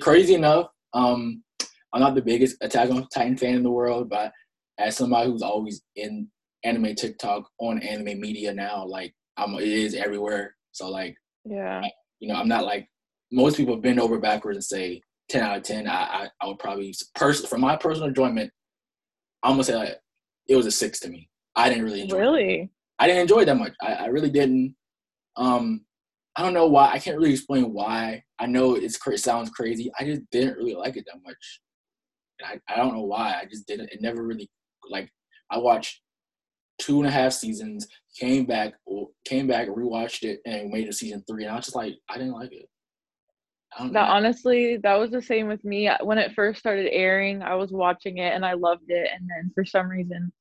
Crazy 0.02 0.36
enough, 0.36 0.68
um, 0.94 1.44
I'm 1.94 2.02
not 2.02 2.16
the 2.16 2.22
biggest 2.22 2.58
Attack 2.62 2.90
on 2.92 3.08
Titan 3.14 3.38
fan 3.38 3.56
in 3.56 3.64
the 3.64 3.72
world, 3.72 4.10
but 4.10 4.32
as 4.78 4.96
somebody 4.98 5.30
who's 5.32 5.42
always 5.42 5.82
in 5.96 6.28
anime 6.64 6.94
TikTok 6.96 7.50
on 7.60 7.80
anime 7.82 8.20
media 8.20 8.54
now, 8.54 8.86
like 8.86 9.14
I'm, 9.38 9.54
it 9.56 9.68
is 9.68 9.96
everywhere. 9.96 10.56
So 10.72 10.90
like, 10.90 11.16
Yeah. 11.46 11.82
you 12.20 12.28
know, 12.28 12.36
I'm 12.36 12.48
not 12.48 12.66
like 12.66 12.88
most 13.32 13.58
people 13.58 13.78
bend 13.78 14.00
over 14.00 14.20
backwards 14.20 14.58
and 14.58 14.64
say 14.64 15.02
10 15.30 15.42
out 15.44 15.58
of 15.58 15.64
10. 15.64 15.88
I, 15.88 15.94
I, 15.94 16.28
I 16.42 16.48
would 16.48 16.60
probably 16.60 16.94
pers- 17.16 17.46
for 17.46 17.58
my 17.58 17.76
personal 17.76 18.10
enjoyment, 18.10 18.52
I'm 19.44 19.54
gonna 19.54 19.64
say 19.64 19.76
like 19.76 19.96
it 20.48 20.56
was 20.56 20.66
a 20.66 20.72
six 20.72 21.00
to 21.02 21.10
me. 21.10 21.30
I 21.58 21.70
didn't 21.70 21.84
really 21.84 22.02
enjoy. 22.02 22.18
it. 22.18 22.20
Really? 22.20 22.72
I 23.00 23.08
didn't 23.08 23.24
enjoy 23.24 23.40
it 23.40 23.46
that 23.46 23.58
much. 23.58 23.74
I, 23.82 23.94
I 23.94 24.06
really 24.06 24.30
didn't. 24.30 24.76
Um, 25.36 25.82
I 26.36 26.44
don't 26.44 26.54
know 26.54 26.68
why. 26.68 26.92
I 26.92 27.00
can't 27.00 27.18
really 27.18 27.34
explain 27.34 27.74
why. 27.74 28.24
I 28.40 28.46
know 28.46 28.76
it's 28.76 28.98
cra- 28.98 29.18
sounds 29.18 29.50
crazy. 29.50 29.92
I 30.00 30.06
just 30.06 30.22
didn't 30.32 30.58
really 30.58 30.76
like 30.76 30.96
it 30.96 31.06
that 31.08 31.20
much. 31.26 31.62
And 32.40 32.62
I, 32.70 32.74
I 32.74 32.78
don't 32.78 32.94
know 32.94 33.04
why. 33.04 33.40
I 33.42 33.46
just 33.46 33.68
didn't. 33.68 33.90
It 33.92 34.02
never 34.02 34.24
really 34.24 34.50
like. 34.90 35.10
I 35.50 35.58
watched 35.58 36.02
two 36.80 37.00
and 37.00 37.08
a 37.08 37.12
half 37.12 37.34
seasons. 37.34 37.88
Came 38.20 38.46
back, 38.46 38.74
came 39.26 39.48
back, 39.48 39.68
rewatched 39.68 40.24
it, 40.24 40.40
and 40.46 40.70
made 40.70 40.88
it 40.88 40.94
season 40.94 41.24
three. 41.28 41.44
And 41.44 41.52
I 41.52 41.56
was 41.56 41.66
just 41.66 41.76
like, 41.76 41.96
I 42.10 42.18
didn't 42.18 42.34
like 42.34 42.52
it. 42.52 42.68
That 43.80 43.92
know. 43.92 44.00
honestly, 44.02 44.78
that 44.78 44.96
was 44.96 45.12
the 45.12 45.22
same 45.22 45.48
with 45.48 45.64
me. 45.64 45.90
When 46.02 46.18
it 46.18 46.34
first 46.34 46.60
started 46.60 46.92
airing, 46.92 47.42
I 47.44 47.56
was 47.56 47.72
watching 47.72 48.18
it 48.18 48.34
and 48.34 48.46
I 48.46 48.54
loved 48.54 48.90
it. 48.90 49.10
And 49.14 49.30
then 49.30 49.52
for 49.54 49.66
some 49.66 49.88
reason, 49.88 50.32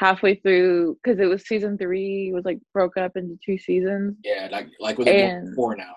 halfway 0.00 0.34
through, 0.36 0.98
because 1.02 1.20
it 1.20 1.26
was 1.26 1.46
season 1.46 1.76
three, 1.76 2.32
was 2.32 2.46
like 2.46 2.58
broke 2.72 2.96
up 2.96 3.16
into 3.16 3.36
two 3.44 3.58
seasons. 3.58 4.16
Yeah, 4.24 4.48
like 4.50 4.68
like 4.80 4.96
they're 4.96 5.36
And- 5.36 5.50
before 5.50 5.76
now. 5.76 5.94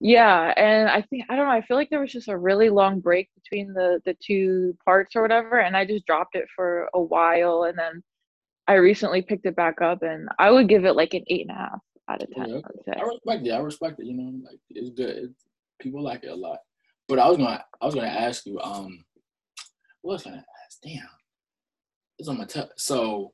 Yeah, 0.00 0.52
and 0.56 0.88
I 0.90 1.00
think 1.02 1.24
I 1.30 1.36
don't 1.36 1.46
know. 1.46 1.52
I 1.52 1.62
feel 1.62 1.76
like 1.76 1.88
there 1.88 2.00
was 2.00 2.12
just 2.12 2.28
a 2.28 2.36
really 2.36 2.68
long 2.68 2.98
break 3.00 3.30
between 3.40 3.72
the 3.72 4.00
the 4.04 4.14
two 4.20 4.76
parts 4.84 5.14
or 5.14 5.22
whatever, 5.22 5.60
and 5.60 5.76
I 5.76 5.86
just 5.86 6.04
dropped 6.04 6.34
it 6.34 6.46
for 6.54 6.90
a 6.92 7.00
while, 7.00 7.62
and 7.62 7.78
then 7.78 8.02
I 8.66 8.74
recently 8.74 9.22
picked 9.22 9.46
it 9.46 9.54
back 9.56 9.80
up, 9.80 10.02
and 10.02 10.28
I 10.38 10.50
would 10.50 10.68
give 10.68 10.84
it 10.84 10.96
like 10.96 11.14
an 11.14 11.22
eight 11.28 11.46
and 11.48 11.56
a 11.56 11.60
half 11.60 11.78
out 12.08 12.22
of 12.22 12.30
ten. 12.32 12.48
Yeah, 12.48 12.94
I. 12.96 13.00
I 13.00 13.04
respect 13.04 13.46
it. 13.46 13.50
I 13.52 13.58
respect 13.58 14.00
it. 14.00 14.06
You 14.06 14.14
know, 14.14 14.32
like 14.50 14.58
it's 14.70 14.90
good. 14.90 15.16
It's, 15.16 15.44
people 15.80 16.02
like 16.02 16.24
it 16.24 16.30
a 16.30 16.34
lot. 16.34 16.58
But 17.08 17.18
I 17.20 17.28
was 17.28 17.36
gonna, 17.38 17.64
I 17.80 17.86
was 17.86 17.94
gonna 17.94 18.08
ask 18.08 18.44
you. 18.46 18.58
Um, 18.60 19.04
what 20.02 20.14
was 20.14 20.26
I 20.26 20.30
gonna 20.30 20.44
ask? 20.66 20.80
Damn, 20.82 21.08
it's 22.18 22.28
on 22.28 22.38
my. 22.38 22.46
So, 22.76 23.32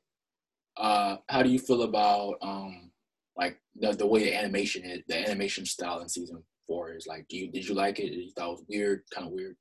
uh, 0.77 1.17
how 1.27 1.43
do 1.43 1.49
you 1.49 1.59
feel 1.59 1.83
about 1.83 2.35
um, 2.41 2.91
like 3.37 3.59
the 3.79 3.93
the 3.93 4.07
way 4.07 4.23
the 4.23 4.35
animation 4.35 4.83
is, 4.83 5.01
the 5.07 5.17
animation 5.17 5.65
style 5.65 6.01
in 6.01 6.09
season 6.09 6.43
four 6.67 6.93
is? 6.93 7.07
Like, 7.07 7.27
do 7.27 7.37
you 7.37 7.51
did 7.51 7.67
you 7.67 7.75
like 7.75 7.99
it? 7.99 8.11
You 8.11 8.31
thought 8.31 8.49
it 8.49 8.51
was 8.51 8.63
weird? 8.67 9.03
Kind 9.13 9.27
of 9.27 9.33
weird. 9.33 9.55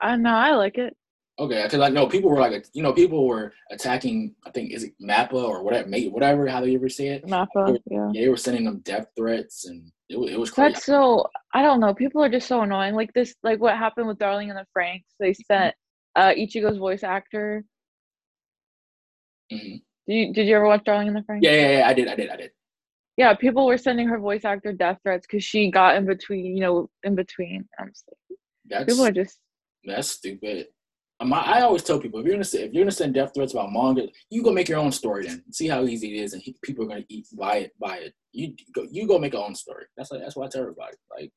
I 0.00 0.16
know 0.16 0.34
I 0.34 0.54
like 0.54 0.78
it. 0.78 0.96
Okay, 1.38 1.62
because 1.62 1.80
I 1.80 1.88
know 1.88 2.06
people 2.06 2.30
were 2.30 2.38
like, 2.38 2.66
you 2.74 2.82
know, 2.82 2.92
people 2.92 3.26
were 3.26 3.54
attacking. 3.70 4.34
I 4.46 4.50
think 4.50 4.72
is 4.72 4.84
it 4.84 4.92
Mappa 5.02 5.32
or 5.32 5.62
whatever, 5.62 5.88
mate, 5.88 6.12
whatever, 6.12 6.46
how 6.46 6.60
they 6.60 6.74
ever 6.74 6.90
say 6.90 7.08
it. 7.08 7.26
Mappa, 7.26 7.78
yeah. 7.90 8.10
Yeah, 8.12 8.22
they 8.22 8.28
were 8.28 8.36
sending 8.36 8.64
them 8.64 8.80
death 8.80 9.06
threats, 9.16 9.64
and 9.64 9.90
it 10.10 10.18
was, 10.18 10.30
it 10.30 10.38
was 10.38 10.50
crazy. 10.50 10.74
That's 10.74 10.84
so 10.84 11.26
I 11.54 11.62
don't 11.62 11.80
know. 11.80 11.94
People 11.94 12.22
are 12.22 12.28
just 12.28 12.48
so 12.48 12.60
annoying. 12.60 12.94
Like 12.94 13.12
this, 13.14 13.34
like 13.42 13.60
what 13.60 13.78
happened 13.78 14.08
with 14.08 14.18
Darling 14.18 14.50
and 14.50 14.58
the 14.58 14.66
Franxx. 14.76 15.04
They 15.18 15.32
sent 15.32 15.74
uh 16.16 16.32
Ichigo's 16.32 16.76
voice 16.76 17.02
actor. 17.02 17.64
Mhm. 19.50 19.82
Did 20.06 20.14
you 20.14 20.32
did 20.32 20.46
you 20.46 20.56
ever 20.56 20.66
watch 20.66 20.84
Darling 20.84 21.08
in 21.08 21.14
the 21.14 21.20
Franxx? 21.20 21.40
Yeah, 21.42 21.52
yeah, 21.52 21.78
yeah, 21.78 21.88
I 21.88 21.94
did, 21.94 22.08
I 22.08 22.14
did, 22.14 22.30
I 22.30 22.36
did. 22.36 22.50
Yeah, 23.16 23.34
people 23.34 23.66
were 23.66 23.78
sending 23.78 24.08
her 24.08 24.18
voice 24.18 24.44
actor 24.44 24.72
death 24.72 24.98
threats 25.02 25.26
because 25.26 25.44
she 25.44 25.70
got 25.70 25.96
in 25.96 26.06
between, 26.06 26.56
you 26.56 26.60
know, 26.60 26.90
in 27.02 27.14
between. 27.14 27.68
I'm 27.78 27.88
just 27.88 28.04
like, 28.08 28.38
That's 28.66 28.92
people 28.92 29.04
are 29.04 29.12
just 29.12 29.38
that's 29.84 30.08
stupid. 30.08 30.68
Um, 31.20 31.32
I, 31.32 31.40
I 31.40 31.60
always 31.62 31.82
tell 31.82 32.00
people 32.00 32.20
if 32.20 32.26
you're 32.26 32.34
gonna 32.34 32.44
send, 32.44 32.64
if 32.64 32.72
you're 32.72 32.84
gonna 32.84 32.90
send 32.90 33.14
death 33.14 33.32
threats 33.34 33.52
about 33.52 33.72
manga, 33.72 34.08
you 34.30 34.42
go 34.42 34.52
make 34.52 34.68
your 34.68 34.78
own 34.78 34.92
story 34.92 35.26
then. 35.26 35.42
See 35.52 35.68
how 35.68 35.84
easy 35.84 36.16
it 36.16 36.22
is, 36.22 36.32
and 36.32 36.42
he, 36.42 36.56
people 36.62 36.84
are 36.84 36.88
gonna 36.88 37.04
eat 37.08 37.26
buy 37.36 37.56
it, 37.56 37.72
buy 37.78 37.98
it. 37.98 38.14
You 38.32 38.54
go, 38.74 38.86
you 38.90 39.06
go 39.06 39.18
make 39.18 39.34
your 39.34 39.44
own 39.44 39.54
story. 39.54 39.84
That's 39.96 40.10
like 40.10 40.20
that's 40.20 40.34
what 40.34 40.46
I 40.46 40.48
tell 40.48 40.62
everybody. 40.62 40.96
Like 41.16 41.30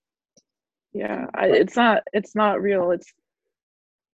yeah. 0.96 1.26
I, 1.36 1.48
it's 1.48 1.76
not 1.76 2.04
it's 2.13 2.36
not 2.36 2.62
real. 2.62 2.91
It's 2.91 3.13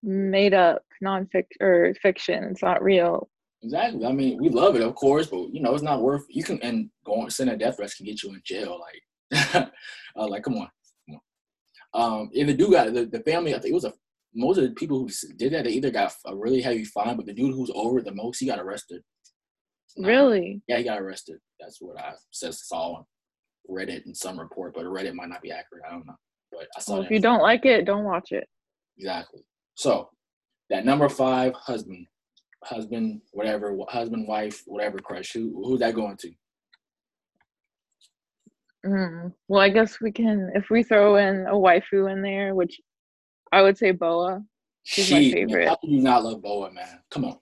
made 0.02 0.54
up 0.54 0.82
nonfiction 1.04 1.60
or 1.60 1.94
fiction. 2.00 2.44
It's 2.44 2.62
not 2.62 2.82
real. 2.82 3.28
Exactly. 3.62 4.04
I 4.04 4.12
mean, 4.12 4.38
we 4.40 4.48
love 4.48 4.76
it, 4.76 4.82
of 4.82 4.94
course, 4.94 5.26
but 5.26 5.48
you 5.52 5.60
know 5.60 5.74
it's 5.74 5.82
not 5.82 6.02
worth. 6.02 6.24
You 6.28 6.44
can 6.44 6.60
and 6.62 6.90
going 7.04 7.30
sending 7.30 7.54
a 7.54 7.58
death 7.58 7.76
threats 7.76 7.94
can 7.94 8.06
get 8.06 8.22
you 8.22 8.30
in 8.30 8.40
jail. 8.44 8.80
Like, 8.80 9.54
uh, 10.16 10.26
like 10.28 10.42
come 10.42 10.58
on, 10.58 10.68
come 11.08 11.20
on. 11.94 12.20
Um, 12.20 12.30
and 12.34 12.48
the 12.48 12.54
dude 12.54 12.72
got 12.72 12.92
the, 12.92 13.06
the 13.06 13.20
family. 13.20 13.54
I 13.54 13.58
think 13.58 13.72
it 13.72 13.74
was 13.74 13.84
a 13.84 13.92
most 14.34 14.58
of 14.58 14.64
the 14.64 14.70
people 14.70 14.98
who 14.98 15.10
did 15.36 15.52
that. 15.52 15.64
They 15.64 15.70
either 15.72 15.90
got 15.90 16.12
a 16.26 16.36
really 16.36 16.60
heavy 16.60 16.84
fine, 16.84 17.16
but 17.16 17.26
the 17.26 17.32
dude 17.32 17.54
who's 17.54 17.70
over 17.74 17.98
it 17.98 18.04
the 18.04 18.14
most, 18.14 18.38
he 18.38 18.46
got 18.46 18.60
arrested. 18.60 19.02
Nah. 19.96 20.08
Really? 20.08 20.62
Yeah, 20.68 20.78
he 20.78 20.84
got 20.84 21.00
arrested. 21.00 21.38
That's 21.58 21.78
what 21.80 21.98
I 21.98 22.12
says 22.30 22.66
saw 22.66 22.94
on 22.98 23.04
Reddit 23.68 24.06
in 24.06 24.14
some 24.14 24.38
report, 24.38 24.74
but 24.74 24.84
Reddit 24.84 25.14
might 25.14 25.28
not 25.28 25.42
be 25.42 25.50
accurate. 25.50 25.84
I 25.88 25.92
don't 25.92 26.06
know. 26.06 26.14
But 26.52 26.68
I 26.76 26.80
saw 26.80 26.94
Well, 26.94 27.02
if 27.02 27.10
you 27.10 27.20
don't 27.20 27.42
like 27.42 27.64
it, 27.66 27.84
don't 27.84 28.04
watch 28.04 28.32
it. 28.32 28.48
exactly. 28.96 29.40
So 29.74 30.10
that 30.68 30.84
number 30.84 31.08
five 31.08 31.52
husband, 31.54 32.06
husband, 32.64 33.20
whatever, 33.32 33.76
husband, 33.88 34.26
wife, 34.28 34.62
whatever 34.66 34.98
crush. 34.98 35.32
Who 35.32 35.62
who's 35.64 35.80
that 35.80 35.94
going 35.94 36.16
to? 36.18 36.30
Mm. 38.86 39.32
Well, 39.48 39.60
I 39.60 39.68
guess 39.68 40.00
we 40.00 40.10
can 40.12 40.50
if 40.54 40.70
we 40.70 40.82
throw 40.82 41.16
in 41.16 41.46
a 41.46 41.54
waifu 41.54 42.10
in 42.10 42.22
there, 42.22 42.54
which 42.54 42.80
I 43.52 43.62
would 43.62 43.76
say 43.76 43.90
Boa. 43.90 44.42
She's 44.82 45.10
my 45.10 45.20
She, 45.20 45.34
man, 45.34 45.48
favorite. 45.48 45.68
How 45.68 45.76
can 45.76 45.90
you 45.90 46.02
not 46.02 46.24
love 46.24 46.42
Boa, 46.42 46.72
man? 46.72 47.00
Come 47.10 47.26
on. 47.26 47.36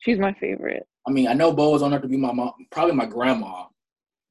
She's 0.00 0.18
my 0.18 0.32
favorite. 0.34 0.86
I 1.06 1.10
mean, 1.10 1.28
I 1.28 1.34
know 1.34 1.52
Boa's 1.52 1.82
on 1.82 1.90
there 1.90 2.00
to 2.00 2.08
be 2.08 2.16
my 2.16 2.32
mom, 2.32 2.52
probably 2.70 2.94
my 2.94 3.06
grandma, 3.06 3.66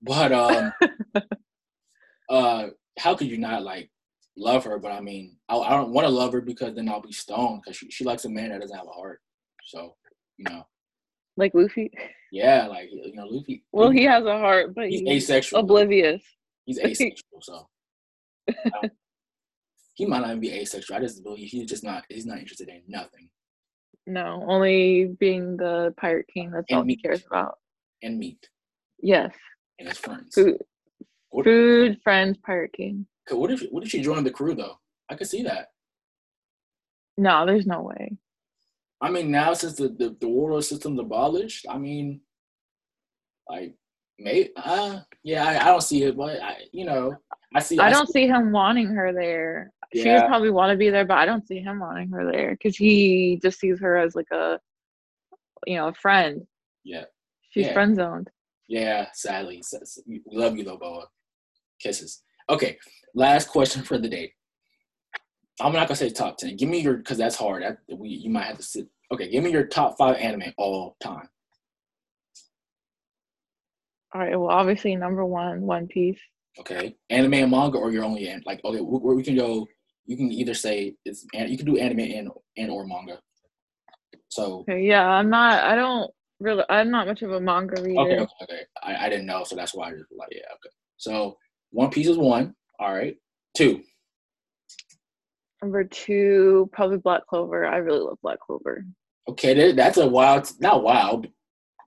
But 0.01 0.31
um, 0.31 0.73
uh, 2.29 2.67
how 2.97 3.15
could 3.15 3.27
you 3.27 3.37
not 3.37 3.63
like 3.63 3.89
love 4.37 4.65
her? 4.65 4.79
But 4.79 4.91
I 4.91 5.01
mean, 5.01 5.37
I, 5.47 5.57
I 5.57 5.69
don't 5.71 5.91
want 5.91 6.07
to 6.07 6.13
love 6.13 6.33
her 6.33 6.41
because 6.41 6.75
then 6.75 6.89
I'll 6.89 7.01
be 7.01 7.11
stoned 7.11 7.61
because 7.63 7.77
she, 7.77 7.89
she 7.91 8.03
likes 8.03 8.25
a 8.25 8.29
man 8.29 8.49
that 8.49 8.61
doesn't 8.61 8.75
have 8.75 8.87
a 8.87 8.91
heart. 8.91 9.21
So 9.65 9.95
you 10.47 10.53
know, 10.55 10.65
like 11.37 11.53
Luffy. 11.53 11.91
yeah, 12.31 12.67
like 12.67 12.89
you 12.91 13.13
know, 13.15 13.25
Luffy. 13.27 13.63
Well, 13.71 13.87
Luffy- 13.87 13.99
he 13.99 14.05
has 14.05 14.25
a 14.25 14.37
heart, 14.37 14.73
but 14.75 14.89
he's 14.89 15.01
he's, 15.01 15.29
asexual. 15.29 15.59
oblivious. 15.61 16.23
He's 16.65 16.79
asexual, 16.83 17.41
so 17.41 17.67
he 19.93 20.05
might 20.05 20.19
not 20.19 20.29
even 20.29 20.39
be 20.39 20.51
asexual. 20.51 20.97
I 20.97 21.01
just 21.01 21.23
believe 21.23 21.49
he's 21.49 21.69
just 21.69 21.83
not. 21.83 22.05
He's 22.09 22.25
not 22.25 22.39
interested 22.39 22.69
in 22.69 22.81
nothing 22.87 23.29
No, 24.07 24.43
only 24.47 25.15
being 25.19 25.57
the 25.57 25.93
pirate 25.97 26.27
king. 26.33 26.51
That's 26.51 26.65
And 26.69 26.77
all 26.79 26.83
he 26.85 26.95
cares 26.95 27.23
about. 27.25 27.57
and 28.01 28.17
meat 28.17 28.47
Yes, 29.03 29.33
and 29.79 29.87
his 29.87 29.97
friends. 29.97 30.33
food, 30.35 30.57
What, 31.29 31.45
food, 31.45 31.99
friends, 32.03 32.37
pirate 32.45 32.73
king. 32.73 33.05
what 33.29 33.51
if 33.51 33.61
what 33.71 33.83
if 33.83 33.89
she 33.89 34.01
joined 34.01 34.25
the 34.25 34.31
crew 34.31 34.55
though? 34.55 34.79
I 35.09 35.15
could 35.15 35.27
see 35.27 35.43
that. 35.43 35.67
No, 37.17 37.45
there's 37.45 37.65
no 37.67 37.81
way. 37.81 38.17
I 39.01 39.09
mean, 39.09 39.31
now 39.31 39.53
since 39.53 39.73
the 39.73 39.89
the, 39.89 40.15
the 40.19 40.27
world 40.29 40.63
system's 40.63 40.99
abolished, 40.99 41.65
I 41.69 41.77
mean, 41.77 42.21
like, 43.49 43.75
may 44.19 44.49
uh, 44.55 44.99
yeah, 45.23 45.45
I, 45.45 45.61
I 45.61 45.65
don't 45.65 45.81
see 45.81 46.03
it, 46.03 46.15
but 46.15 46.41
I, 46.41 46.57
you 46.71 46.85
know, 46.85 47.15
I 47.55 47.59
see. 47.59 47.79
I 47.79 47.89
don't 47.89 48.07
see, 48.07 48.21
see 48.23 48.27
him 48.27 48.51
wanting 48.51 48.87
her 48.87 49.11
there. 49.11 49.71
She 49.93 50.09
would 50.09 50.25
probably 50.25 50.51
want 50.51 50.71
to 50.71 50.77
be 50.77 50.89
there, 50.89 51.03
but 51.03 51.17
I 51.17 51.25
don't 51.25 51.45
see 51.45 51.59
him 51.59 51.79
wanting 51.79 52.09
her 52.11 52.31
there 52.31 52.51
because 52.51 52.77
he 52.77 53.39
just 53.41 53.59
sees 53.59 53.79
her 53.81 53.97
as 53.97 54.15
like 54.15 54.31
a, 54.31 54.57
you 55.67 55.75
know, 55.75 55.89
a 55.89 55.93
friend. 55.93 56.47
Yeah, 56.83 57.05
She's 57.49 57.65
Yeah. 57.65 57.73
friend 57.73 57.95
zoned. 57.95 58.29
yeah. 58.69 59.07
Sadly, 59.13 59.61
we 60.07 60.21
love 60.27 60.55
you 60.57 60.63
though, 60.63 60.77
Boa. 60.77 61.07
Kisses. 61.81 62.23
Okay, 62.49 62.77
last 63.15 63.49
question 63.49 63.83
for 63.83 63.97
the 63.97 64.07
day. 64.07 64.33
I'm 65.59 65.73
not 65.73 65.87
gonna 65.87 65.95
say 65.95 66.09
top 66.09 66.37
ten. 66.37 66.55
Give 66.55 66.69
me 66.69 66.79
your 66.79 66.97
because 66.97 67.17
that's 67.17 67.35
hard. 67.35 67.63
That, 67.63 67.77
we 67.95 68.09
you 68.09 68.29
might 68.29 68.45
have 68.45 68.57
to 68.57 68.63
sit. 68.63 68.87
Okay, 69.11 69.29
give 69.29 69.43
me 69.43 69.51
your 69.51 69.65
top 69.65 69.97
five 69.97 70.15
anime 70.17 70.53
all 70.57 70.95
time. 71.01 71.27
All 74.13 74.21
right. 74.21 74.37
Well, 74.39 74.49
obviously, 74.49 74.95
number 74.95 75.25
one, 75.25 75.61
One 75.61 75.87
Piece. 75.87 76.19
Okay, 76.59 76.95
anime 77.09 77.33
and 77.35 77.51
manga, 77.51 77.77
or 77.77 77.91
you're 77.91 78.03
only 78.03 78.27
in 78.27 78.41
like 78.45 78.63
okay, 78.63 78.81
we, 78.81 79.15
we 79.15 79.23
can 79.23 79.35
go. 79.35 79.67
You 80.05 80.17
can 80.17 80.31
either 80.31 80.53
say 80.53 80.95
it's 81.05 81.25
an- 81.33 81.49
you 81.49 81.57
can 81.57 81.65
do 81.65 81.77
anime 81.77 81.99
and 81.99 82.29
and 82.57 82.71
or 82.71 82.85
manga. 82.85 83.19
So 84.29 84.61
Okay, 84.61 84.81
yeah, 84.83 85.07
I'm 85.07 85.29
not. 85.29 85.63
I 85.63 85.75
don't 85.75 86.11
really. 86.39 86.63
I'm 86.69 86.89
not 86.91 87.07
much 87.07 87.21
of 87.21 87.31
a 87.31 87.39
manga 87.39 87.81
reader. 87.81 88.01
okay, 88.01 88.17
okay, 88.19 88.33
okay. 88.43 88.61
I, 88.83 89.05
I 89.05 89.09
didn't 89.09 89.25
know, 89.27 89.43
so 89.43 89.55
that's 89.55 89.73
why 89.73 89.89
I 89.89 89.91
just 89.91 90.11
like 90.17 90.29
yeah, 90.31 90.41
okay. 90.55 90.73
So 90.97 91.37
One 91.71 91.89
Piece 91.89 92.07
is 92.07 92.17
one. 92.17 92.53
All 92.79 92.93
right, 92.93 93.15
two. 93.55 93.81
Number 95.61 95.83
two, 95.83 96.69
probably 96.73 96.97
Black 96.97 97.25
Clover. 97.27 97.65
I 97.65 97.77
really 97.77 97.99
love 97.99 98.17
Black 98.21 98.39
Clover. 98.39 98.85
Okay, 99.29 99.71
that's 99.73 99.97
a 99.97 100.07
wild, 100.07 100.51
not 100.59 100.83
wild 100.83 101.27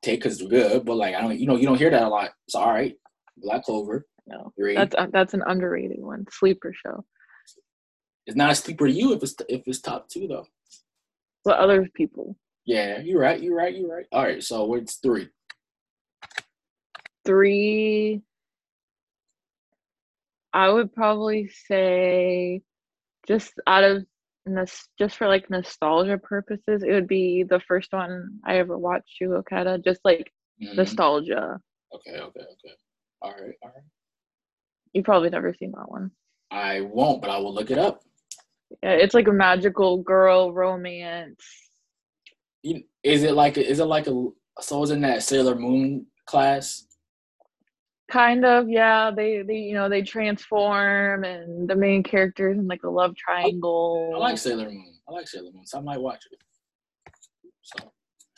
take 0.02 0.20
because 0.20 0.40
it's 0.40 0.48
good, 0.48 0.84
but 0.84 0.96
like 0.96 1.14
I 1.14 1.20
don't, 1.20 1.38
you 1.38 1.46
know, 1.46 1.56
you 1.56 1.66
don't 1.66 1.78
hear 1.78 1.90
that 1.90 2.02
a 2.02 2.08
lot. 2.08 2.30
So 2.48 2.60
all 2.60 2.70
right, 2.72 2.94
Black 3.36 3.64
Clover. 3.64 4.06
No, 4.26 4.52
Three. 4.56 4.74
that's 4.74 4.94
uh, 4.94 5.08
that's 5.12 5.34
an 5.34 5.42
underrated 5.46 5.98
one. 6.00 6.24
Sleeper 6.30 6.72
show. 6.72 7.04
It's 8.26 8.36
not 8.36 8.52
a 8.52 8.54
sleeper 8.54 8.86
to 8.86 8.92
you 8.92 9.12
if 9.12 9.22
it's 9.22 9.34
if 9.48 9.62
it's 9.66 9.80
top 9.80 10.08
two 10.08 10.28
though. 10.28 10.46
But 11.44 11.58
other 11.58 11.88
people. 11.94 12.36
Yeah, 12.64 13.00
you're 13.00 13.20
right. 13.20 13.42
You're 13.42 13.56
right. 13.56 13.74
You're 13.76 13.94
right. 13.94 14.06
All 14.12 14.22
right, 14.22 14.42
so 14.42 14.74
it's 14.74 14.96
three. 14.96 15.28
Three. 17.26 18.22
I 20.54 20.70
would 20.70 20.94
probably 20.94 21.48
say, 21.48 22.62
just 23.26 23.52
out 23.66 23.84
of 23.84 24.04
just 24.98 25.16
for 25.16 25.26
like 25.26 25.48
nostalgia 25.48 26.18
purposes, 26.18 26.82
it 26.82 26.92
would 26.92 27.08
be 27.08 27.44
the 27.48 27.60
first 27.60 27.92
one 27.92 28.38
I 28.44 28.58
ever 28.58 28.76
watched, 28.76 29.08
Shugo 29.20 29.42
Chara. 29.48 29.78
Just 29.78 30.00
like 30.04 30.30
Mhm. 30.62 30.76
nostalgia. 30.76 31.60
Okay, 31.94 32.18
okay, 32.18 32.40
okay. 32.40 32.74
All 33.22 33.32
right, 33.32 33.54
all 33.62 33.70
right. 33.74 33.84
You 34.92 35.02
probably 35.02 35.30
never 35.30 35.54
seen 35.54 35.72
that 35.72 35.90
one. 35.90 36.10
I 36.50 36.82
won't, 36.82 37.20
but 37.22 37.30
I 37.30 37.38
will 37.38 37.54
look 37.54 37.70
it 37.70 37.78
up. 37.78 38.02
Yeah, 38.82 38.90
it's 38.92 39.14
like 39.14 39.28
a 39.28 39.32
magical 39.32 40.02
girl 40.02 40.52
romance. 40.52 41.42
You- 42.62 42.84
Is 43.02 43.22
it 43.22 43.32
like 43.34 43.56
a, 43.56 43.66
is 43.66 43.80
it 43.80 43.84
like 43.84 44.06
a 44.06 44.28
so 44.60 44.82
is 44.82 44.90
in 44.90 45.00
that 45.02 45.22
Sailor 45.22 45.54
Moon 45.56 46.06
class? 46.26 46.86
Kind 48.10 48.44
of, 48.44 48.68
yeah. 48.68 49.10
They 49.10 49.42
they 49.42 49.56
you 49.56 49.74
know 49.74 49.88
they 49.88 50.02
transform 50.02 51.24
and 51.24 51.68
the 51.68 51.74
main 51.74 52.02
characters 52.02 52.58
in 52.58 52.66
like 52.68 52.84
a 52.84 52.90
love 52.90 53.16
triangle. 53.16 54.12
I 54.14 54.18
like 54.18 54.38
Sailor 54.38 54.70
Moon. 54.70 54.94
I 55.08 55.12
like 55.12 55.26
Sailor 55.26 55.50
Moon, 55.52 55.66
so 55.66 55.78
I 55.78 55.80
might 55.80 56.00
watch 56.00 56.24
it. 56.30 56.38
So, 57.62 57.92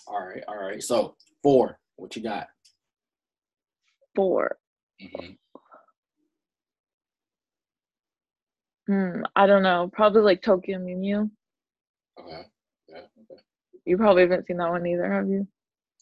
all 0.07 0.25
right, 0.27 0.43
all 0.47 0.57
right. 0.57 0.83
So 0.83 1.17
four. 1.43 1.79
What 1.97 2.15
you 2.17 2.23
got? 2.23 2.49
four. 4.15 4.57
hmm 5.01 5.33
Hmm, 8.87 9.23
I 9.35 9.47
don't 9.47 9.65
know. 9.65 9.91
Probably 9.93 10.23
like 10.23 10.43
Tokyo 10.43 10.79
Mew 10.79 10.97
Mew. 10.97 11.31
Okay. 12.21 12.43
Yeah. 12.89 12.99
Okay. 12.99 13.41
You 13.85 13.97
probably 13.97 14.23
haven't 14.23 14.47
seen 14.47 14.59
that 14.59 14.71
one 14.71 14.87
either, 14.87 15.13
have 15.13 15.29
you? 15.29 15.47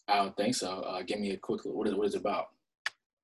I 0.07 0.17
don't 0.17 0.37
think 0.37 0.53
so. 0.53 0.81
Uh, 0.81 1.01
give 1.01 1.19
me 1.19 1.31
a 1.31 1.37
quick. 1.37 1.61
What 1.63 1.87
is 1.87 1.95
what 1.95 2.05
is 2.07 2.13
it 2.13 2.19
about? 2.21 2.49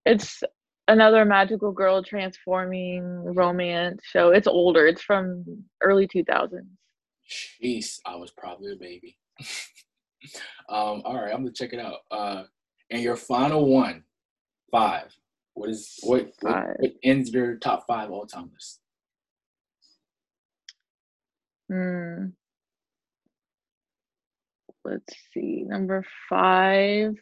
It's 0.05 0.43
another 0.87 1.25
magical 1.25 1.71
girl 1.71 2.03
transforming 2.03 3.03
romance 3.03 4.01
show. 4.03 4.31
It's 4.31 4.47
older. 4.47 4.87
It's 4.87 5.01
from 5.01 5.45
early 5.81 6.07
2000s. 6.07 6.65
Jeez, 7.63 7.99
I 8.05 8.15
was 8.15 8.31
probably 8.31 8.73
a 8.73 8.75
baby. 8.75 9.17
um. 10.69 11.01
All 11.05 11.15
right, 11.15 11.33
I'm 11.33 11.43
gonna 11.43 11.53
check 11.53 11.73
it 11.73 11.79
out. 11.79 11.99
Uh, 12.09 12.43
and 12.89 13.01
your 13.01 13.15
final 13.15 13.67
one, 13.67 14.03
five. 14.71 15.15
What 15.53 15.69
is 15.69 15.97
what? 16.03 16.31
What, 16.41 16.65
what 16.79 16.91
ends 17.03 17.31
your 17.31 17.55
top 17.55 17.85
five 17.87 18.11
all 18.11 18.25
time 18.25 18.51
list? 18.53 18.79
Hmm. 21.69 22.25
Let's 24.83 25.13
see. 25.33 25.63
Number 25.65 26.03
five. 26.27 27.15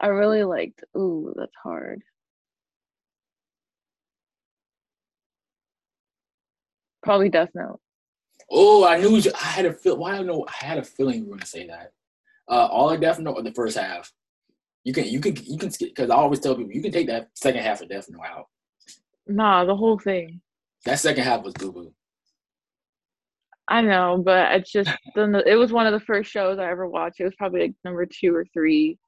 I 0.00 0.06
really 0.08 0.44
liked. 0.44 0.82
Ooh, 0.96 1.34
that's 1.36 1.52
hard. 1.62 2.02
Probably 7.02 7.28
Death 7.28 7.50
Note. 7.54 7.80
Oh, 8.50 8.86
I 8.86 8.98
knew. 8.98 9.16
You, 9.16 9.30
I 9.34 9.46
had 9.46 9.66
a 9.66 9.72
feel. 9.72 9.96
Why 9.96 10.16
I 10.16 10.22
know? 10.22 10.46
I 10.48 10.64
had 10.64 10.78
a 10.78 10.84
feeling 10.84 11.20
you 11.20 11.26
were 11.26 11.36
gonna 11.36 11.46
say 11.46 11.66
that. 11.66 11.92
Uh, 12.48 12.66
all 12.66 12.90
I 12.90 12.96
Death 12.96 13.18
Note 13.18 13.34
or 13.34 13.42
the 13.42 13.52
first 13.52 13.78
half. 13.78 14.10
You 14.84 14.92
can 14.92 15.04
you 15.04 15.20
can 15.20 15.36
you 15.44 15.58
can 15.58 15.70
skip 15.70 15.90
because 15.90 16.10
I 16.10 16.14
always 16.14 16.40
tell 16.40 16.54
people 16.54 16.72
you 16.72 16.82
can 16.82 16.92
take 16.92 17.06
that 17.08 17.28
second 17.34 17.62
half 17.62 17.82
of 17.82 17.88
Death 17.88 18.06
Note 18.10 18.24
out. 18.26 18.46
Nah, 19.26 19.64
the 19.64 19.76
whole 19.76 19.98
thing. 19.98 20.40
That 20.86 20.98
second 20.98 21.24
half 21.24 21.42
was 21.42 21.54
boo 21.54 21.72
boo. 21.72 21.92
I 23.68 23.82
know, 23.82 24.20
but 24.24 24.52
it's 24.52 24.72
just 24.72 24.90
the, 25.14 25.44
it 25.46 25.54
was 25.54 25.72
one 25.72 25.86
of 25.86 25.92
the 25.92 26.04
first 26.04 26.30
shows 26.30 26.58
I 26.58 26.70
ever 26.70 26.88
watched. 26.88 27.20
It 27.20 27.24
was 27.24 27.36
probably 27.36 27.60
like 27.60 27.74
number 27.84 28.06
two 28.06 28.34
or 28.34 28.44
three. 28.52 28.98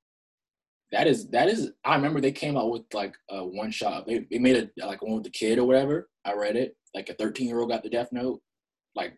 That 0.92 1.06
is 1.06 1.28
that 1.30 1.48
is. 1.48 1.72
I 1.84 1.96
remember 1.96 2.20
they 2.20 2.32
came 2.32 2.56
out 2.56 2.70
with 2.70 2.82
like 2.92 3.14
a 3.30 3.44
one 3.44 3.70
shot. 3.70 4.06
They 4.06 4.26
they 4.30 4.38
made 4.38 4.70
a 4.78 4.86
like 4.86 5.02
one 5.02 5.14
with 5.14 5.24
the 5.24 5.30
kid 5.30 5.58
or 5.58 5.64
whatever. 5.64 6.08
I 6.24 6.34
read 6.34 6.56
it. 6.56 6.76
Like 6.94 7.08
a 7.08 7.14
thirteen 7.14 7.48
year 7.48 7.60
old 7.60 7.70
got 7.70 7.82
the 7.82 7.88
Death 7.88 8.10
Note, 8.12 8.40
like 8.94 9.14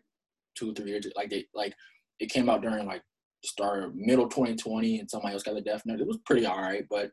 two 0.57 0.71
or 0.71 0.73
three 0.73 0.91
years. 0.91 1.05
Like 1.17 1.29
they 1.29 1.45
like 1.53 1.73
it 2.19 2.29
came 2.29 2.49
out 2.49 2.61
during 2.61 2.85
like 2.85 3.01
start 3.43 3.83
of 3.83 3.95
middle 3.95 4.27
2020, 4.27 4.99
and 4.99 5.09
somebody 5.09 5.33
else 5.33 5.43
got 5.43 5.55
the 5.55 5.61
Death 5.61 5.83
Note. 5.85 5.99
It 5.99 6.07
was 6.07 6.19
pretty 6.25 6.47
alright, 6.47 6.85
but 6.89 7.11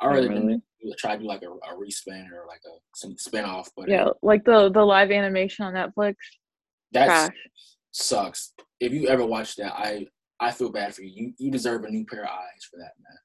I 0.00 0.06
rather 0.06 0.28
really? 0.28 0.62
try 0.96 1.16
to 1.16 1.22
do 1.22 1.28
like 1.28 1.42
a, 1.42 1.50
a 1.50 1.76
respin 1.76 2.30
or 2.32 2.46
like 2.46 2.60
a 2.66 2.78
some 2.94 3.16
spin 3.18 3.44
off. 3.44 3.68
But 3.76 3.90
Yeah, 3.90 4.08
like 4.22 4.44
the 4.44 4.70
the 4.70 4.82
live 4.82 5.10
animation 5.10 5.66
on 5.66 5.74
Netflix. 5.74 6.14
that 6.92 7.30
sucks. 7.92 8.54
If 8.80 8.92
you 8.92 9.08
ever 9.08 9.26
watch 9.26 9.56
that, 9.56 9.74
I 9.74 10.06
I 10.40 10.50
feel 10.52 10.70
bad 10.70 10.94
for 10.94 11.02
you. 11.02 11.10
You 11.14 11.32
you 11.38 11.50
deserve 11.50 11.84
a 11.84 11.90
new 11.90 12.06
pair 12.06 12.22
of 12.22 12.30
eyes 12.30 12.64
for 12.70 12.78
that, 12.78 12.92
man. 12.98 13.18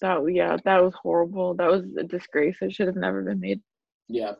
That 0.00 0.20
yeah, 0.32 0.56
that 0.64 0.82
was 0.82 0.94
horrible. 0.94 1.54
That 1.54 1.70
was 1.70 1.84
a 1.98 2.04
disgrace. 2.04 2.56
It 2.60 2.74
should 2.74 2.88
have 2.88 2.96
never 2.96 3.22
been 3.22 3.40
made. 3.40 3.62
Yeah, 4.08 4.32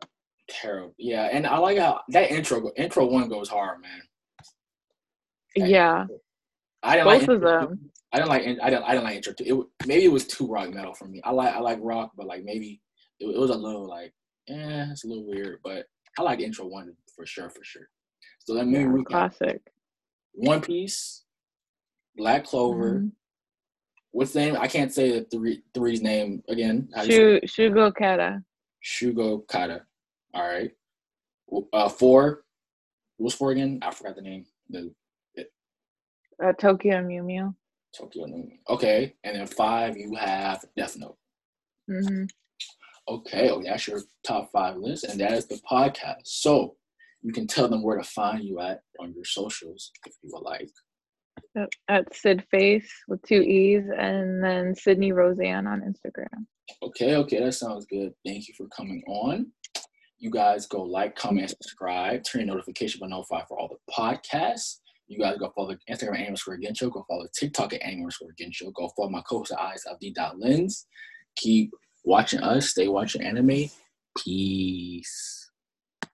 terrible. 0.49 0.95
Yeah, 0.99 1.29
and 1.33 1.47
I 1.47 1.59
like 1.59 1.79
how 1.79 2.03
that 2.09 2.31
intro 2.31 2.73
intro 2.77 3.07
one 3.07 3.29
goes 3.29 3.49
hard, 3.49 3.81
man. 3.83 4.03
That 5.59 5.71
Yeah, 5.71 6.07
intro. 6.09 6.21
I 6.83 6.97
didn't 6.97 7.07
both 7.07 7.29
like 7.29 7.29
of 7.29 7.41
them. 7.43 7.91
I 8.13 8.19
didn't 8.19 8.29
like 8.31 8.43
I 8.43 8.71
didn't 8.71 8.85
I 8.85 8.91
didn't 8.93 9.05
like 9.05 9.17
intro 9.17 9.33
two. 9.35 9.45
It 9.83 9.89
maybe 9.89 10.05
it 10.05 10.13
was 10.13 10.27
too 10.27 10.47
rock 10.47 10.71
metal 10.73 10.95
for 10.95 11.07
me. 11.07 11.21
I 11.25 11.31
like 11.33 11.55
I 11.55 11.61
like 11.61 11.79
rock, 11.83 12.13
but 12.17 12.27
like 12.27 12.45
maybe 12.45 12.81
it, 13.21 13.27
it 13.27 13.39
was 13.39 13.51
a 13.51 13.55
little 13.57 13.89
like 13.89 14.15
eh, 14.49 14.87
it's 14.91 15.05
a 15.05 15.09
little 15.09 15.27
weird. 15.27 15.61
But 15.65 15.87
I 16.19 16.23
like 16.23 16.41
intro 16.41 16.67
one 16.67 16.95
for 17.17 17.27
sure, 17.27 17.51
for 17.51 17.65
sure. 17.65 17.89
So 18.41 18.55
let 18.55 18.67
me 18.67 18.81
Yeah, 18.81 18.87
recap: 18.87 19.05
classic. 19.07 19.63
One 20.35 20.61
Piece, 20.61 21.25
Black 22.17 22.45
Clover, 22.45 23.07
Mhm. 23.07 23.13
What's 24.15 24.33
the 24.33 24.39
name? 24.43 24.57
I 24.57 24.69
can't 24.69 24.95
say 24.95 25.11
the 25.11 25.25
three 25.25 25.63
three's 25.75 26.01
name 26.01 26.41
again. 26.49 26.89
Shu 27.03 27.41
Shugo 27.41 27.93
Chara. 27.99 28.45
Shugo 28.81 29.43
Chara. 29.51 29.81
All 30.33 30.49
right. 30.49 30.71
Uh, 31.73 31.89
four. 31.89 32.45
What 33.17 33.25
was 33.25 33.35
four 33.35 33.51
again? 33.51 33.81
I 33.83 33.91
forgot 33.91 34.15
the 34.15 34.23
name. 34.23 34.47
The 34.71 34.95
it, 35.35 35.53
uh, 36.41 36.53
Tokyo 36.53 37.03
Mew 37.03 37.25
Mew. 37.25 37.57
Tokyo 37.93 38.29
Mew. 38.29 38.53
Okay, 38.71 39.17
and 39.25 39.37
then 39.37 39.49
five 39.49 39.97
you 39.97 40.15
have 40.15 40.65
Death 40.77 40.97
Note. 40.97 41.17
Mm-hmm. 41.91 42.27
Okay, 43.09 43.51
oh, 43.51 43.63
that's 43.65 43.89
your 43.89 44.01
top 44.25 44.49
five 44.53 44.77
list, 44.77 45.03
and 45.03 45.21
that 45.21 45.33
is 45.33 45.47
the 45.47 45.61
podcast. 45.69 46.23
So 46.23 46.77
you 47.23 47.33
can 47.33 47.49
tell 47.49 47.67
them 47.67 47.83
where 47.83 47.99
to 47.99 48.05
find 48.05 48.45
you 48.45 48.61
at 48.61 48.83
on 49.01 49.13
your 49.13 49.25
socials 49.25 49.91
if 50.07 50.13
you 50.23 50.31
would 50.33 50.45
like. 50.45 50.71
At 51.89 52.15
Sid 52.15 52.45
Face 52.51 52.91
with 53.09 53.23
two 53.23 53.41
E's 53.41 53.85
and 53.97 54.43
then 54.43 54.75
Sydney 54.75 55.13
Roseanne 55.13 55.67
on 55.67 55.81
Instagram. 55.81 56.47
Okay, 56.83 57.17
okay, 57.17 57.41
that 57.41 57.53
sounds 57.53 57.87
good. 57.87 58.13
Thank 58.25 58.49
you 58.49 58.55
for 58.57 58.67
coming 58.69 59.03
on. 59.07 59.47
You 60.19 60.31
guys 60.31 60.67
go 60.67 60.83
like, 60.83 61.17
comment, 61.17 61.51
subscribe, 61.51 62.25
turn 62.25 62.47
your 62.47 62.55
notification 62.55 63.01
bell 63.01 63.09
notify 63.11 63.43
for 63.47 63.59
all 63.59 63.69
the 63.69 63.93
podcasts. 63.93 64.79
You 65.07 65.19
guys 65.19 65.37
go 65.39 65.53
follow 65.55 65.75
the 65.75 65.95
Instagram 65.95 66.21
at 66.21 66.27
underscore 66.27 66.59
Gensho. 66.59 66.91
Go 66.91 67.05
follow 67.09 67.25
the 67.25 67.33
TikTok 67.39 67.75
at 67.75 67.83
underscore 67.83 68.35
Gensho. 68.41 68.73
Go 68.73 68.91
follow 68.97 69.11
my 69.11 69.23
co-host 69.29 69.53
eyes 69.53 69.85
of 69.87 69.99
Lens. 70.39 70.87
Keep 71.37 71.73
watching 72.05 72.41
us. 72.41 72.71
Stay 72.71 72.89
watching 72.89 73.23
anime. 73.23 73.67
Peace. 74.17 75.34